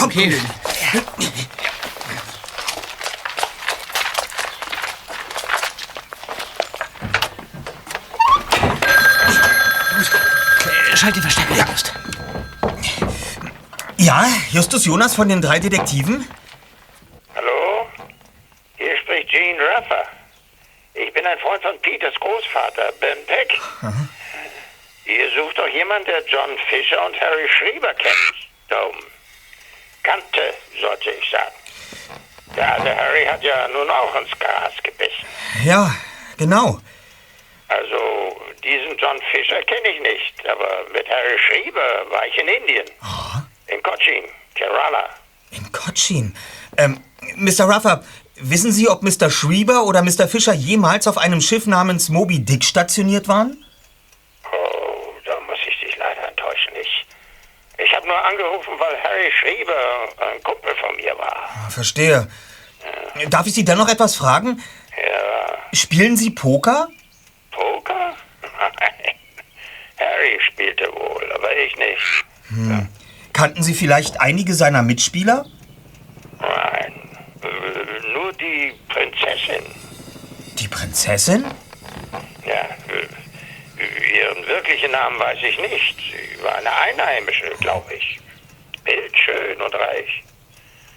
okay. 0.00 0.40
Schalt 11.02 11.16
den 11.16 11.22
Verstärker, 11.22 11.56
ja. 11.56 11.64
Just. 11.68 11.92
Ja, 13.96 14.24
Justus 14.52 14.84
Jonas 14.84 15.16
von 15.16 15.28
den 15.28 15.42
drei 15.42 15.58
Detektiven? 15.58 16.28
Hallo? 17.34 17.88
Hier 18.76 18.96
spricht 18.98 19.28
Gene 19.28 19.58
Raffer. 19.74 20.06
Ich 20.94 21.12
bin 21.12 21.26
ein 21.26 21.40
Freund 21.40 21.60
von 21.60 21.76
Peters 21.80 22.14
Großvater, 22.20 22.92
Ben 23.00 23.18
Peck. 23.26 23.58
Ihr 25.06 25.28
sucht 25.34 25.58
doch 25.58 25.66
jemanden, 25.66 26.04
der 26.04 26.24
John 26.28 26.56
Fisher 26.70 27.04
und 27.04 27.20
Harry 27.20 27.48
Schrieber 27.48 27.92
kennt. 27.94 28.34
Oben. 28.70 29.04
Kannte, 30.04 30.54
sollte 30.80 31.10
ich 31.10 31.30
sagen. 31.30 32.54
Der 32.54 32.74
alte 32.74 32.96
Harry 32.96 33.24
hat 33.24 33.42
ja 33.42 33.66
nun 33.66 33.90
auch 33.90 34.14
ins 34.20 34.38
Gras 34.38 34.72
gebissen. 34.84 35.26
Ja, 35.64 35.92
genau. 36.38 36.78
Also, 37.76 38.36
diesen 38.62 38.96
John 38.98 39.18
Fisher 39.30 39.62
kenne 39.62 39.88
ich 39.94 40.00
nicht, 40.02 40.48
aber 40.48 40.68
mit 40.92 41.08
Harry 41.08 41.38
Schrieber 41.38 41.80
war 42.10 42.26
ich 42.26 42.36
in 42.38 42.48
Indien. 42.48 42.86
In 43.68 43.82
Cochin, 43.82 44.24
Kerala. 44.54 45.08
Cochin. 45.72 46.34
Ähm, 46.76 47.02
Mr. 47.36 47.64
Ruffer, 47.64 48.04
wissen 48.36 48.72
Sie, 48.72 48.88
ob 48.88 49.02
Mr. 49.02 49.30
Schrieber 49.30 49.84
oder 49.84 50.02
Mr. 50.02 50.28
Fischer 50.28 50.52
jemals 50.52 51.06
auf 51.06 51.18
einem 51.18 51.40
Schiff 51.40 51.66
namens 51.66 52.08
Moby 52.08 52.40
Dick 52.44 52.64
stationiert 52.64 53.28
waren? 53.28 53.64
Oh, 54.44 55.12
da 55.24 55.40
muss 55.40 55.58
ich 55.66 55.78
dich 55.80 55.96
leider 55.96 56.28
enttäuschen. 56.28 56.72
Ich, 56.80 57.06
ich 57.78 57.94
habe 57.94 58.06
nur 58.06 58.22
angerufen, 58.24 58.72
weil 58.78 59.02
Harry 59.02 59.30
Schrieber 59.32 60.08
ein 60.32 60.42
Kumpel 60.42 60.74
von 60.76 60.94
mir 60.96 61.16
war. 61.16 61.48
Ah, 61.66 61.70
Verstehe. 61.70 62.28
Darf 63.30 63.46
ich 63.46 63.54
Sie 63.54 63.64
dennoch 63.64 63.88
etwas 63.88 64.16
fragen? 64.16 64.62
Ja, 64.96 65.58
Spielen 65.72 66.16
Sie? 66.16 66.30
Poker? 66.30 66.88
Nein. 68.58 69.14
Harry 70.22 70.38
spielte 70.40 70.92
wohl, 70.92 71.32
aber 71.32 71.56
ich 71.56 71.76
nicht. 71.76 72.24
Hm. 72.48 72.88
Kannten 73.32 73.62
Sie 73.62 73.74
vielleicht 73.74 74.20
einige 74.20 74.54
seiner 74.54 74.82
Mitspieler? 74.82 75.46
Nein, 76.38 76.92
äh, 77.42 78.12
nur 78.12 78.32
die 78.34 78.72
Prinzessin. 78.88 79.64
Die 80.58 80.68
Prinzessin? 80.68 81.44
Ja, 82.46 82.68
äh, 82.88 84.18
ihren 84.18 84.46
wirklichen 84.46 84.92
Namen 84.92 85.18
weiß 85.18 85.38
ich 85.42 85.58
nicht. 85.58 85.96
Sie 85.96 86.42
war 86.42 86.56
eine 86.56 86.72
Einheimische, 86.72 87.50
glaube 87.60 87.94
ich. 87.94 88.20
Bildschön 88.84 89.60
und 89.60 89.74
reich. 89.74 90.22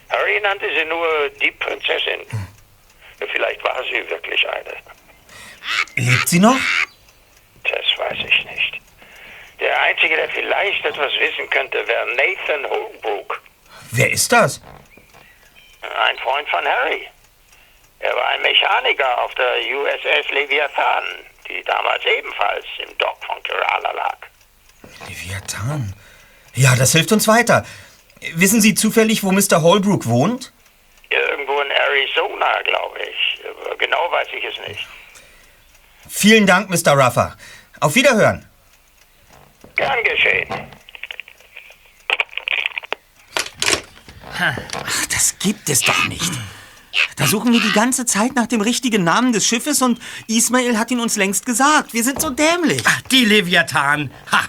Harry 0.10 0.40
nannte 0.42 0.66
sie 0.68 0.86
nur 0.86 1.08
die 1.42 1.52
Prinzessin. 1.52 2.22
Vielleicht 3.32 3.64
war 3.64 3.82
sie 3.86 4.10
wirklich 4.10 4.46
eine. 4.48 4.76
Lebt 5.96 6.28
sie 6.28 6.40
noch? 6.40 6.60
Das 7.64 7.98
weiß 7.98 8.18
ich 8.20 8.24
nicht. 8.26 8.35
Der 9.66 9.82
Einzige, 9.82 10.16
der 10.16 10.30
vielleicht 10.30 10.86
etwas 10.86 11.12
wissen 11.14 11.50
könnte, 11.50 11.88
wäre 11.88 12.06
Nathan 12.16 12.70
Holbrook. 12.70 13.42
Wer 13.94 14.12
ist 14.12 14.32
das? 14.32 14.62
Ein 15.82 16.18
Freund 16.20 16.48
von 16.50 16.64
Harry. 16.64 17.08
Er 18.00 18.16
war 18.16 18.28
ein 18.28 18.44
Mechaniker 18.44 19.24
auf 19.24 19.34
der 19.34 19.56
USS 19.76 20.30
Leviathan, 20.32 21.04
die 21.50 21.64
damals 21.64 22.06
ebenfalls 22.06 22.66
im 22.78 22.96
Dock 23.00 23.18
von 23.26 23.42
Kerala 23.42 23.92
lag. 23.94 24.18
Leviathan. 25.10 25.96
Ja, 26.54 26.76
das 26.76 26.92
hilft 26.92 27.12
uns 27.12 27.28
weiter. 27.28 27.66
Wissen 28.36 28.62
Sie 28.62 28.76
zufällig, 28.76 29.24
wo 29.24 29.32
Mr. 29.32 29.64
Holbrook 29.64 30.06
wohnt? 30.06 30.54
Irgendwo 31.10 31.60
in 31.62 31.72
Arizona, 31.72 32.62
glaube 32.62 33.00
ich. 33.00 33.42
Genau 33.80 34.12
weiß 34.12 34.28
ich 34.32 34.44
es 34.44 34.68
nicht. 34.68 34.88
Vielen 36.08 36.46
Dank, 36.46 36.70
Mr. 36.70 36.92
Ruffer. 36.94 37.36
Auf 37.80 37.96
Wiederhören. 37.96 38.48
Gern 39.76 40.04
geschehen. 40.04 40.48
Ach, 44.38 45.06
das 45.12 45.36
gibt 45.40 45.70
es 45.70 45.82
doch 45.82 46.08
nicht. 46.08 46.32
Da 47.16 47.28
suchen 47.28 47.54
wir 47.54 47.62
die 47.62 47.72
ganze 47.72 48.06
Zeit 48.06 48.36
nach 48.36 48.48
dem 48.48 48.62
richtigen 48.62 49.04
Namen 49.04 49.34
des 49.34 49.46
Schiffes 49.46 49.82
und 49.82 50.00
Ismail 50.28 50.78
hat 50.78 50.92
ihn 50.92 51.00
uns 51.00 51.16
längst 51.16 51.46
gesagt. 51.46 51.94
Wir 51.94 52.04
sind 52.04 52.22
so 52.22 52.30
dämlich. 52.30 52.82
Ach, 52.86 53.02
die 53.12 53.26
Leviathan. 53.26 54.12
Ha, 54.32 54.42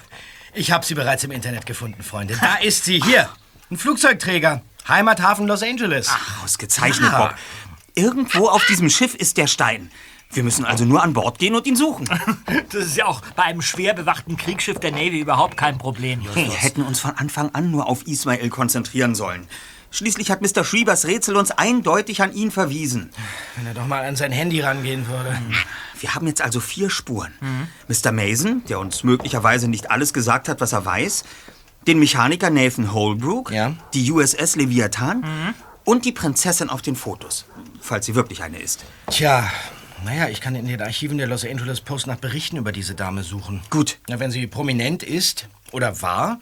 ich 0.54 0.70
habe 0.70 0.84
sie 0.84 0.94
bereits 0.94 1.22
im 1.24 1.30
Internet 1.30 1.66
gefunden, 1.66 2.02
Freunde. 2.02 2.36
Da 2.40 2.56
ist 2.56 2.84
sie, 2.84 3.00
hier. 3.02 3.28
Ein 3.70 3.78
Flugzeugträger. 3.78 4.62
Heimathafen 4.88 5.46
Los 5.46 5.62
Angeles. 5.62 6.08
Ach, 6.10 6.44
ausgezeichnet, 6.44 7.12
Bob. 7.12 7.34
Irgendwo 7.94 8.48
auf 8.48 8.64
diesem 8.66 8.90
Schiff 8.90 9.14
ist 9.14 9.36
der 9.36 9.46
Stein. 9.46 9.90
Wir 10.36 10.42
müssen 10.42 10.64
also 10.66 10.84
nur 10.84 11.02
an 11.02 11.14
Bord 11.14 11.38
gehen 11.38 11.54
und 11.54 11.66
ihn 11.66 11.76
suchen. 11.76 12.06
Das 12.70 12.84
ist 12.84 12.96
ja 12.96 13.06
auch 13.06 13.22
bei 13.36 13.44
einem 13.44 13.62
schwer 13.62 13.94
bewachten 13.94 14.36
Kriegsschiff 14.36 14.78
der 14.78 14.90
Navy 14.92 15.18
überhaupt 15.20 15.56
kein 15.56 15.78
Problem, 15.78 16.22
Wir 16.22 16.30
Justus. 16.42 16.62
hätten 16.62 16.82
uns 16.82 17.00
von 17.00 17.12
Anfang 17.12 17.50
an 17.54 17.70
nur 17.70 17.86
auf 17.88 18.06
Ismail 18.06 18.48
konzentrieren 18.50 19.14
sollen. 19.14 19.46
Schließlich 19.90 20.30
hat 20.30 20.42
Mr. 20.42 20.62
Schriebers 20.64 21.06
Rätsel 21.06 21.36
uns 21.36 21.52
eindeutig 21.52 22.20
an 22.22 22.34
ihn 22.34 22.50
verwiesen. 22.50 23.10
Wenn 23.56 23.66
er 23.66 23.72
doch 23.74 23.86
mal 23.86 24.04
an 24.04 24.14
sein 24.16 24.30
Handy 24.32 24.60
rangehen 24.60 25.08
würde. 25.08 25.38
Wir 25.98 26.14
haben 26.14 26.26
jetzt 26.26 26.42
also 26.42 26.60
vier 26.60 26.90
Spuren. 26.90 27.32
Mr. 27.88 28.12
Mason, 28.12 28.62
der 28.68 28.78
uns 28.78 29.04
möglicherweise 29.04 29.68
nicht 29.68 29.90
alles 29.90 30.12
gesagt 30.12 30.48
hat, 30.48 30.60
was 30.60 30.72
er 30.72 30.84
weiß, 30.84 31.24
den 31.86 31.98
Mechaniker 31.98 32.50
Nathan 32.50 32.92
Holbrook, 32.92 33.52
die 33.94 34.10
USS 34.12 34.56
Leviathan 34.56 35.54
und 35.84 36.04
die 36.04 36.12
Prinzessin 36.12 36.68
auf 36.68 36.82
den 36.82 36.96
Fotos, 36.96 37.46
falls 37.80 38.04
sie 38.06 38.14
wirklich 38.14 38.42
eine 38.42 38.58
ist. 38.58 38.84
Tja, 39.10 39.48
naja, 40.04 40.28
ich 40.28 40.40
kann 40.40 40.54
in 40.54 40.66
den 40.66 40.80
Archiven 40.80 41.18
der 41.18 41.26
Los 41.26 41.44
Angeles 41.44 41.80
Post 41.80 42.06
nach 42.06 42.16
Berichten 42.16 42.56
über 42.56 42.72
diese 42.72 42.94
Dame 42.94 43.22
suchen. 43.22 43.60
Gut. 43.70 43.98
Na, 44.08 44.20
wenn 44.20 44.30
sie 44.30 44.46
prominent 44.46 45.02
ist 45.02 45.48
oder 45.72 46.02
war, 46.02 46.40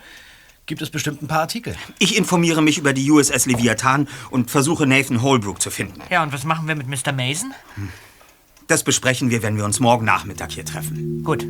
gibt 0.66 0.82
es 0.82 0.90
bestimmt 0.90 1.22
ein 1.22 1.28
paar 1.28 1.40
Artikel. 1.40 1.76
Ich 1.98 2.16
informiere 2.16 2.62
mich 2.62 2.78
über 2.78 2.92
die 2.92 3.10
USS 3.10 3.46
Leviathan 3.46 4.08
und 4.30 4.50
versuche 4.50 4.86
Nathan 4.86 5.22
Holbrook 5.22 5.60
zu 5.60 5.70
finden. 5.70 6.00
Ja, 6.10 6.22
und 6.22 6.32
was 6.32 6.44
machen 6.44 6.68
wir 6.68 6.74
mit 6.74 6.88
Mr. 6.88 7.12
Mason? 7.12 7.52
Das 8.66 8.82
besprechen 8.82 9.30
wir, 9.30 9.42
wenn 9.42 9.56
wir 9.56 9.64
uns 9.64 9.80
morgen 9.80 10.04
Nachmittag 10.04 10.52
hier 10.52 10.64
treffen. 10.64 11.22
Gut. 11.22 11.46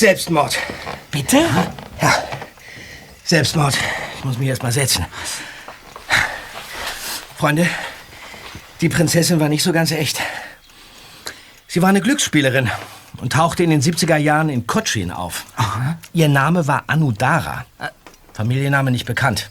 Selbstmord. 0.00 0.56
Bitte? 1.10 1.36
Ja, 2.00 2.14
Selbstmord. 3.22 3.76
Ich 4.16 4.24
muss 4.24 4.38
mich 4.38 4.48
erst 4.48 4.62
mal 4.62 4.72
setzen. 4.72 5.04
Freunde, 7.36 7.66
die 8.80 8.88
Prinzessin 8.88 9.40
war 9.40 9.50
nicht 9.50 9.62
so 9.62 9.74
ganz 9.74 9.90
echt. 9.90 10.18
Sie 11.68 11.82
war 11.82 11.90
eine 11.90 12.00
Glücksspielerin 12.00 12.70
und 13.18 13.34
tauchte 13.34 13.62
in 13.62 13.68
den 13.68 13.82
70er 13.82 14.16
Jahren 14.16 14.48
in 14.48 14.66
Cochin 14.66 15.10
auf. 15.10 15.44
Ihr 16.14 16.30
Name 16.30 16.66
war 16.66 16.84
Anudara. 16.86 17.66
Familienname 18.32 18.90
nicht 18.90 19.04
bekannt. 19.04 19.50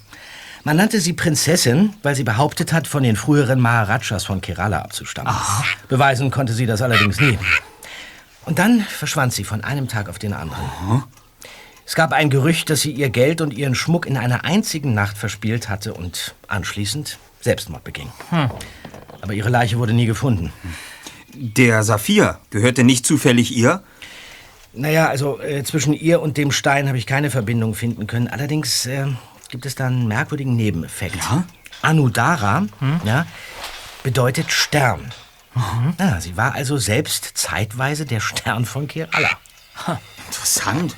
Man 0.64 0.78
nannte 0.78 1.00
sie 1.00 1.14
Prinzessin, 1.14 1.94
weil 2.02 2.16
sie 2.16 2.24
behauptet 2.24 2.74
hat, 2.74 2.88
von 2.88 3.04
den 3.04 3.18
früheren 3.18 3.60
Maharajas 3.60 4.26
von 4.26 4.42
Kerala 4.42 4.82
abzustammen. 4.82 5.32
Beweisen 5.90 6.32
konnte 6.32 6.54
sie 6.54 6.66
das 6.66 6.82
allerdings 6.82 7.20
nie. 7.20 7.38
Und 8.46 8.60
dann 8.60 8.82
verschwand 8.82 9.34
sie 9.34 9.44
von 9.44 9.64
einem 9.64 9.88
Tag 9.88 10.10
auf 10.10 10.20
den 10.20 10.34
anderen. 10.34 10.64
Es 11.86 11.96
gab 11.96 12.14
ein 12.14 12.30
Gerücht, 12.30 12.70
dass 12.70 12.82
sie 12.82 12.92
ihr 12.92 13.10
Geld 13.10 13.42
und 13.42 13.52
ihren 13.54 13.76
Schmuck 13.76 14.06
in 14.06 14.18
einer 14.18 14.46
einzigen 14.46 14.94
Nacht 14.94 15.18
verspielt 15.18 15.70
hatte 15.70 15.94
und 15.94 16.36
anschließend 16.48 17.18
Selbstmord 17.42 17.84
beging. 17.84 18.10
Hm. 18.30 18.52
Aber 19.22 19.34
ihre 19.34 19.50
Leiche 19.50 19.78
wurde 19.78 19.94
nie 19.94 20.06
gefunden. 20.06 20.54
Der 21.34 21.84
Saphir, 21.84 22.40
gehörte 22.50 22.84
nicht 22.84 23.06
zufällig 23.06 23.56
ihr? 23.56 23.84
Naja, 24.74 25.08
also 25.08 25.40
äh, 25.40 25.64
zwischen 25.64 25.94
ihr 25.94 26.22
und 26.22 26.38
dem 26.38 26.52
Stein 26.52 26.88
habe 26.88 26.98
ich 26.98 27.08
keine 27.08 27.32
Verbindung 27.32 27.74
finden 27.74 28.08
können. 28.08 28.28
Allerdings 28.28 28.86
äh, 28.86 29.08
gibt 29.50 29.66
es 29.66 29.76
da 29.76 29.88
einen 29.88 30.08
merkwürdigen 30.08 30.56
Nebeneffekt. 30.56 31.18
Anudara 31.82 32.68
ja, 33.04 33.26
bedeutet 34.04 34.52
Stern. 34.52 35.12
Ja, 36.00 36.22
sie 36.22 36.38
war 36.38 36.54
also 36.54 36.78
selbst 36.78 37.32
zeitweise 37.34 38.06
der 38.06 38.20
Stern 38.20 38.66
von 38.66 38.88
Kerala. 38.88 39.30
Interessant. 40.28 40.96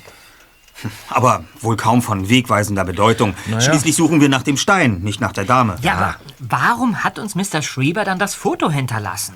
Aber 1.08 1.44
wohl 1.60 1.76
kaum 1.76 2.02
von 2.02 2.28
wegweisender 2.28 2.84
Bedeutung. 2.84 3.34
Naja. 3.46 3.60
Schließlich 3.60 3.94
suchen 3.94 4.20
wir 4.20 4.28
nach 4.28 4.42
dem 4.42 4.56
Stein, 4.56 5.00
nicht 5.00 5.20
nach 5.20 5.32
der 5.32 5.44
Dame. 5.44 5.76
Ja, 5.82 5.94
aber 5.94 6.16
warum 6.38 7.04
hat 7.04 7.18
uns 7.18 7.34
Mr. 7.34 7.62
Schrieber 7.62 8.04
dann 8.04 8.18
das 8.18 8.34
Foto 8.34 8.70
hinterlassen? 8.70 9.34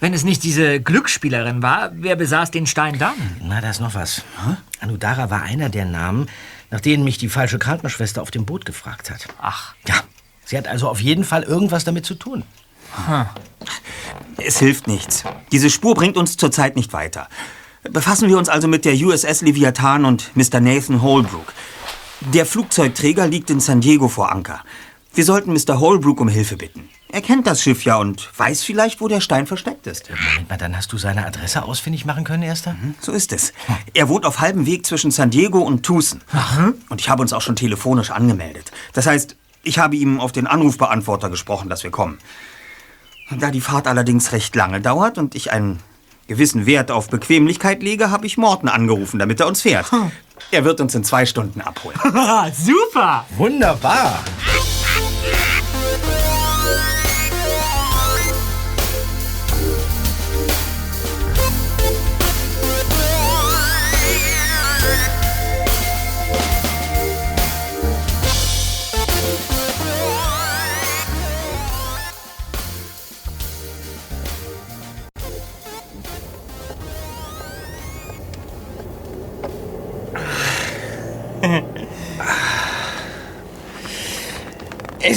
Wenn 0.00 0.14
es 0.14 0.24
nicht 0.24 0.44
diese 0.44 0.80
Glücksspielerin 0.80 1.62
war, 1.62 1.90
wer 1.92 2.16
besaß 2.16 2.52
den 2.52 2.66
Stein 2.66 2.98
dann? 2.98 3.14
Na, 3.42 3.60
da 3.60 3.70
ist 3.70 3.80
noch 3.80 3.94
was. 3.94 4.22
Anudara 4.80 5.28
war 5.28 5.42
einer 5.42 5.68
der 5.68 5.84
Namen, 5.86 6.28
nach 6.70 6.80
denen 6.80 7.02
mich 7.02 7.18
die 7.18 7.28
falsche 7.28 7.58
Krankenschwester 7.58 8.22
auf 8.22 8.30
dem 8.30 8.46
Boot 8.46 8.64
gefragt 8.64 9.10
hat. 9.10 9.26
Ach. 9.40 9.74
Ja, 9.86 9.96
sie 10.44 10.56
hat 10.56 10.68
also 10.68 10.88
auf 10.88 11.00
jeden 11.00 11.24
Fall 11.24 11.42
irgendwas 11.42 11.84
damit 11.84 12.06
zu 12.06 12.14
tun. 12.14 12.44
Es 14.36 14.58
hilft 14.58 14.86
nichts. 14.86 15.24
Diese 15.52 15.70
Spur 15.70 15.94
bringt 15.94 16.16
uns 16.16 16.36
zurzeit 16.36 16.76
nicht 16.76 16.92
weiter. 16.92 17.28
Befassen 17.82 18.28
wir 18.28 18.38
uns 18.38 18.48
also 18.48 18.68
mit 18.68 18.84
der 18.84 18.94
USS 18.94 19.42
Leviathan 19.42 20.04
und 20.04 20.36
Mr. 20.36 20.60
Nathan 20.60 21.02
Holbrook. 21.02 21.52
Der 22.20 22.46
Flugzeugträger 22.46 23.26
liegt 23.26 23.50
in 23.50 23.60
San 23.60 23.80
Diego 23.80 24.08
vor 24.08 24.32
Anker. 24.32 24.62
Wir 25.14 25.24
sollten 25.24 25.52
Mr. 25.52 25.80
Holbrook 25.80 26.20
um 26.20 26.28
Hilfe 26.28 26.56
bitten. 26.56 26.88
Er 27.10 27.22
kennt 27.22 27.46
das 27.46 27.62
Schiff 27.62 27.84
ja 27.84 27.96
und 27.96 28.28
weiß 28.36 28.62
vielleicht, 28.62 29.00
wo 29.00 29.08
der 29.08 29.20
Stein 29.20 29.46
versteckt 29.46 29.86
ist. 29.86 30.10
Moment 30.10 30.48
mal, 30.50 30.58
dann 30.58 30.76
hast 30.76 30.92
du 30.92 30.98
seine 30.98 31.24
Adresse 31.26 31.62
ausfindig 31.62 32.04
machen 32.04 32.24
können, 32.24 32.42
Erster? 32.42 32.76
So 33.00 33.12
ist 33.12 33.32
es. 33.32 33.54
Er 33.94 34.08
wohnt 34.08 34.26
auf 34.26 34.40
halbem 34.40 34.66
Weg 34.66 34.84
zwischen 34.84 35.10
San 35.10 35.30
Diego 35.30 35.60
und 35.60 35.84
Tucson. 35.84 36.20
Und 36.90 37.00
ich 37.00 37.08
habe 37.08 37.22
uns 37.22 37.32
auch 37.32 37.40
schon 37.40 37.56
telefonisch 37.56 38.10
angemeldet. 38.10 38.70
Das 38.92 39.06
heißt, 39.06 39.36
ich 39.62 39.78
habe 39.78 39.96
ihm 39.96 40.20
auf 40.20 40.32
den 40.32 40.46
Anrufbeantworter 40.46 41.30
gesprochen, 41.30 41.70
dass 41.70 41.82
wir 41.82 41.90
kommen. 41.90 42.18
Da 43.36 43.50
die 43.50 43.60
Fahrt 43.60 43.86
allerdings 43.86 44.32
recht 44.32 44.54
lange 44.56 44.80
dauert 44.80 45.18
und 45.18 45.34
ich 45.34 45.52
einen 45.52 45.78
gewissen 46.28 46.66
Wert 46.66 46.90
auf 46.90 47.08
Bequemlichkeit 47.08 47.82
lege, 47.82 48.10
habe 48.10 48.26
ich 48.26 48.36
Morten 48.38 48.68
angerufen, 48.68 49.18
damit 49.18 49.40
er 49.40 49.46
uns 49.46 49.62
fährt. 49.62 49.90
Er 50.50 50.64
wird 50.64 50.80
uns 50.80 50.94
in 50.94 51.04
zwei 51.04 51.26
Stunden 51.26 51.60
abholen. 51.60 51.98
Super! 52.54 53.26
Wunderbar! 53.36 54.24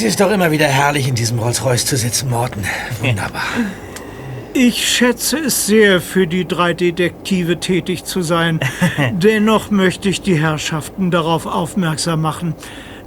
Es 0.02 0.08
ist 0.08 0.20
doch 0.20 0.32
immer 0.32 0.50
wieder 0.50 0.66
herrlich, 0.66 1.08
in 1.08 1.14
diesem 1.14 1.38
Rolls-Royce 1.38 1.86
zu 1.86 1.96
sitzen, 1.96 2.32
Morten. 2.32 2.66
Wunderbar. 3.02 3.44
Ich 4.54 4.90
schätze 4.90 5.38
es 5.38 5.68
sehr, 5.68 6.02
für 6.02 6.28
die 6.28 6.46
drei 6.46 6.74
Detektive 6.74 7.60
tätig 7.60 8.04
zu 8.04 8.22
sein. 8.22 8.60
Dennoch 9.12 9.70
möchte 9.70 10.10
ich 10.10 10.22
die 10.22 10.36
Herrschaften 10.36 11.10
darauf 11.10 11.46
aufmerksam 11.46 12.22
machen, 12.22 12.56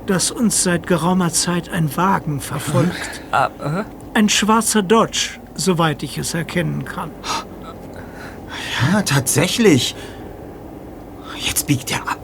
dass 0.07 0.31
uns 0.31 0.63
seit 0.63 0.87
geraumer 0.87 1.33
Zeit 1.33 1.69
ein 1.69 1.95
Wagen 1.97 2.41
verfolgt. 2.41 3.21
Ein 4.15 4.29
schwarzer 4.31 4.83
Dodge, 4.83 5.41
soweit 5.55 6.03
ich 6.03 6.17
es 6.17 6.33
erkennen 6.33 6.85
kann. 6.87 7.11
Ja, 8.93 9.03
tatsächlich. 9.03 9.97
Jetzt 11.37 11.67
biegt 11.67 11.91
er 11.91 12.09
ab. 12.09 12.21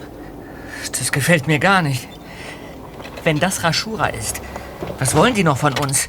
Das 0.99 1.12
gefällt 1.12 1.47
mir 1.47 1.59
gar 1.59 1.83
nicht. 1.83 2.09
Wenn 3.23 3.39
das 3.39 3.64
Rashura 3.64 4.07
ist, 4.07 4.41
was 4.99 5.14
wollen 5.14 5.35
die 5.35 5.45
noch 5.45 5.59
von 5.59 5.78
uns? 5.78 6.09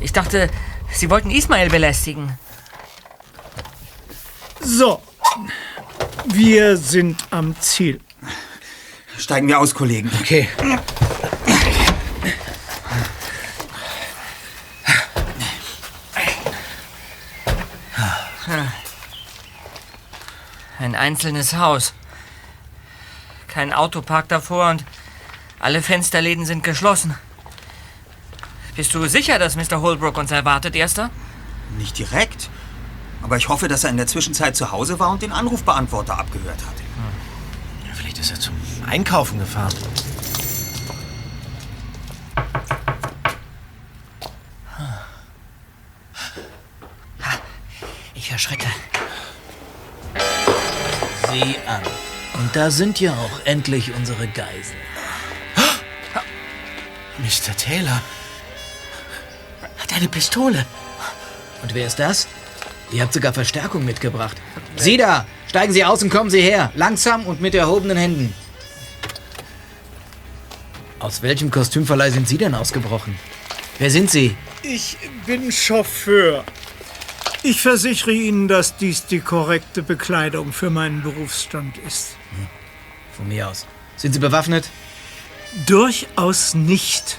Ich 0.00 0.12
dachte, 0.12 0.50
sie 0.92 1.10
wollten 1.10 1.30
Ismail 1.30 1.68
belästigen. 1.70 2.38
So, 4.60 5.02
wir 6.26 6.76
sind 6.76 7.24
am 7.30 7.58
Ziel. 7.60 8.00
Steigen 9.16 9.48
wir 9.48 9.58
aus, 9.58 9.74
Kollegen. 9.74 10.10
Okay. 10.20 10.48
Ein 20.78 20.94
einzelnes 20.94 21.54
Haus. 21.54 21.92
Kein 23.48 23.72
Autopark 23.72 24.28
davor 24.28 24.70
und 24.70 24.84
alle 25.58 25.82
Fensterläden 25.82 26.46
sind 26.46 26.64
geschlossen. 26.64 27.14
Bist 28.80 28.94
du 28.94 29.06
sicher, 29.06 29.38
dass 29.38 29.56
Mr. 29.56 29.82
Holbrook 29.82 30.16
uns 30.16 30.30
erwartet, 30.30 30.74
Erster? 30.74 31.10
Nicht 31.76 31.98
direkt. 31.98 32.48
Aber 33.20 33.36
ich 33.36 33.50
hoffe, 33.50 33.68
dass 33.68 33.84
er 33.84 33.90
in 33.90 33.98
der 33.98 34.06
Zwischenzeit 34.06 34.56
zu 34.56 34.72
Hause 34.72 34.98
war 34.98 35.10
und 35.10 35.20
den 35.20 35.32
Anrufbeantworter 35.32 36.18
abgehört 36.18 36.56
hat. 36.66 36.76
Ja, 37.86 37.92
vielleicht 37.92 38.18
ist 38.18 38.30
er 38.30 38.40
zum 38.40 38.54
Einkaufen 38.86 39.38
gefahren. 39.38 39.74
Ich 48.14 48.30
erschrecke. 48.30 48.68
Sieh 51.30 51.56
an. 51.66 51.82
Und 52.32 52.56
da 52.56 52.70
sind 52.70 52.98
ja 52.98 53.12
auch 53.12 53.44
endlich 53.44 53.92
unsere 53.92 54.26
Geiseln. 54.26 54.78
Mr. 57.18 57.54
Taylor 57.58 58.00
hat 59.92 60.00
eine 60.00 60.08
Pistole. 60.08 60.66
Und 61.62 61.74
wer 61.74 61.86
ist 61.86 61.98
das? 61.98 62.28
Ihr 62.92 63.02
habt 63.02 63.12
sogar 63.12 63.32
Verstärkung 63.32 63.84
mitgebracht. 63.84 64.36
Sie 64.76 64.96
da! 64.96 65.26
Steigen 65.48 65.72
Sie 65.72 65.84
aus 65.84 66.02
und 66.02 66.10
kommen 66.10 66.30
Sie 66.30 66.40
her. 66.40 66.70
Langsam 66.74 67.26
und 67.26 67.40
mit 67.40 67.54
erhobenen 67.54 67.96
Händen. 67.96 68.32
Aus 71.00 71.22
welchem 71.22 71.50
Kostümverleih 71.50 72.10
sind 72.10 72.28
Sie 72.28 72.38
denn 72.38 72.54
ausgebrochen? 72.54 73.18
Wer 73.78 73.90
sind 73.90 74.10
Sie? 74.10 74.36
Ich 74.62 74.96
bin 75.26 75.50
Chauffeur. 75.50 76.44
Ich 77.42 77.62
versichere 77.62 78.12
Ihnen, 78.12 78.48
dass 78.48 78.76
dies 78.76 79.06
die 79.06 79.20
korrekte 79.20 79.82
Bekleidung 79.82 80.52
für 80.52 80.70
meinen 80.70 81.02
Berufsstand 81.02 81.78
ist. 81.78 82.16
Von 83.16 83.28
mir 83.28 83.48
aus. 83.48 83.66
Sind 83.96 84.12
Sie 84.12 84.20
bewaffnet? 84.20 84.68
Durchaus 85.66 86.54
nicht. 86.54 87.18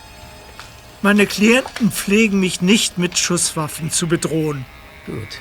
Meine 1.03 1.25
Klienten 1.25 1.91
pflegen 1.91 2.39
mich 2.39 2.61
nicht 2.61 2.99
mit 2.99 3.17
Schusswaffen 3.17 3.89
zu 3.89 4.07
bedrohen. 4.07 4.65
Gut. 5.07 5.39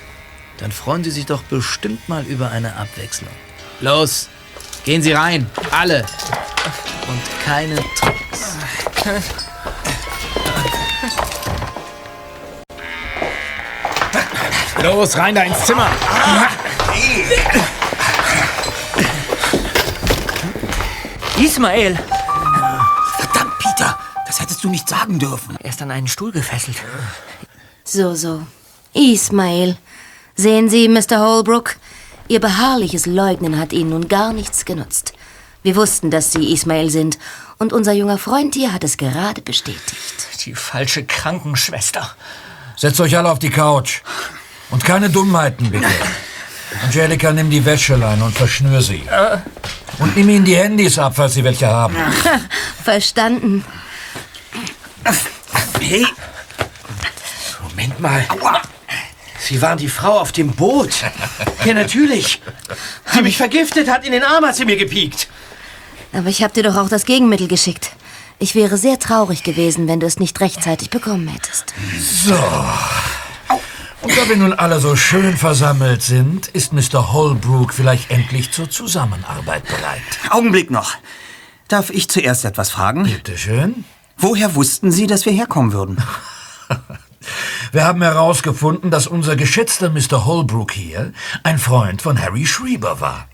Dann 0.57 0.71
freuen 0.71 1.03
Sie 1.03 1.11
sich 1.11 1.27
doch 1.27 1.43
bestimmt 1.43 2.09
mal 2.09 2.23
über 2.25 2.49
eine 2.49 2.75
Abwechslung. 2.77 3.29
Los, 3.79 4.27
gehen 4.85 5.03
Sie 5.03 5.11
rein. 5.11 5.45
Alle. 5.69 6.03
Und 7.07 7.21
keine 7.45 7.75
Tricks. 7.75 8.57
Los, 14.81 15.15
rein 15.15 15.35
da 15.35 15.43
ins 15.43 15.63
Zimmer. 15.65 15.91
Ismael! 21.37 21.99
Hättest 24.61 24.69
du 24.69 24.69
nicht 24.69 24.89
sagen 24.89 25.17
dürfen. 25.17 25.57
Er 25.59 25.71
ist 25.71 25.81
an 25.81 25.89
einen 25.89 26.07
Stuhl 26.07 26.31
gefesselt. 26.31 26.77
So, 27.83 28.13
so. 28.13 28.45
Ismail. 28.93 29.75
Sehen 30.35 30.69
Sie, 30.69 30.87
Mr. 30.87 31.17
Holbrook? 31.17 31.77
Ihr 32.27 32.39
beharrliches 32.39 33.07
Leugnen 33.07 33.57
hat 33.57 33.73
Ihnen 33.73 33.89
nun 33.89 34.07
gar 34.07 34.33
nichts 34.33 34.63
genutzt. 34.65 35.13
Wir 35.63 35.75
wussten, 35.75 36.11
dass 36.11 36.31
Sie 36.31 36.53
Ismail 36.53 36.91
sind, 36.91 37.17
und 37.57 37.73
unser 37.73 37.93
junger 37.93 38.19
Freund 38.19 38.53
hier 38.53 38.71
hat 38.71 38.83
es 38.83 38.97
gerade 38.97 39.41
bestätigt. 39.41 40.27
Die 40.45 40.53
falsche 40.53 41.05
Krankenschwester. 41.05 42.15
Setzt 42.77 42.99
euch 43.01 43.17
alle 43.17 43.31
auf 43.31 43.39
die 43.39 43.49
Couch. 43.49 44.01
Und 44.69 44.85
keine 44.85 45.09
Dummheiten, 45.09 45.71
bitte. 45.71 45.87
Angelika, 46.83 47.31
nimm 47.31 47.49
die 47.49 47.65
Wäscheleine 47.65 48.23
und 48.23 48.37
verschnür 48.37 48.83
sie. 48.83 49.01
Und 49.97 50.15
nimm 50.15 50.29
ihnen 50.29 50.45
die 50.45 50.55
Handys 50.55 50.99
ab, 50.99 51.13
falls 51.15 51.33
sie 51.33 51.43
welche 51.43 51.65
haben. 51.65 51.95
Verstanden. 52.83 53.65
Hey! 55.79 56.05
Moment 57.61 57.99
mal. 57.99 58.25
Sie 59.39 59.61
waren 59.61 59.77
die 59.77 59.89
Frau 59.89 60.19
auf 60.19 60.31
dem 60.31 60.51
Boot. 60.51 60.93
Ja, 61.65 61.73
natürlich. 61.73 62.41
Die 63.15 63.21
mich 63.21 63.37
vergiftet 63.37 63.89
hat, 63.89 64.05
in 64.05 64.11
den 64.11 64.23
Arm 64.23 64.45
hat 64.45 64.55
sie 64.55 64.65
mir 64.65 64.77
gepiekt. 64.77 65.27
Aber 66.13 66.27
ich 66.27 66.43
habe 66.43 66.53
dir 66.53 66.63
doch 66.63 66.75
auch 66.75 66.89
das 66.89 67.05
Gegenmittel 67.05 67.47
geschickt. 67.47 67.91
Ich 68.39 68.55
wäre 68.55 68.77
sehr 68.77 68.99
traurig 68.99 69.43
gewesen, 69.43 69.87
wenn 69.87 69.99
du 69.99 70.07
es 70.07 70.19
nicht 70.19 70.39
rechtzeitig 70.39 70.89
bekommen 70.89 71.27
hättest. 71.27 71.73
So. 71.99 72.33
Und 74.01 74.17
da 74.17 74.27
wir 74.27 74.35
nun 74.35 74.53
alle 74.53 74.79
so 74.79 74.95
schön 74.95 75.37
versammelt 75.37 76.01
sind, 76.01 76.47
ist 76.47 76.73
Mr. 76.73 77.13
Holbrook 77.13 77.73
vielleicht 77.73 78.09
endlich 78.09 78.51
zur 78.51 78.69
Zusammenarbeit 78.69 79.63
bereit. 79.67 80.01
Augenblick 80.29 80.71
noch. 80.71 80.95
Darf 81.67 81.89
ich 81.91 82.09
zuerst 82.09 82.43
etwas 82.45 82.71
fragen? 82.71 83.03
Bitte 83.03 83.37
schön. 83.37 83.85
Woher 84.21 84.53
wussten 84.53 84.91
Sie, 84.91 85.07
dass 85.07 85.25
wir 85.25 85.33
herkommen 85.33 85.73
würden? 85.73 85.97
Wir 87.71 87.85
haben 87.85 88.01
herausgefunden, 88.01 88.91
dass 88.91 89.07
unser 89.07 89.35
geschätzter 89.35 89.89
Mr. 89.89 90.25
Holbrook 90.25 90.71
hier 90.73 91.13
ein 91.43 91.57
Freund 91.57 92.01
von 92.01 92.21
Harry 92.21 92.45
Schreiber 92.45 92.99
war. 93.01 93.27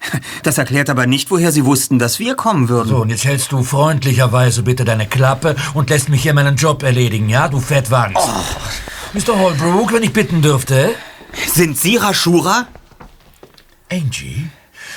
Das 0.42 0.58
erklärt 0.58 0.90
aber 0.90 1.06
nicht, 1.06 1.30
woher 1.30 1.52
Sie 1.52 1.64
wussten, 1.64 2.00
dass 2.00 2.18
wir 2.18 2.34
kommen 2.34 2.68
würden. 2.68 2.88
So, 2.88 2.96
und 2.96 3.10
jetzt 3.10 3.24
hältst 3.24 3.52
du 3.52 3.62
freundlicherweise 3.62 4.64
bitte 4.64 4.84
deine 4.84 5.06
Klappe 5.06 5.54
und 5.74 5.90
lässt 5.90 6.08
mich 6.08 6.22
hier 6.22 6.34
meinen 6.34 6.56
Job 6.56 6.82
erledigen, 6.82 7.28
ja, 7.28 7.46
du 7.46 7.60
Fettwanst. 7.60 8.28
Mr. 9.12 9.38
Holbrook, 9.38 9.92
wenn 9.92 10.02
ich 10.02 10.12
bitten 10.12 10.42
dürfte. 10.42 10.90
Sind 11.46 11.78
Sie 11.78 11.96
Rashura? 11.98 12.66
Angie, 13.90 14.48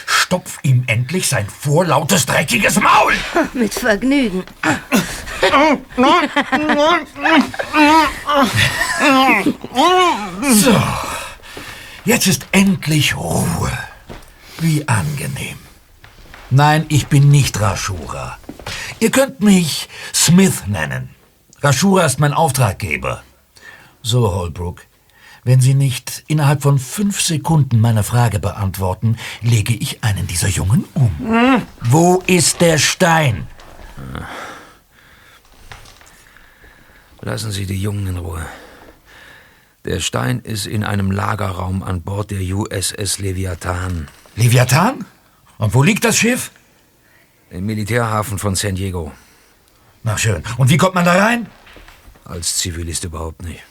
stopf 0.06 0.58
ihm 0.64 0.84
endlich 0.88 1.28
sein 1.28 1.48
vorlautes, 1.50 2.26
dreckiges 2.26 2.80
Maul! 2.80 3.14
Mit 3.54 3.74
Vergnügen. 3.74 4.44
So, 10.54 10.82
jetzt 12.06 12.28
ist 12.28 12.48
endlich 12.52 13.16
Ruhe. 13.16 13.72
Wie 14.60 14.88
angenehm. 14.88 15.58
Nein, 16.50 16.86
ich 16.90 17.08
bin 17.08 17.30
nicht 17.30 17.60
Rashura. 17.60 18.38
Ihr 19.00 19.12
könnt 19.12 19.42
mich 19.42 19.90
Smith 20.14 20.64
nennen. 20.68 21.10
Rashura 21.62 22.06
ist 22.06 22.20
mein 22.20 22.34
Auftraggeber. 22.34 23.24
So, 24.02 24.32
Holbrook, 24.34 24.82
wenn 25.46 25.62
Sie 25.62 25.76
nicht 25.76 26.24
innerhalb 26.28 26.64
von 26.64 26.80
fünf 26.80 27.22
Sekunden 27.22 27.80
meine 27.80 28.04
Frage 28.04 28.40
beantworten, 28.40 29.16
lege 29.42 29.74
ich 29.74 30.04
einen 30.04 30.26
dieser 30.28 30.50
Jungen 30.50 30.84
um. 30.96 31.62
Wo 31.82 32.22
ist 32.26 32.62
der 32.62 32.80
Stein? 32.80 33.48
Lassen 37.22 37.52
Sie 37.52 37.68
die 37.68 37.80
Jungen 37.80 38.08
in 38.08 38.18
Ruhe. 38.18 38.46
Der 39.86 40.00
Stein 40.00 40.40
ist 40.40 40.66
in 40.66 40.84
einem 40.84 41.12
Lagerraum 41.12 41.84
an 41.84 42.02
Bord 42.02 42.32
der 42.32 42.42
USS 42.42 43.20
Leviathan. 43.20 44.08
Leviathan? 44.36 45.06
Und 45.60 45.76
wo 45.76 45.84
liegt 45.84 46.06
das 46.06 46.18
Schiff? 46.18 46.50
Im 47.52 47.68
Militärhafen 47.68 48.40
von 48.40 48.56
San 48.56 48.74
Diego. 48.74 49.12
Na 50.02 50.18
schön. 50.18 50.42
Und 50.58 50.72
wie 50.72 50.78
kommt 50.78 50.96
man 50.96 51.06
da 51.06 51.24
rein? 51.24 51.46
Als 52.26 52.58
Zivilist 52.58 53.04
überhaupt 53.04 53.44
nicht. 53.44 53.62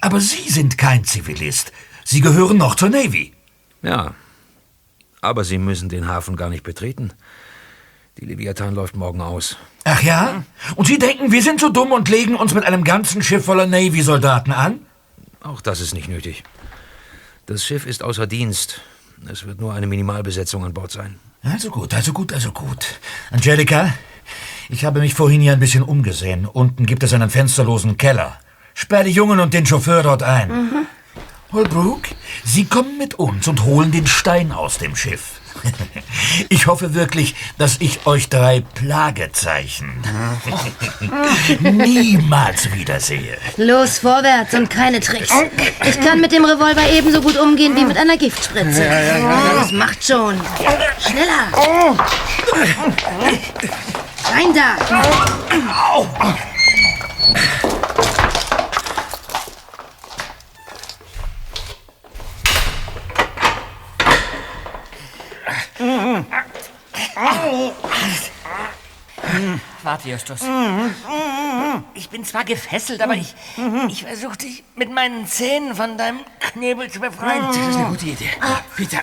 Aber 0.00 0.20
Sie 0.20 0.48
sind 0.48 0.78
kein 0.78 1.04
Zivilist. 1.04 1.72
Sie 2.04 2.20
gehören 2.20 2.56
noch 2.56 2.74
zur 2.74 2.88
Navy. 2.88 3.32
Ja. 3.82 4.14
Aber 5.20 5.44
Sie 5.44 5.58
müssen 5.58 5.88
den 5.88 6.08
Hafen 6.08 6.36
gar 6.36 6.50
nicht 6.50 6.62
betreten. 6.62 7.12
Die 8.18 8.24
Leviathan 8.24 8.74
läuft 8.74 8.96
morgen 8.96 9.20
aus. 9.20 9.56
Ach 9.84 10.02
ja? 10.02 10.44
Und 10.76 10.86
Sie 10.86 10.98
denken, 10.98 11.32
wir 11.32 11.42
sind 11.42 11.60
so 11.60 11.68
dumm 11.68 11.92
und 11.92 12.08
legen 12.08 12.34
uns 12.34 12.54
mit 12.54 12.64
einem 12.64 12.84
ganzen 12.84 13.22
Schiff 13.22 13.44
voller 13.44 13.66
Navy-Soldaten 13.66 14.52
an? 14.52 14.80
Auch 15.42 15.60
das 15.60 15.80
ist 15.80 15.94
nicht 15.94 16.08
nötig. 16.08 16.42
Das 17.46 17.64
Schiff 17.64 17.86
ist 17.86 18.02
außer 18.02 18.26
Dienst. 18.26 18.80
Es 19.30 19.46
wird 19.46 19.60
nur 19.60 19.74
eine 19.74 19.86
Minimalbesetzung 19.86 20.64
an 20.64 20.74
Bord 20.74 20.90
sein. 20.90 21.18
Also 21.42 21.70
gut, 21.70 21.94
also 21.94 22.12
gut, 22.12 22.32
also 22.32 22.52
gut. 22.52 22.98
Angelika, 23.30 23.92
ich 24.68 24.84
habe 24.84 25.00
mich 25.00 25.14
vorhin 25.14 25.40
hier 25.40 25.52
ein 25.52 25.60
bisschen 25.60 25.82
umgesehen. 25.82 26.46
Unten 26.46 26.86
gibt 26.86 27.02
es 27.02 27.12
einen 27.12 27.30
fensterlosen 27.30 27.96
Keller. 27.96 28.38
Sperr 28.78 29.04
die 29.04 29.10
Jungen 29.10 29.40
und 29.40 29.54
den 29.54 29.64
Chauffeur 29.64 30.02
dort 30.02 30.22
ein. 30.22 30.48
Mhm. 30.50 30.86
Holbrook, 31.50 32.02
Sie 32.44 32.66
kommen 32.66 32.98
mit 32.98 33.14
uns 33.14 33.48
und 33.48 33.64
holen 33.64 33.90
den 33.90 34.06
Stein 34.06 34.52
aus 34.52 34.76
dem 34.78 34.94
Schiff. 34.94 35.40
Ich 36.48 36.66
hoffe 36.66 36.94
wirklich, 36.94 37.34
dass 37.58 37.76
ich 37.80 38.06
euch 38.06 38.28
drei 38.28 38.60
Plagezeichen 38.60 40.02
niemals 41.60 42.72
wiedersehe. 42.72 43.38
Los, 43.56 43.98
vorwärts 43.98 44.52
und 44.54 44.68
keine 44.68 45.00
Tricks. 45.00 45.30
Ich 45.84 46.00
kann 46.00 46.20
mit 46.20 46.32
dem 46.32 46.44
Revolver 46.44 46.90
ebenso 46.90 47.20
gut 47.22 47.36
umgehen 47.38 47.74
wie 47.74 47.84
mit 47.84 47.96
einer 47.96 48.16
Giftspritze. 48.16 48.84
Ja, 48.84 49.00
ja, 49.00 49.00
ja, 49.00 49.18
ja. 49.18 49.52
Das 49.54 49.72
macht 49.72 50.04
schon. 50.04 50.40
Schneller. 51.00 51.96
Rein 54.30 54.54
da. 54.54 54.76
Warte, 69.82 70.08
Justus. 70.08 70.40
Ich 71.94 72.08
bin 72.10 72.24
zwar 72.24 72.44
gefesselt, 72.44 73.00
aber 73.00 73.14
ich, 73.14 73.34
ich 73.88 74.04
versuche 74.04 74.36
dich 74.36 74.64
mit 74.74 74.90
meinen 74.90 75.26
Zähnen 75.26 75.74
von 75.74 75.96
deinem 75.96 76.20
Knebel 76.40 76.90
zu 76.90 77.00
befreien. 77.00 77.46
Das 77.46 77.56
ist 77.56 77.76
eine 77.76 77.88
gute 77.88 78.06
Idee. 78.06 78.30
Peter. 78.76 79.00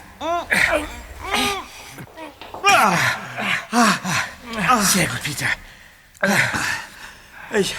Sehr 4.82 5.08
gut, 5.08 5.24
Peter. 5.24 5.48
Ich, 7.54 7.76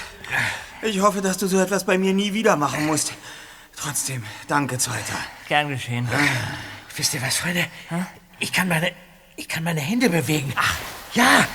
ich 0.82 1.00
hoffe, 1.00 1.20
dass 1.20 1.38
du 1.38 1.46
so 1.46 1.60
etwas 1.60 1.84
bei 1.84 1.98
mir 1.98 2.12
nie 2.12 2.32
wieder 2.32 2.56
machen 2.56 2.86
musst. 2.86 3.12
Trotzdem, 3.76 4.24
danke, 4.48 4.78
Zweiter. 4.78 5.14
Gern 5.48 5.68
geschehen. 5.68 6.08
Wisst 6.96 7.14
ihr 7.14 7.22
was, 7.22 7.36
Freunde? 7.36 7.66
Ich 8.38 8.52
kann 8.52 8.68
meine, 8.68 8.92
ich 9.36 9.48
kann 9.48 9.64
meine 9.64 9.80
Hände 9.80 10.08
bewegen. 10.10 10.52
Ach, 10.56 10.74
ja. 11.14 11.46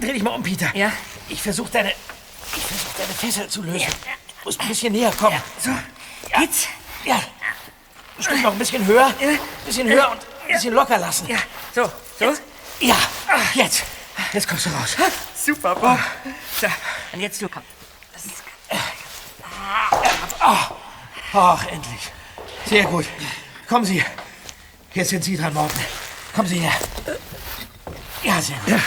Dreh 0.00 0.12
dich 0.12 0.22
mal 0.22 0.30
um, 0.30 0.42
Peter. 0.42 0.74
Ja. 0.74 0.92
Ich 1.28 1.42
versuche 1.42 1.70
deine, 1.70 1.90
ich 1.90 2.62
versuche 2.62 2.98
deine 2.98 3.12
Fessel 3.12 3.48
zu 3.48 3.62
lösen. 3.62 3.88
Du 4.42 4.44
musst 4.44 4.60
ein 4.60 4.68
bisschen 4.68 4.92
näher 4.92 5.12
kommen. 5.12 5.40
So. 5.62 5.70
Geht's? 6.38 6.68
Ja. 7.04 7.20
Bestimmt 8.16 8.42
noch 8.42 8.52
ein 8.52 8.58
bisschen 8.58 8.84
höher. 8.86 9.06
Ein 9.20 9.38
bisschen 9.64 9.88
höher 9.88 10.10
und 10.10 10.20
ein 10.20 10.54
bisschen 10.54 10.74
locker 10.74 10.98
lassen. 10.98 11.28
Ja. 11.28 11.38
So, 11.74 11.90
so? 12.18 12.34
Ja. 12.80 12.96
Jetzt. 13.54 13.84
Jetzt 14.32 14.48
kommst 14.48 14.66
du 14.66 14.70
raus. 14.70 14.96
Super, 15.34 15.74
Bob. 15.74 15.98
So, 16.60 16.66
und 17.12 17.20
jetzt 17.20 17.40
du, 17.40 17.48
komm. 17.48 17.62
Das 18.12 18.26
ist... 18.26 18.34
Oh. 20.40 20.74
Ach, 21.32 21.66
endlich. 21.66 22.10
Sehr 22.66 22.84
gut. 22.84 23.06
Kommen 23.68 23.84
Sie. 23.84 24.02
Jetzt 24.94 25.10
sind 25.10 25.22
Sie 25.22 25.36
dran, 25.36 25.54
Morten. 25.54 25.78
Kommen 26.38 26.50
Sie 26.50 26.60
her. 26.60 26.78
Ja, 28.22 28.40
sehr 28.40 28.58
gut. 28.58 28.80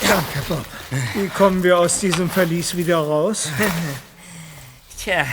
Danke, 0.00 0.42
Bob. 0.48 0.64
Wie 1.12 1.28
kommen 1.28 1.62
wir 1.62 1.78
aus 1.78 2.00
diesem 2.00 2.30
Verlies 2.30 2.74
wieder 2.74 2.96
raus? 2.96 3.50
Tja, 4.98 5.26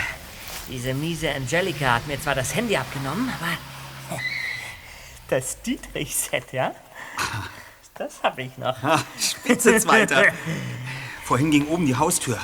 diese 0.68 0.94
miese 0.94 1.34
Angelika 1.34 1.94
hat 1.94 2.08
mir 2.08 2.22
zwar 2.22 2.36
das 2.36 2.54
Handy 2.54 2.76
abgenommen, 2.76 3.32
aber 3.40 4.20
das 5.30 5.62
Dietrich-Set, 5.62 6.52
ja? 6.52 6.76
Das 7.96 8.22
habe 8.22 8.42
ich 8.42 8.58
noch. 8.58 8.84
Ah, 8.84 9.02
spitze, 9.18 9.80
Zweiter. 9.80 10.26
Vorhin 11.24 11.52
ging 11.52 11.68
oben 11.68 11.86
die 11.86 11.96
Haustür. 11.96 12.38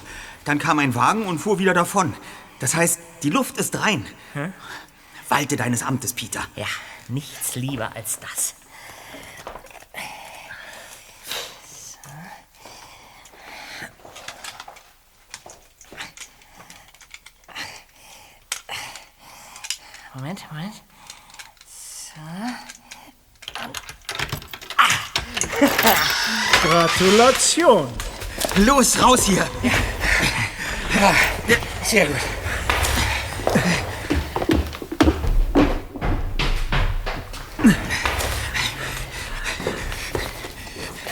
Dann 0.46 0.58
kam 0.58 0.80
ein 0.80 0.96
Wagen 0.96 1.26
und 1.26 1.40
fuhr 1.40 1.60
wieder 1.60 1.74
davon. 1.74 2.14
Das 2.60 2.76
heißt, 2.76 3.02
die 3.24 3.30
Luft 3.30 3.58
ist 3.58 3.78
rein. 3.78 4.06
Hm? 4.36 4.54
Walte 5.28 5.58
deines 5.58 5.84
Amtes, 5.84 6.14
Peter. 6.14 6.46
Ja, 6.56 6.68
nichts 7.10 7.56
lieber 7.56 7.94
als 7.94 8.20
das. 8.22 8.56
Moment, 20.16 20.44
Moment. 20.52 20.74
So. 21.66 22.20
Gratulation. 26.64 27.88
Los, 28.58 29.02
raus 29.02 29.26
hier. 29.26 29.48
Ja, 31.00 31.14
sehr 31.84 32.08
gut. 32.08 32.16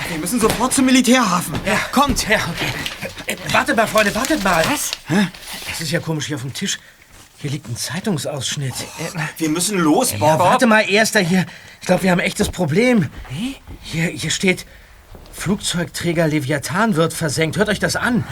Wir 0.10 0.18
müssen 0.18 0.40
sofort 0.40 0.74
zum 0.74 0.86
Militärhafen. 0.86 1.60
Ja, 1.66 1.78
kommt. 1.92 2.28
Ja, 2.28 2.38
okay. 2.38 2.74
Äh, 3.28 3.54
wartet 3.54 3.78
mal, 3.78 3.88
Freunde, 3.88 4.14
wartet 4.16 4.44
mal. 4.44 4.66
Was? 4.70 4.92
Das 5.68 5.82
ist 5.82 5.92
ja 5.92 6.00
komisch 6.00 6.26
hier 6.26 6.38
auf 6.38 6.42
dem 6.42 6.54
Tisch. 6.54 6.80
Hier 7.48 7.54
liegt 7.54 7.70
ein 7.70 7.78
Zeitungsausschnitt. 7.78 8.74
Wir 9.38 9.48
müssen 9.48 9.80
los, 9.80 10.12
Ja, 10.12 10.18
Bob. 10.18 10.40
warte 10.40 10.68
mal, 10.68 10.82
Erster 10.82 11.22
hier. 11.22 11.46
Ich 11.80 11.88
glaube, 11.88 12.04
wir 12.04 12.12
haben 12.12 12.20
ein 12.20 12.26
echtes 12.26 12.50
Problem. 12.50 13.08
Hier, 13.84 14.08
hier 14.08 14.32
steht, 14.32 14.66
Flugzeugträger 15.32 16.28
Leviathan 16.28 16.98
wird 16.98 17.14
versenkt. 17.14 17.56
Hört 17.56 17.70
euch 17.70 17.80
das 17.80 17.96
an. 17.96 18.26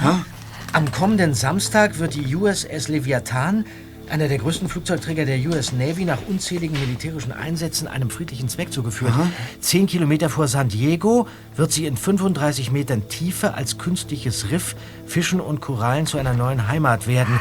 Am 0.74 0.92
kommenden 0.92 1.34
Samstag 1.34 1.98
wird 1.98 2.16
die 2.16 2.36
USS 2.36 2.90
Leviathan 2.90 3.64
einer 4.10 4.28
der 4.28 4.38
größten 4.38 4.68
Flugzeugträger 4.68 5.24
der 5.24 5.40
US 5.48 5.72
Navy, 5.72 6.04
nach 6.04 6.20
unzähligen 6.28 6.78
militärischen 6.78 7.32
Einsätzen 7.32 7.88
einem 7.88 8.10
friedlichen 8.10 8.50
Zweck 8.50 8.74
zugeführt. 8.74 9.14
Zehn 9.62 9.88
Kilometer 9.88 10.30
vor 10.30 10.50
San 10.50 10.68
Diego 10.68 11.26
wird 11.56 11.72
sie 11.72 11.86
in 11.86 11.96
35 11.96 12.70
Metern 12.70 13.08
Tiefe 13.08 13.54
als 13.54 13.78
künstliches 13.78 14.52
Riff 14.52 14.76
Fischen 15.08 15.40
und 15.40 15.62
Korallen 15.62 16.06
zu 16.06 16.18
einer 16.18 16.34
neuen 16.34 16.68
Heimat 16.68 17.08
werden. 17.08 17.40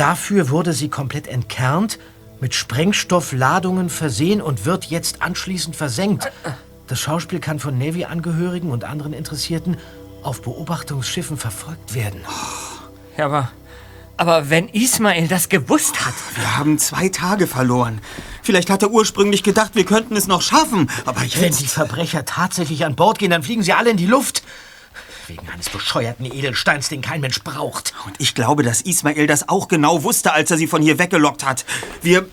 Dafür 0.00 0.48
wurde 0.48 0.72
sie 0.72 0.88
komplett 0.88 1.26
entkernt, 1.26 1.98
mit 2.40 2.54
Sprengstoffladungen 2.54 3.90
versehen 3.90 4.40
und 4.40 4.64
wird 4.64 4.86
jetzt 4.86 5.20
anschließend 5.20 5.76
versenkt. 5.76 6.32
Das 6.86 6.98
Schauspiel 6.98 7.38
kann 7.38 7.58
von 7.58 7.76
Navy-Angehörigen 7.76 8.70
und 8.70 8.84
anderen 8.84 9.12
Interessierten 9.12 9.76
auf 10.22 10.40
Beobachtungsschiffen 10.40 11.36
verfolgt 11.36 11.92
werden. 11.92 12.22
Ja, 13.18 13.26
aber, 13.26 13.50
aber 14.16 14.48
wenn 14.48 14.68
Ismail 14.68 15.28
das 15.28 15.50
gewusst 15.50 16.06
hat. 16.06 16.14
Wir 16.34 16.56
haben 16.56 16.78
zwei 16.78 17.10
Tage 17.10 17.46
verloren. 17.46 18.00
Vielleicht 18.42 18.70
hat 18.70 18.82
er 18.82 18.90
ursprünglich 18.90 19.42
gedacht, 19.42 19.72
wir 19.74 19.84
könnten 19.84 20.16
es 20.16 20.26
noch 20.26 20.40
schaffen. 20.40 20.88
Aber 21.04 21.20
Wenn 21.20 21.28
jetzt... 21.28 21.60
die 21.60 21.66
Verbrecher 21.66 22.24
tatsächlich 22.24 22.86
an 22.86 22.96
Bord 22.96 23.18
gehen, 23.18 23.32
dann 23.32 23.42
fliegen 23.42 23.62
sie 23.62 23.74
alle 23.74 23.90
in 23.90 23.98
die 23.98 24.06
Luft. 24.06 24.44
Wegen 25.30 25.48
eines 25.48 25.70
bescheuerten 25.70 26.26
Edelsteins, 26.26 26.88
den 26.88 27.02
kein 27.02 27.20
Mensch 27.20 27.44
braucht. 27.44 27.94
Und 28.04 28.16
ich 28.18 28.34
glaube, 28.34 28.64
dass 28.64 28.80
Ismail 28.80 29.28
das 29.28 29.48
auch 29.48 29.68
genau 29.68 30.02
wusste, 30.02 30.32
als 30.32 30.50
er 30.50 30.56
sie 30.56 30.66
von 30.66 30.82
hier 30.82 30.98
weggelockt 30.98 31.46
hat. 31.46 31.64
Wir... 32.02 32.26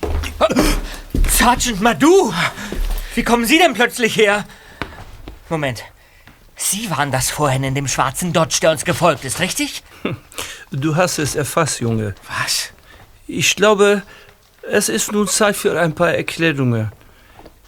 Sergeant 1.30 1.80
Madu! 1.80 2.34
Wie 3.14 3.24
kommen 3.24 3.46
Sie 3.46 3.60
denn 3.60 3.76
plötzlich 3.76 4.18
her? 4.18 4.46
Moment. 5.48 5.84
Sie 6.56 6.90
waren 6.90 7.12
das 7.12 7.30
vorhin 7.30 7.64
in 7.64 7.76
dem 7.76 7.88
schwarzen 7.88 8.34
Dodge, 8.34 8.58
der 8.64 8.72
uns 8.72 8.84
gefolgt 8.84 9.26
ist, 9.26 9.40
richtig? 9.40 9.84
Du 10.72 10.96
hast 10.96 11.20
es 11.20 11.36
erfasst, 11.36 11.80
Junge. 11.80 12.16
Was? 12.44 12.72
Ich 13.28 13.56
glaube, 13.56 14.02
es 14.64 14.90
ist 14.90 15.12
nun 15.12 15.28
Zeit 15.28 15.56
für 15.56 15.80
ein 15.80 15.94
paar 15.94 16.14
Erklärungen. 16.14 16.92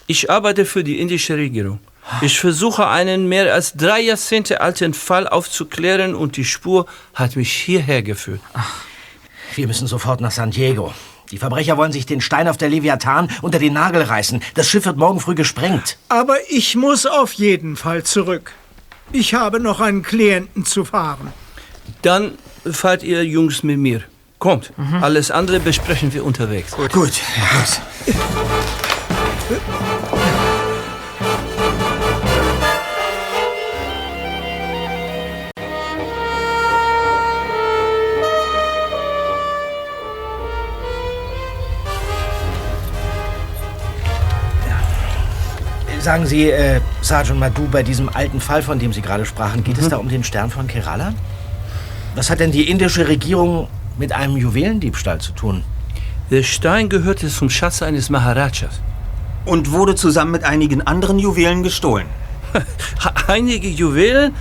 Ich 0.07 0.29
arbeite 0.29 0.65
für 0.65 0.83
die 0.83 0.99
indische 0.99 1.37
Regierung. 1.37 1.79
Ich 2.21 2.39
versuche 2.39 2.87
einen 2.87 3.27
mehr 3.27 3.53
als 3.53 3.73
drei 3.73 4.01
Jahrzehnte 4.01 4.61
alten 4.61 4.93
Fall 4.93 5.27
aufzuklären 5.27 6.15
und 6.15 6.37
die 6.37 6.45
Spur 6.45 6.85
hat 7.13 7.35
mich 7.35 7.51
hierher 7.51 8.01
geführt. 8.01 8.41
Wir 9.55 9.67
müssen 9.67 9.87
sofort 9.87 10.21
nach 10.21 10.31
San 10.31 10.51
Diego. 10.51 10.93
Die 11.31 11.37
Verbrecher 11.37 11.77
wollen 11.77 11.91
sich 11.91 12.05
den 12.05 12.21
Stein 12.21 12.47
auf 12.47 12.57
der 12.57 12.69
Leviathan 12.69 13.29
unter 13.41 13.59
den 13.59 13.73
Nagel 13.73 14.01
reißen. 14.01 14.41
Das 14.55 14.67
Schiff 14.67 14.85
wird 14.85 14.97
morgen 14.97 15.19
früh 15.19 15.35
gesprengt. 15.35 15.97
Aber 16.09 16.37
ich 16.49 16.75
muss 16.75 17.05
auf 17.05 17.33
jeden 17.33 17.75
Fall 17.75 18.03
zurück. 18.03 18.53
Ich 19.11 19.33
habe 19.33 19.59
noch 19.59 19.79
einen 19.79 20.01
Klienten 20.01 20.65
zu 20.65 20.85
fahren. 20.85 21.31
Dann 22.01 22.33
fahrt 22.69 23.03
ihr 23.03 23.23
Jungs 23.25 23.63
mit 23.63 23.77
mir. 23.77 24.01
Kommt, 24.39 24.71
alles 25.01 25.31
andere 25.31 25.59
besprechen 25.59 26.13
wir 26.13 26.23
unterwegs. 26.23 26.71
Gut. 26.71 26.93
Gut. 26.93 27.11
Los. 27.59 27.81
Sagen 45.99 46.25
Sie, 46.25 46.49
äh, 46.49 46.79
Sergeant 47.01 47.41
Madu, 47.41 47.67
bei 47.69 47.83
diesem 47.83 48.07
alten 48.07 48.39
Fall, 48.39 48.61
von 48.61 48.79
dem 48.79 48.93
Sie 48.93 49.01
gerade 49.01 49.25
sprachen, 49.25 49.65
geht 49.65 49.77
es 49.77 49.89
da 49.89 49.97
um 49.97 50.07
den 50.07 50.23
Stern 50.23 50.49
von 50.49 50.65
Kerala? 50.65 51.13
Was 52.15 52.29
hat 52.29 52.39
denn 52.39 52.51
die 52.51 52.69
indische 52.69 53.09
Regierung 53.09 53.67
mit 53.97 54.13
einem 54.13 54.37
Juwelendiebstahl 54.37 55.19
zu 55.19 55.33
tun? 55.33 55.63
Der 56.31 56.43
Stein 56.43 56.87
gehörte 56.87 57.27
zum 57.27 57.49
Schatz 57.49 57.81
eines 57.81 58.09
Maharajas. 58.09 58.79
Und 59.45 59.71
wurde 59.71 59.95
zusammen 59.95 60.31
mit 60.31 60.45
einigen 60.45 60.87
anderen 60.87 61.19
Juwelen 61.19 61.63
gestohlen. 61.63 62.07
Einige 63.27 63.67
Juwelen? 63.67 64.33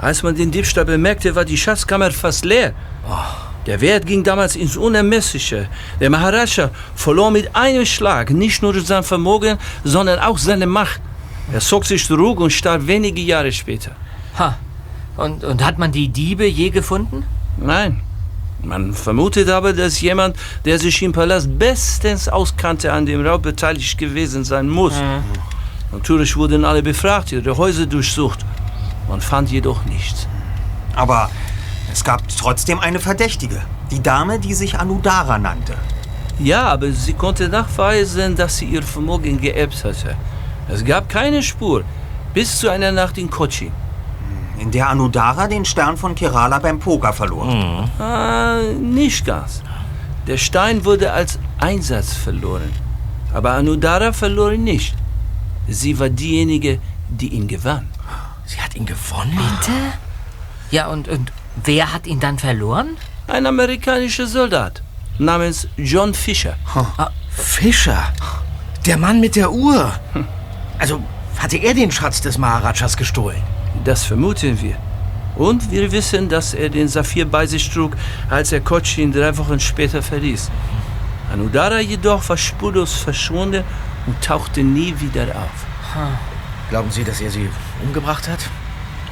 Als 0.00 0.22
man 0.22 0.36
den 0.36 0.52
Diebstahl 0.52 0.84
bemerkte, 0.84 1.34
war 1.34 1.44
die 1.44 1.56
Schatzkammer 1.56 2.12
fast 2.12 2.44
leer. 2.44 2.74
Der 3.66 3.80
Wert 3.80 4.06
ging 4.06 4.24
damals 4.24 4.56
ins 4.56 4.76
Unermessliche. 4.76 5.68
Der 6.00 6.10
Maharaja 6.10 6.70
verlor 6.94 7.30
mit 7.30 7.54
einem 7.54 7.86
Schlag 7.86 8.30
nicht 8.30 8.62
nur 8.62 8.78
sein 8.80 9.04
Vermögen, 9.04 9.58
sondern 9.84 10.18
auch 10.18 10.38
seine 10.38 10.66
Macht. 10.66 11.00
Er 11.52 11.60
zog 11.60 11.84
sich 11.84 12.04
zurück 12.04 12.40
und 12.40 12.50
starb 12.52 12.86
wenige 12.86 13.20
Jahre 13.20 13.52
später. 13.52 13.92
Ha. 14.38 14.56
Und, 15.16 15.44
und 15.44 15.64
hat 15.64 15.78
man 15.78 15.92
die 15.92 16.08
Diebe 16.08 16.46
je 16.46 16.70
gefunden? 16.70 17.24
Nein. 17.56 18.00
Man 18.64 18.94
vermutet 18.94 19.48
aber, 19.48 19.72
dass 19.72 20.00
jemand, 20.00 20.36
der 20.64 20.78
sich 20.78 21.02
im 21.02 21.12
Palast 21.12 21.58
bestens 21.58 22.28
auskannte, 22.28 22.92
an 22.92 23.06
dem 23.06 23.26
Raub 23.26 23.42
beteiligt 23.42 23.98
gewesen 23.98 24.44
sein 24.44 24.68
muss. 24.68 24.94
Natürlich 25.90 26.36
wurden 26.36 26.64
alle 26.64 26.82
befragt, 26.82 27.32
ihre 27.32 27.56
Häuser 27.56 27.86
durchsucht. 27.86 28.38
Man 29.08 29.20
fand 29.20 29.50
jedoch 29.50 29.84
nichts. 29.84 30.28
Aber 30.94 31.28
es 31.92 32.02
gab 32.02 32.22
trotzdem 32.28 32.78
eine 32.80 32.98
Verdächtige. 32.98 33.60
Die 33.90 34.02
Dame, 34.02 34.38
die 34.38 34.54
sich 34.54 34.78
Anudara 34.78 35.38
nannte. 35.38 35.74
Ja, 36.38 36.62
aber 36.64 36.90
sie 36.90 37.12
konnte 37.12 37.48
nachweisen, 37.48 38.34
dass 38.34 38.56
sie 38.56 38.64
ihr 38.64 38.82
Vermögen 38.82 39.38
geerbt 39.40 39.84
hatte. 39.84 40.16
Es 40.68 40.84
gab 40.84 41.08
keine 41.08 41.42
Spur, 41.42 41.84
bis 42.32 42.58
zu 42.58 42.70
einer 42.70 42.92
Nacht 42.92 43.18
in 43.18 43.28
Kochi. 43.28 43.70
In 44.58 44.70
der 44.70 44.88
Anudara 44.88 45.46
den 45.46 45.64
Stern 45.64 45.96
von 45.96 46.14
Kerala 46.14 46.58
beim 46.58 46.78
Poker 46.78 47.12
verlor. 47.12 47.88
Ah, 47.98 48.58
nicht 48.80 49.24
ganz. 49.26 49.62
Der 50.26 50.38
Stein 50.38 50.84
wurde 50.84 51.12
als 51.12 51.38
Einsatz 51.58 52.14
verloren. 52.14 52.72
Aber 53.34 53.52
Anudara 53.52 54.12
verlor 54.12 54.52
ihn 54.52 54.64
nicht. 54.64 54.94
Sie 55.68 55.98
war 55.98 56.08
diejenige, 56.08 56.78
die 57.08 57.28
ihn 57.28 57.48
gewann. 57.48 57.88
Sie 58.46 58.60
hat 58.60 58.74
ihn 58.74 58.86
gewonnen? 58.86 59.36
Bitte? 59.36 59.72
Ja, 60.70 60.86
und, 60.88 61.08
und 61.08 61.32
wer 61.64 61.92
hat 61.92 62.06
ihn 62.06 62.20
dann 62.20 62.38
verloren? 62.38 62.96
Ein 63.28 63.46
amerikanischer 63.46 64.26
Soldat 64.26 64.82
namens 65.18 65.68
John 65.76 66.14
Fisher. 66.14 66.56
Fischer? 67.30 68.12
Der 68.86 68.96
Mann 68.96 69.20
mit 69.20 69.36
der 69.36 69.52
Uhr? 69.52 69.92
Also 70.78 71.00
hatte 71.38 71.56
er 71.58 71.74
den 71.74 71.90
Schatz 71.90 72.20
des 72.20 72.38
Maharajas 72.38 72.96
gestohlen? 72.96 73.42
Das 73.84 74.04
vermuten 74.04 74.60
wir. 74.60 74.76
Und 75.36 75.70
wir 75.70 75.90
wissen, 75.92 76.28
dass 76.28 76.52
er 76.52 76.68
den 76.68 76.88
Saphir 76.88 77.24
bei 77.24 77.46
sich 77.46 77.68
trug, 77.70 77.96
als 78.28 78.52
er 78.52 78.60
Cochin 78.60 79.12
drei 79.12 79.36
Wochen 79.38 79.58
später 79.60 80.02
verließ. 80.02 80.50
Anudara 81.32 81.80
jedoch 81.80 82.28
war 82.28 82.36
spurlos 82.36 82.92
verschwunden 82.94 83.64
und 84.06 84.20
tauchte 84.22 84.62
nie 84.62 84.94
wieder 84.98 85.22
auf. 85.28 85.66
Glauben 86.68 86.90
Sie, 86.90 87.04
dass 87.04 87.20
er 87.20 87.30
sie 87.30 87.48
umgebracht 87.82 88.28
hat, 88.28 88.40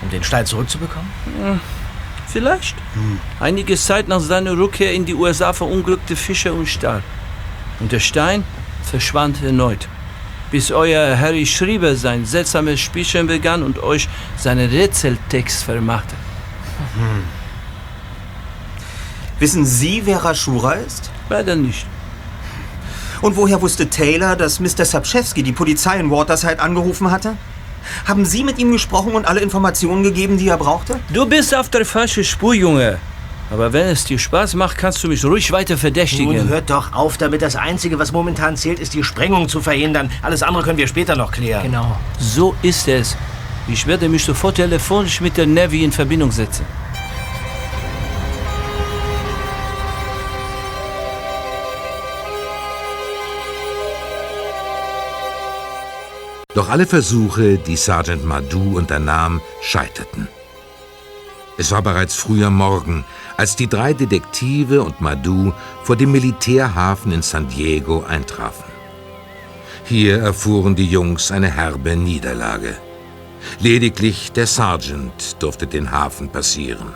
um 0.02 0.10
den 0.10 0.22
Stein 0.22 0.44
zurückzubekommen? 0.44 1.08
Hm, 2.30 2.32
Vielleicht. 2.32 2.76
Einige 3.40 3.76
Zeit 3.76 4.08
nach 4.08 4.20
seiner 4.20 4.56
Rückkehr 4.56 4.92
in 4.92 5.04
die 5.04 5.14
USA 5.14 5.52
verunglückte 5.52 6.16
Fischer 6.16 6.52
und 6.54 6.66
starb. 6.66 7.02
Und 7.80 7.92
der 7.92 8.00
Stein 8.00 8.44
verschwand 8.84 9.42
erneut. 9.42 9.88
Bis 10.50 10.70
euer 10.72 11.16
Harry 11.18 11.46
Schrieber 11.46 11.94
sein 11.94 12.24
seltsames 12.26 12.80
Spielchen 12.80 13.26
begann 13.26 13.62
und 13.62 13.82
euch 13.82 14.08
seinen 14.36 14.68
Rätseltext 14.68 15.62
vermachte. 15.62 16.14
Wissen 19.38 19.64
Sie, 19.64 20.02
wer 20.04 20.24
Rashura 20.24 20.72
ist? 20.72 21.10
Leider 21.28 21.56
nicht. 21.56 21.86
Und 23.22 23.36
woher 23.36 23.60
wusste 23.60 23.88
Taylor, 23.88 24.34
dass 24.34 24.60
Mr. 24.60 24.84
Sapchewski 24.84 25.42
die 25.42 25.52
Polizei 25.52 25.98
in 26.00 26.10
Waterside 26.10 26.58
angerufen 26.60 27.10
hatte? 27.10 27.36
Haben 28.06 28.24
Sie 28.24 28.44
mit 28.44 28.58
ihm 28.58 28.72
gesprochen 28.72 29.12
und 29.12 29.26
alle 29.26 29.40
Informationen 29.40 30.02
gegeben, 30.02 30.38
die 30.38 30.48
er 30.48 30.56
brauchte? 30.56 31.00
Du 31.12 31.26
bist 31.26 31.54
auf 31.54 31.68
der 31.68 31.84
falschen 31.84 32.24
Spur, 32.24 32.54
Junge. 32.54 32.98
Aber 33.50 33.72
wenn 33.72 33.88
es 33.88 34.04
dir 34.04 34.18
Spaß 34.18 34.54
macht, 34.54 34.78
kannst 34.78 35.02
du 35.02 35.08
mich 35.08 35.24
ruhig 35.24 35.50
weiter 35.50 35.76
verdächtigen. 35.76 36.36
Nun 36.36 36.48
hört 36.48 36.70
doch 36.70 36.92
auf 36.92 37.18
damit. 37.18 37.42
Das 37.42 37.56
Einzige, 37.56 37.98
was 37.98 38.12
momentan 38.12 38.56
zählt, 38.56 38.78
ist 38.78 38.94
die 38.94 39.02
Sprengung 39.02 39.48
zu 39.48 39.60
verhindern. 39.60 40.10
Alles 40.22 40.44
andere 40.44 40.62
können 40.62 40.78
wir 40.78 40.86
später 40.86 41.16
noch 41.16 41.32
klären. 41.32 41.64
Genau. 41.64 41.96
So 42.18 42.54
ist 42.62 42.86
es. 42.86 43.16
Ich 43.66 43.86
werde 43.86 44.08
mich 44.08 44.24
sofort 44.24 44.56
telefonisch 44.56 45.20
mit 45.20 45.36
der 45.36 45.46
Navy 45.46 45.82
in 45.82 45.90
Verbindung 45.90 46.30
setzen. 46.30 46.64
Doch 56.54 56.68
alle 56.68 56.86
Versuche, 56.86 57.58
die 57.58 57.76
Sergeant 57.76 58.24
Madu 58.24 58.76
unternahm, 58.76 59.40
scheiterten. 59.62 60.28
Es 61.58 61.70
war 61.70 61.82
bereits 61.82 62.14
früher 62.14 62.50
Morgen, 62.50 63.04
als 63.36 63.54
die 63.54 63.68
drei 63.68 63.92
Detektive 63.92 64.82
und 64.82 65.00
Madu 65.00 65.52
vor 65.84 65.94
dem 65.96 66.12
Militärhafen 66.12 67.12
in 67.12 67.22
San 67.22 67.48
Diego 67.48 68.02
eintrafen. 68.02 68.64
Hier 69.84 70.18
erfuhren 70.18 70.74
die 70.74 70.86
Jungs 70.86 71.30
eine 71.30 71.50
herbe 71.54 71.96
Niederlage. 71.96 72.76
Lediglich 73.58 74.32
der 74.32 74.46
Sergeant 74.46 75.36
durfte 75.42 75.66
den 75.66 75.90
Hafen 75.90 76.30
passieren. 76.30 76.94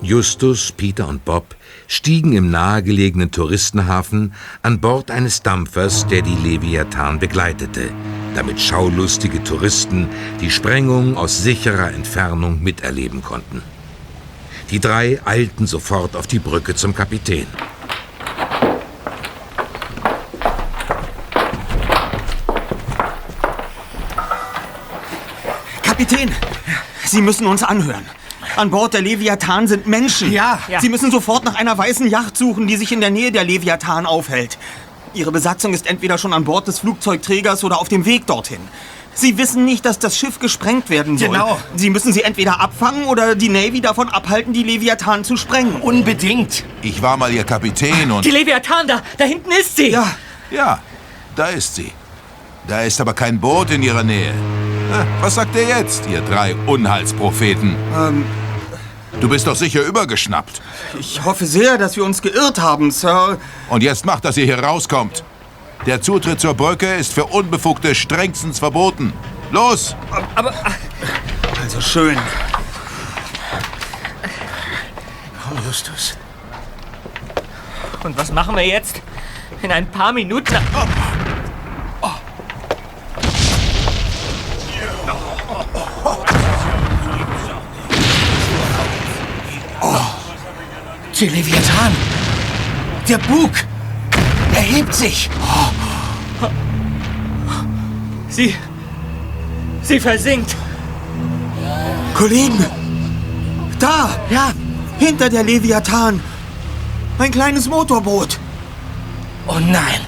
Justus, 0.00 0.72
Peter 0.72 1.08
und 1.08 1.24
Bob 1.24 1.56
stiegen 1.88 2.34
im 2.34 2.50
nahegelegenen 2.50 3.32
Touristenhafen 3.32 4.34
an 4.62 4.78
Bord 4.78 5.10
eines 5.10 5.42
Dampfers, 5.42 6.06
der 6.06 6.22
die 6.22 6.36
Leviathan 6.36 7.18
begleitete, 7.18 7.88
damit 8.36 8.60
schaulustige 8.60 9.42
Touristen 9.42 10.06
die 10.40 10.50
Sprengung 10.50 11.16
aus 11.16 11.42
sicherer 11.42 11.92
Entfernung 11.92 12.62
miterleben 12.62 13.22
konnten. 13.22 13.62
Die 14.70 14.80
drei 14.80 15.18
eilten 15.24 15.66
sofort 15.66 16.14
auf 16.14 16.26
die 16.26 16.38
Brücke 16.38 16.74
zum 16.74 16.94
Kapitän. 16.94 17.46
Kapitän, 25.82 26.30
Sie 27.06 27.22
müssen 27.22 27.46
uns 27.46 27.62
anhören. 27.62 28.04
An 28.56 28.70
Bord 28.70 28.94
der 28.94 29.02
Leviathan 29.02 29.66
sind 29.68 29.86
Menschen. 29.86 30.32
Ja. 30.32 30.58
Ja. 30.68 30.80
Sie 30.80 30.88
müssen 30.88 31.10
sofort 31.10 31.44
nach 31.44 31.54
einer 31.54 31.76
weißen 31.76 32.08
Yacht 32.08 32.36
suchen, 32.36 32.66
die 32.66 32.76
sich 32.76 32.92
in 32.92 33.00
der 33.00 33.10
Nähe 33.10 33.32
der 33.32 33.44
Leviathan 33.44 34.06
aufhält. 34.06 34.58
Ihre 35.14 35.32
Besatzung 35.32 35.72
ist 35.74 35.86
entweder 35.86 36.18
schon 36.18 36.32
an 36.32 36.44
Bord 36.44 36.68
des 36.68 36.80
Flugzeugträgers 36.80 37.64
oder 37.64 37.80
auf 37.80 37.88
dem 37.88 38.04
Weg 38.04 38.26
dorthin. 38.26 38.60
Sie 39.14 39.36
wissen 39.36 39.64
nicht, 39.64 39.84
dass 39.84 39.98
das 39.98 40.16
Schiff 40.16 40.38
gesprengt 40.38 40.90
werden 40.90 41.18
soll. 41.18 41.30
Genau. 41.30 41.58
Sie 41.74 41.90
müssen 41.90 42.12
sie 42.12 42.22
entweder 42.22 42.60
abfangen 42.60 43.04
oder 43.06 43.34
die 43.34 43.48
Navy 43.48 43.80
davon 43.80 44.08
abhalten, 44.08 44.52
die 44.52 44.62
Leviathan 44.62 45.24
zu 45.24 45.36
sprengen. 45.36 45.80
Unbedingt. 45.80 46.62
Ich 46.82 47.02
war 47.02 47.16
mal 47.16 47.32
ihr 47.32 47.42
Kapitän 47.42 48.12
und... 48.12 48.24
Die 48.24 48.30
Leviathan, 48.30 48.86
da, 48.86 49.02
da 49.16 49.24
hinten 49.24 49.50
ist 49.50 49.74
sie. 49.76 49.90
Ja, 49.90 50.06
Ja, 50.50 50.78
da 51.34 51.46
ist 51.46 51.74
sie. 51.74 51.90
Da 52.68 52.82
ist 52.82 53.00
aber 53.00 53.14
kein 53.14 53.40
Boot 53.40 53.70
in 53.72 53.82
ihrer 53.82 54.04
Nähe. 54.04 54.32
Na, 54.90 55.04
Was 55.20 55.34
sagt 55.34 55.56
ihr 55.56 55.66
jetzt, 55.66 56.04
ihr 56.08 56.20
drei 56.20 56.54
Unheilspropheten? 56.66 57.74
ähm, 57.96 58.24
Du 59.20 59.28
bist 59.28 59.46
doch 59.46 59.56
sicher 59.56 59.82
übergeschnappt. 59.82 60.60
ich 60.98 61.24
hoffe 61.24 61.44
sehr, 61.46 61.76
dass 61.76 61.96
wir 61.96 62.04
uns 62.04 62.22
geirrt 62.22 62.60
haben, 62.60 62.90
Sir. 62.90 63.38
Und 63.68 63.82
jetzt 63.82 64.06
macht, 64.06 64.24
dass 64.24 64.36
ihr 64.36 64.44
hier 64.44 64.60
rauskommt. 64.62 65.24
Der 65.86 66.00
Zutritt 66.00 66.40
zur 66.40 66.54
Brücke 66.54 66.94
ist 66.94 67.12
für 67.12 67.24
Unbefugte 67.24 67.94
strengstens 67.94 68.58
verboten. 68.58 69.12
Los! 69.50 69.96
Aber 70.34 70.54
Also 71.62 71.80
schön. 71.80 72.16
Oh, 75.50 75.66
Justus. 75.66 76.16
und 78.04 78.16
was 78.16 78.30
machen 78.32 78.54
wir 78.54 78.66
jetzt? 78.66 79.00
In 79.62 79.72
ein 79.72 79.90
paar 79.90 80.12
Minuten. 80.12 80.56
Der 91.20 91.30
Leviathan. 91.30 91.92
Der 93.08 93.18
Bug. 93.18 93.50
Er 94.54 94.60
hebt 94.60 94.94
sich. 94.94 95.28
Sie. 98.28 98.54
Sie 99.82 99.98
versinkt. 99.98 100.54
Kollegen! 102.14 102.64
Da! 103.80 104.10
Ja. 104.30 104.52
Hinter 105.00 105.28
der 105.28 105.42
Leviathan! 105.42 106.20
Ein 107.18 107.32
kleines 107.32 107.68
Motorboot! 107.68 108.38
Oh 109.48 109.58
nein. 109.58 110.00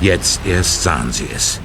Jetzt 0.00 0.40
erst 0.46 0.84
sahen 0.84 1.12
sie 1.12 1.28
es. 1.34 1.60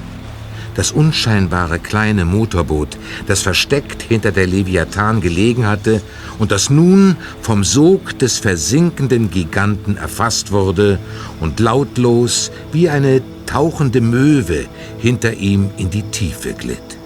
Das 0.74 0.92
unscheinbare 0.92 1.78
kleine 1.78 2.24
Motorboot, 2.24 2.96
das 3.26 3.42
versteckt 3.42 4.02
hinter 4.02 4.32
der 4.32 4.46
Leviathan 4.46 5.20
gelegen 5.20 5.66
hatte 5.66 6.00
und 6.38 6.52
das 6.52 6.70
nun 6.70 7.16
vom 7.42 7.64
Sog 7.64 8.18
des 8.18 8.38
versinkenden 8.38 9.30
Giganten 9.30 9.96
erfasst 9.96 10.52
wurde 10.52 10.98
und 11.40 11.60
lautlos 11.60 12.52
wie 12.72 12.88
eine 12.88 13.20
tauchende 13.46 14.00
Möwe 14.00 14.66
hinter 14.98 15.34
ihm 15.34 15.70
in 15.76 15.90
die 15.90 16.04
Tiefe 16.04 16.52
glitt. 16.52 16.98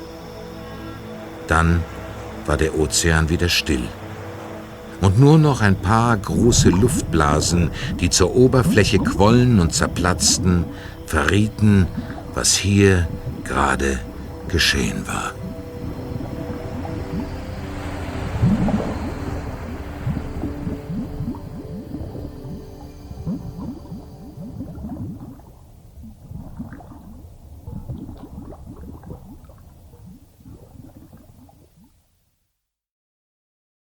Dann 1.46 1.82
war 2.46 2.56
der 2.56 2.78
Ozean 2.78 3.30
wieder 3.30 3.48
still. 3.48 3.82
Und 5.00 5.18
nur 5.18 5.38
noch 5.38 5.60
ein 5.60 5.76
paar 5.76 6.16
große 6.16 6.68
Luftblasen, 6.70 7.70
die 8.00 8.10
zur 8.10 8.34
Oberfläche 8.34 8.98
quollen 8.98 9.58
und 9.58 9.72
zerplatzten, 9.72 10.64
verrieten, 11.06 11.86
was 12.34 12.54
hier 12.54 13.06
gerade 13.44 14.00
geschehen 14.48 15.06
war. 15.06 15.32